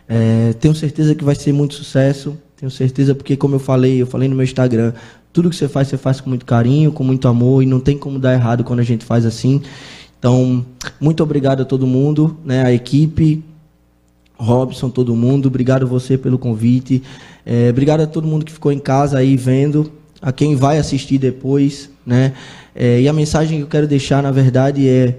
É, 0.08 0.52
tenho 0.54 0.74
certeza 0.74 1.14
que 1.14 1.24
vai 1.24 1.34
ser 1.34 1.52
muito 1.52 1.74
sucesso. 1.74 2.36
Tenho 2.56 2.70
certeza 2.70 3.14
porque, 3.14 3.36
como 3.36 3.56
eu 3.56 3.58
falei, 3.58 4.00
eu 4.00 4.06
falei 4.06 4.28
no 4.28 4.34
meu 4.34 4.44
Instagram, 4.44 4.92
tudo 5.32 5.50
que 5.50 5.56
você 5.56 5.68
faz, 5.68 5.88
você 5.88 5.96
faz 5.96 6.20
com 6.20 6.30
muito 6.30 6.46
carinho, 6.46 6.92
com 6.92 7.02
muito 7.04 7.26
amor 7.26 7.62
e 7.62 7.66
não 7.66 7.80
tem 7.80 7.98
como 7.98 8.18
dar 8.18 8.32
errado 8.32 8.64
quando 8.64 8.80
a 8.80 8.84
gente 8.84 9.04
faz 9.04 9.26
assim. 9.26 9.60
Então, 10.18 10.64
muito 11.00 11.22
obrigado 11.22 11.62
a 11.62 11.64
todo 11.64 11.86
mundo, 11.86 12.38
né, 12.44 12.64
a 12.64 12.72
equipe, 12.72 13.42
Robson, 14.36 14.88
todo 14.90 15.14
mundo. 15.14 15.46
Obrigado 15.46 15.86
você 15.86 16.16
pelo 16.16 16.38
convite. 16.38 17.02
É, 17.44 17.68
obrigado 17.70 18.00
a 18.00 18.06
todo 18.06 18.26
mundo 18.26 18.44
que 18.44 18.52
ficou 18.52 18.72
em 18.72 18.78
casa 18.78 19.18
aí 19.18 19.36
vendo, 19.36 19.92
a 20.22 20.32
quem 20.32 20.56
vai 20.56 20.78
assistir 20.78 21.18
depois, 21.18 21.90
né? 22.06 22.32
É, 22.74 23.00
e 23.00 23.08
a 23.08 23.12
mensagem 23.12 23.58
que 23.58 23.64
eu 23.64 23.68
quero 23.68 23.86
deixar, 23.86 24.22
na 24.22 24.30
verdade, 24.30 24.88
é 24.88 25.18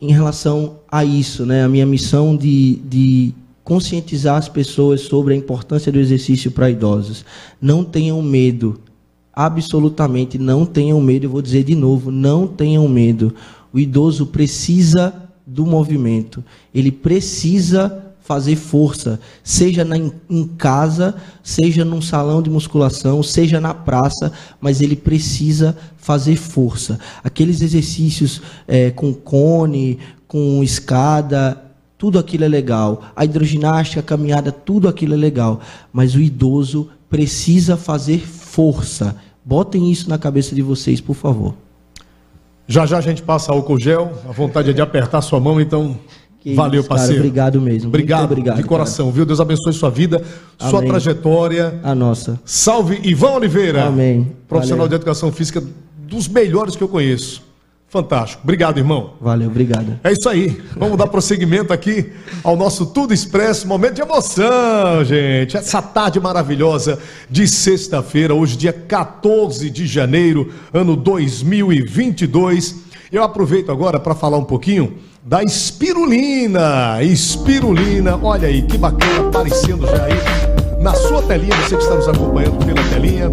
em 0.00 0.12
relação 0.12 0.76
a 0.94 1.04
isso, 1.04 1.44
né? 1.44 1.64
A 1.64 1.68
minha 1.68 1.84
missão 1.84 2.36
de, 2.36 2.76
de 2.88 3.34
conscientizar 3.64 4.36
as 4.36 4.48
pessoas 4.48 5.00
sobre 5.00 5.34
a 5.34 5.36
importância 5.36 5.90
do 5.90 5.98
exercício 5.98 6.52
para 6.52 6.70
idosos. 6.70 7.24
Não 7.60 7.82
tenham 7.82 8.22
medo, 8.22 8.78
absolutamente 9.32 10.38
não 10.38 10.64
tenham 10.64 11.00
medo. 11.00 11.26
Eu 11.26 11.30
vou 11.30 11.42
dizer 11.42 11.64
de 11.64 11.74
novo, 11.74 12.12
não 12.12 12.46
tenham 12.46 12.86
medo. 12.86 13.34
O 13.72 13.80
idoso 13.80 14.26
precisa 14.26 15.12
do 15.44 15.66
movimento, 15.66 16.44
ele 16.72 16.92
precisa 16.92 18.14
fazer 18.20 18.56
força, 18.56 19.20
seja 19.42 19.84
na, 19.84 19.98
em 19.98 20.46
casa, 20.56 21.14
seja 21.42 21.84
num 21.84 22.00
salão 22.00 22.40
de 22.40 22.48
musculação, 22.48 23.22
seja 23.22 23.60
na 23.60 23.74
praça, 23.74 24.32
mas 24.58 24.80
ele 24.80 24.96
precisa 24.96 25.76
fazer 25.98 26.36
força. 26.36 26.98
Aqueles 27.22 27.60
exercícios 27.60 28.40
é, 28.66 28.90
com 28.90 29.12
cone, 29.12 29.98
com 30.34 30.64
escada, 30.64 31.62
tudo 31.96 32.18
aquilo 32.18 32.42
é 32.42 32.48
legal. 32.48 33.02
A 33.14 33.24
hidroginástica, 33.24 34.00
a 34.00 34.02
caminhada, 34.02 34.50
tudo 34.50 34.88
aquilo 34.88 35.14
é 35.14 35.16
legal. 35.16 35.60
Mas 35.92 36.16
o 36.16 36.20
idoso 36.20 36.88
precisa 37.08 37.76
fazer 37.76 38.18
força. 38.18 39.14
Botem 39.44 39.92
isso 39.92 40.10
na 40.10 40.18
cabeça 40.18 40.52
de 40.52 40.60
vocês, 40.60 41.00
por 41.00 41.14
favor. 41.14 41.54
Já 42.66 42.84
já 42.84 42.98
a 42.98 43.00
gente 43.00 43.22
passa 43.22 43.52
álcool 43.52 43.78
gel, 43.78 44.12
a 44.28 44.32
vontade 44.32 44.70
é 44.70 44.72
de 44.72 44.82
apertar 44.82 45.22
sua 45.22 45.38
mão, 45.38 45.60
então 45.60 45.96
que 46.40 46.52
valeu, 46.52 46.80
isso, 46.80 46.88
parceiro. 46.88 47.14
Cara, 47.14 47.28
obrigado 47.28 47.60
mesmo. 47.60 47.88
Obrigado, 47.88 48.24
obrigado 48.32 48.56
de 48.56 48.64
coração, 48.64 49.06
cara. 49.06 49.14
viu? 49.14 49.26
Deus 49.26 49.38
abençoe 49.38 49.72
sua 49.72 49.88
vida, 49.88 50.16
Amém. 50.58 50.70
sua 50.70 50.84
trajetória. 50.84 51.78
A 51.84 51.94
nossa. 51.94 52.40
Salve 52.44 52.98
Ivan 53.04 53.34
Oliveira. 53.34 53.84
Amém. 53.84 54.32
Profissional 54.48 54.86
valeu. 54.86 54.88
de 54.88 54.94
educação 54.96 55.30
física 55.30 55.62
dos 56.08 56.26
melhores 56.26 56.74
que 56.74 56.82
eu 56.82 56.88
conheço. 56.88 57.53
Fantástico. 57.94 58.40
Obrigado, 58.42 58.78
irmão. 58.78 59.12
Valeu, 59.20 59.46
obrigado. 59.46 60.00
É 60.02 60.10
isso 60.10 60.28
aí. 60.28 60.60
Vamos 60.76 60.98
dar 60.98 61.06
prosseguimento 61.06 61.72
aqui 61.72 62.10
ao 62.42 62.56
nosso 62.56 62.86
Tudo 62.86 63.14
Expresso, 63.14 63.68
momento 63.68 63.94
de 63.94 64.02
emoção, 64.02 65.04
gente. 65.04 65.56
Essa 65.56 65.80
tarde 65.80 66.18
maravilhosa 66.18 66.98
de 67.30 67.46
sexta-feira, 67.46 68.34
hoje, 68.34 68.56
dia 68.56 68.72
14 68.72 69.70
de 69.70 69.86
janeiro, 69.86 70.52
ano 70.72 70.96
2022. 70.96 72.82
Eu 73.12 73.22
aproveito 73.22 73.70
agora 73.70 74.00
para 74.00 74.16
falar 74.16 74.38
um 74.38 74.44
pouquinho 74.44 74.98
da 75.22 75.44
espirulina. 75.44 77.00
Espirulina, 77.00 78.18
olha 78.20 78.48
aí 78.48 78.62
que 78.62 78.76
bacana, 78.76 79.28
aparecendo 79.28 79.86
já 79.86 80.04
aí 80.06 80.82
na 80.82 80.94
sua 80.94 81.22
telinha, 81.22 81.56
você 81.58 81.76
que 81.76 81.82
está 81.84 81.94
nos 81.94 82.08
acompanhando 82.08 82.58
pela 82.66 82.82
telinha. 82.88 83.30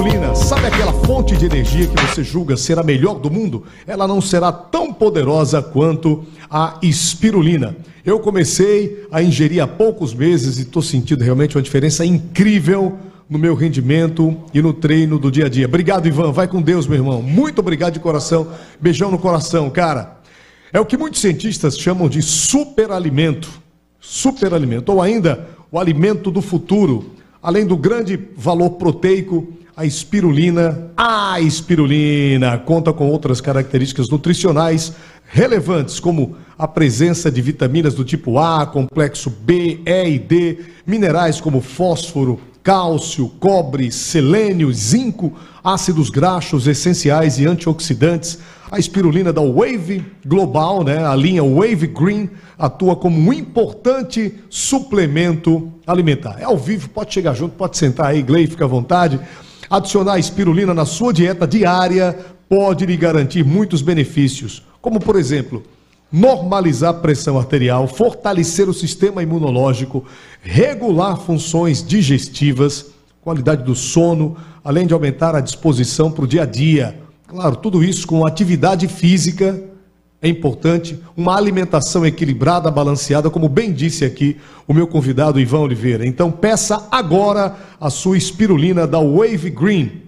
Espirulina, 0.00 0.34
sabe 0.34 0.66
aquela 0.66 0.94
fonte 0.94 1.36
de 1.36 1.44
energia 1.44 1.86
que 1.86 2.06
você 2.06 2.24
julga 2.24 2.56
ser 2.56 2.78
a 2.78 2.82
melhor 2.82 3.20
do 3.20 3.30
mundo? 3.30 3.64
Ela 3.86 4.08
não 4.08 4.18
será 4.18 4.50
tão 4.50 4.94
poderosa 4.94 5.60
quanto 5.60 6.24
a 6.48 6.78
espirulina. 6.80 7.76
Eu 8.02 8.18
comecei 8.18 9.06
a 9.12 9.22
ingerir 9.22 9.62
há 9.62 9.66
poucos 9.66 10.14
meses 10.14 10.56
e 10.56 10.62
estou 10.62 10.80
sentindo 10.80 11.22
realmente 11.22 11.54
uma 11.54 11.62
diferença 11.62 12.02
incrível 12.02 12.96
no 13.28 13.38
meu 13.38 13.54
rendimento 13.54 14.34
e 14.54 14.62
no 14.62 14.72
treino 14.72 15.18
do 15.18 15.30
dia 15.30 15.44
a 15.44 15.48
dia. 15.50 15.66
Obrigado, 15.66 16.08
Ivan. 16.08 16.32
Vai 16.32 16.48
com 16.48 16.62
Deus, 16.62 16.86
meu 16.86 16.96
irmão. 16.96 17.20
Muito 17.20 17.58
obrigado 17.58 17.92
de 17.92 18.00
coração. 18.00 18.48
Beijão 18.80 19.10
no 19.10 19.18
coração, 19.18 19.68
cara. 19.68 20.16
É 20.72 20.80
o 20.80 20.86
que 20.86 20.96
muitos 20.96 21.20
cientistas 21.20 21.78
chamam 21.78 22.08
de 22.08 22.22
superalimento. 22.22 23.50
Superalimento, 24.00 24.92
ou 24.92 25.02
ainda 25.02 25.46
o 25.70 25.78
alimento 25.78 26.30
do 26.30 26.40
futuro. 26.40 27.10
Além 27.42 27.66
do 27.66 27.76
grande 27.76 28.18
valor 28.34 28.70
proteico, 28.70 29.59
a 29.80 29.86
espirulina, 29.86 30.90
a 30.94 31.40
espirulina 31.40 32.58
conta 32.58 32.92
com 32.92 33.08
outras 33.08 33.40
características 33.40 34.10
nutricionais 34.10 34.92
relevantes, 35.24 35.98
como 35.98 36.36
a 36.58 36.68
presença 36.68 37.30
de 37.30 37.40
vitaminas 37.40 37.94
do 37.94 38.04
tipo 38.04 38.38
A, 38.38 38.66
complexo 38.66 39.30
B, 39.30 39.80
E 39.86 40.10
e 40.10 40.18
D, 40.18 40.58
minerais 40.86 41.40
como 41.40 41.62
fósforo, 41.62 42.38
cálcio, 42.62 43.30
cobre, 43.40 43.90
selênio, 43.90 44.70
zinco, 44.70 45.32
ácidos 45.64 46.10
graxos 46.10 46.66
essenciais 46.66 47.38
e 47.38 47.46
antioxidantes. 47.46 48.38
A 48.70 48.78
espirulina 48.78 49.32
da 49.32 49.40
Wave 49.40 50.04
Global, 50.26 50.84
né, 50.84 51.02
a 51.06 51.16
linha 51.16 51.42
Wave 51.42 51.86
Green, 51.86 52.28
atua 52.58 52.96
como 52.96 53.18
um 53.18 53.32
importante 53.32 54.34
suplemento 54.50 55.72
alimentar. 55.86 56.36
É 56.38 56.44
ao 56.44 56.58
vivo, 56.58 56.90
pode 56.90 57.14
chegar 57.14 57.32
junto, 57.32 57.56
pode 57.56 57.78
sentar 57.78 58.08
aí, 58.08 58.20
Glei, 58.20 58.46
fica 58.46 58.66
à 58.66 58.68
vontade. 58.68 59.18
Adicionar 59.70 60.18
espirulina 60.18 60.74
na 60.74 60.84
sua 60.84 61.12
dieta 61.12 61.46
diária 61.46 62.18
pode 62.48 62.84
lhe 62.84 62.96
garantir 62.96 63.44
muitos 63.44 63.82
benefícios, 63.82 64.64
como 64.82 64.98
por 64.98 65.14
exemplo, 65.14 65.62
normalizar 66.10 66.90
a 66.90 66.94
pressão 66.94 67.38
arterial, 67.38 67.86
fortalecer 67.86 68.68
o 68.68 68.74
sistema 68.74 69.22
imunológico, 69.22 70.04
regular 70.42 71.16
funções 71.18 71.86
digestivas, 71.86 72.86
qualidade 73.22 73.62
do 73.62 73.76
sono, 73.76 74.36
além 74.64 74.88
de 74.88 74.92
aumentar 74.92 75.36
a 75.36 75.40
disposição 75.40 76.10
para 76.10 76.24
o 76.24 76.28
dia 76.28 76.42
a 76.42 76.46
dia. 76.46 76.98
Claro, 77.28 77.54
tudo 77.54 77.84
isso 77.84 78.08
com 78.08 78.26
atividade 78.26 78.88
física 78.88 79.69
é 80.22 80.28
importante, 80.28 81.00
uma 81.16 81.34
alimentação 81.34 82.04
equilibrada, 82.04 82.70
balanceada, 82.70 83.30
como 83.30 83.48
bem 83.48 83.72
disse 83.72 84.04
aqui 84.04 84.36
o 84.68 84.74
meu 84.74 84.86
convidado 84.86 85.40
Ivan 85.40 85.60
Oliveira. 85.60 86.06
Então 86.06 86.30
peça 86.30 86.86
agora 86.90 87.56
a 87.80 87.88
sua 87.88 88.18
espirulina 88.18 88.86
da 88.86 88.98
Wave 88.98 89.48
Green. 89.48 90.02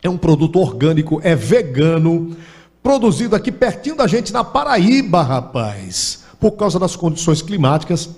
É 0.00 0.08
um 0.08 0.16
produto 0.16 0.60
orgânico, 0.60 1.20
é 1.24 1.34
vegano, 1.34 2.36
produzido 2.80 3.34
aqui 3.34 3.50
pertinho 3.50 3.96
da 3.96 4.06
gente 4.06 4.32
na 4.32 4.44
Paraíba, 4.44 5.22
rapaz. 5.22 6.22
Por 6.38 6.52
causa 6.52 6.78
das 6.78 6.94
condições 6.94 7.42
climáticas, 7.42 8.10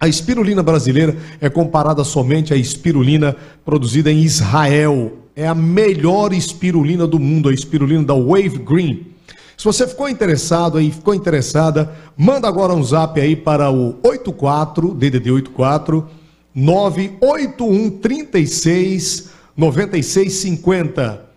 a 0.00 0.08
espirulina 0.08 0.64
brasileira 0.64 1.16
é 1.40 1.48
comparada 1.48 2.02
somente 2.02 2.52
à 2.52 2.56
espirulina 2.56 3.36
produzida 3.64 4.10
em 4.10 4.22
Israel. 4.22 5.12
É 5.36 5.46
a 5.46 5.54
melhor 5.54 6.32
espirulina 6.32 7.06
do 7.06 7.20
mundo, 7.20 7.50
a 7.50 7.54
espirulina 7.54 8.02
da 8.02 8.14
Wave 8.14 8.58
Green. 8.58 9.06
Se 9.60 9.66
você 9.66 9.86
ficou 9.86 10.08
interessado 10.08 10.78
aí, 10.78 10.90
ficou 10.90 11.14
interessada, 11.14 11.92
manda 12.16 12.48
agora 12.48 12.72
um 12.72 12.82
zap 12.82 13.20
aí 13.20 13.36
para 13.36 13.70
o 13.70 13.94
84 14.02 14.94
DDD 14.94 15.30
84 15.32 16.08
981 16.54 17.90
36 17.90 19.28
9650. 19.54 21.29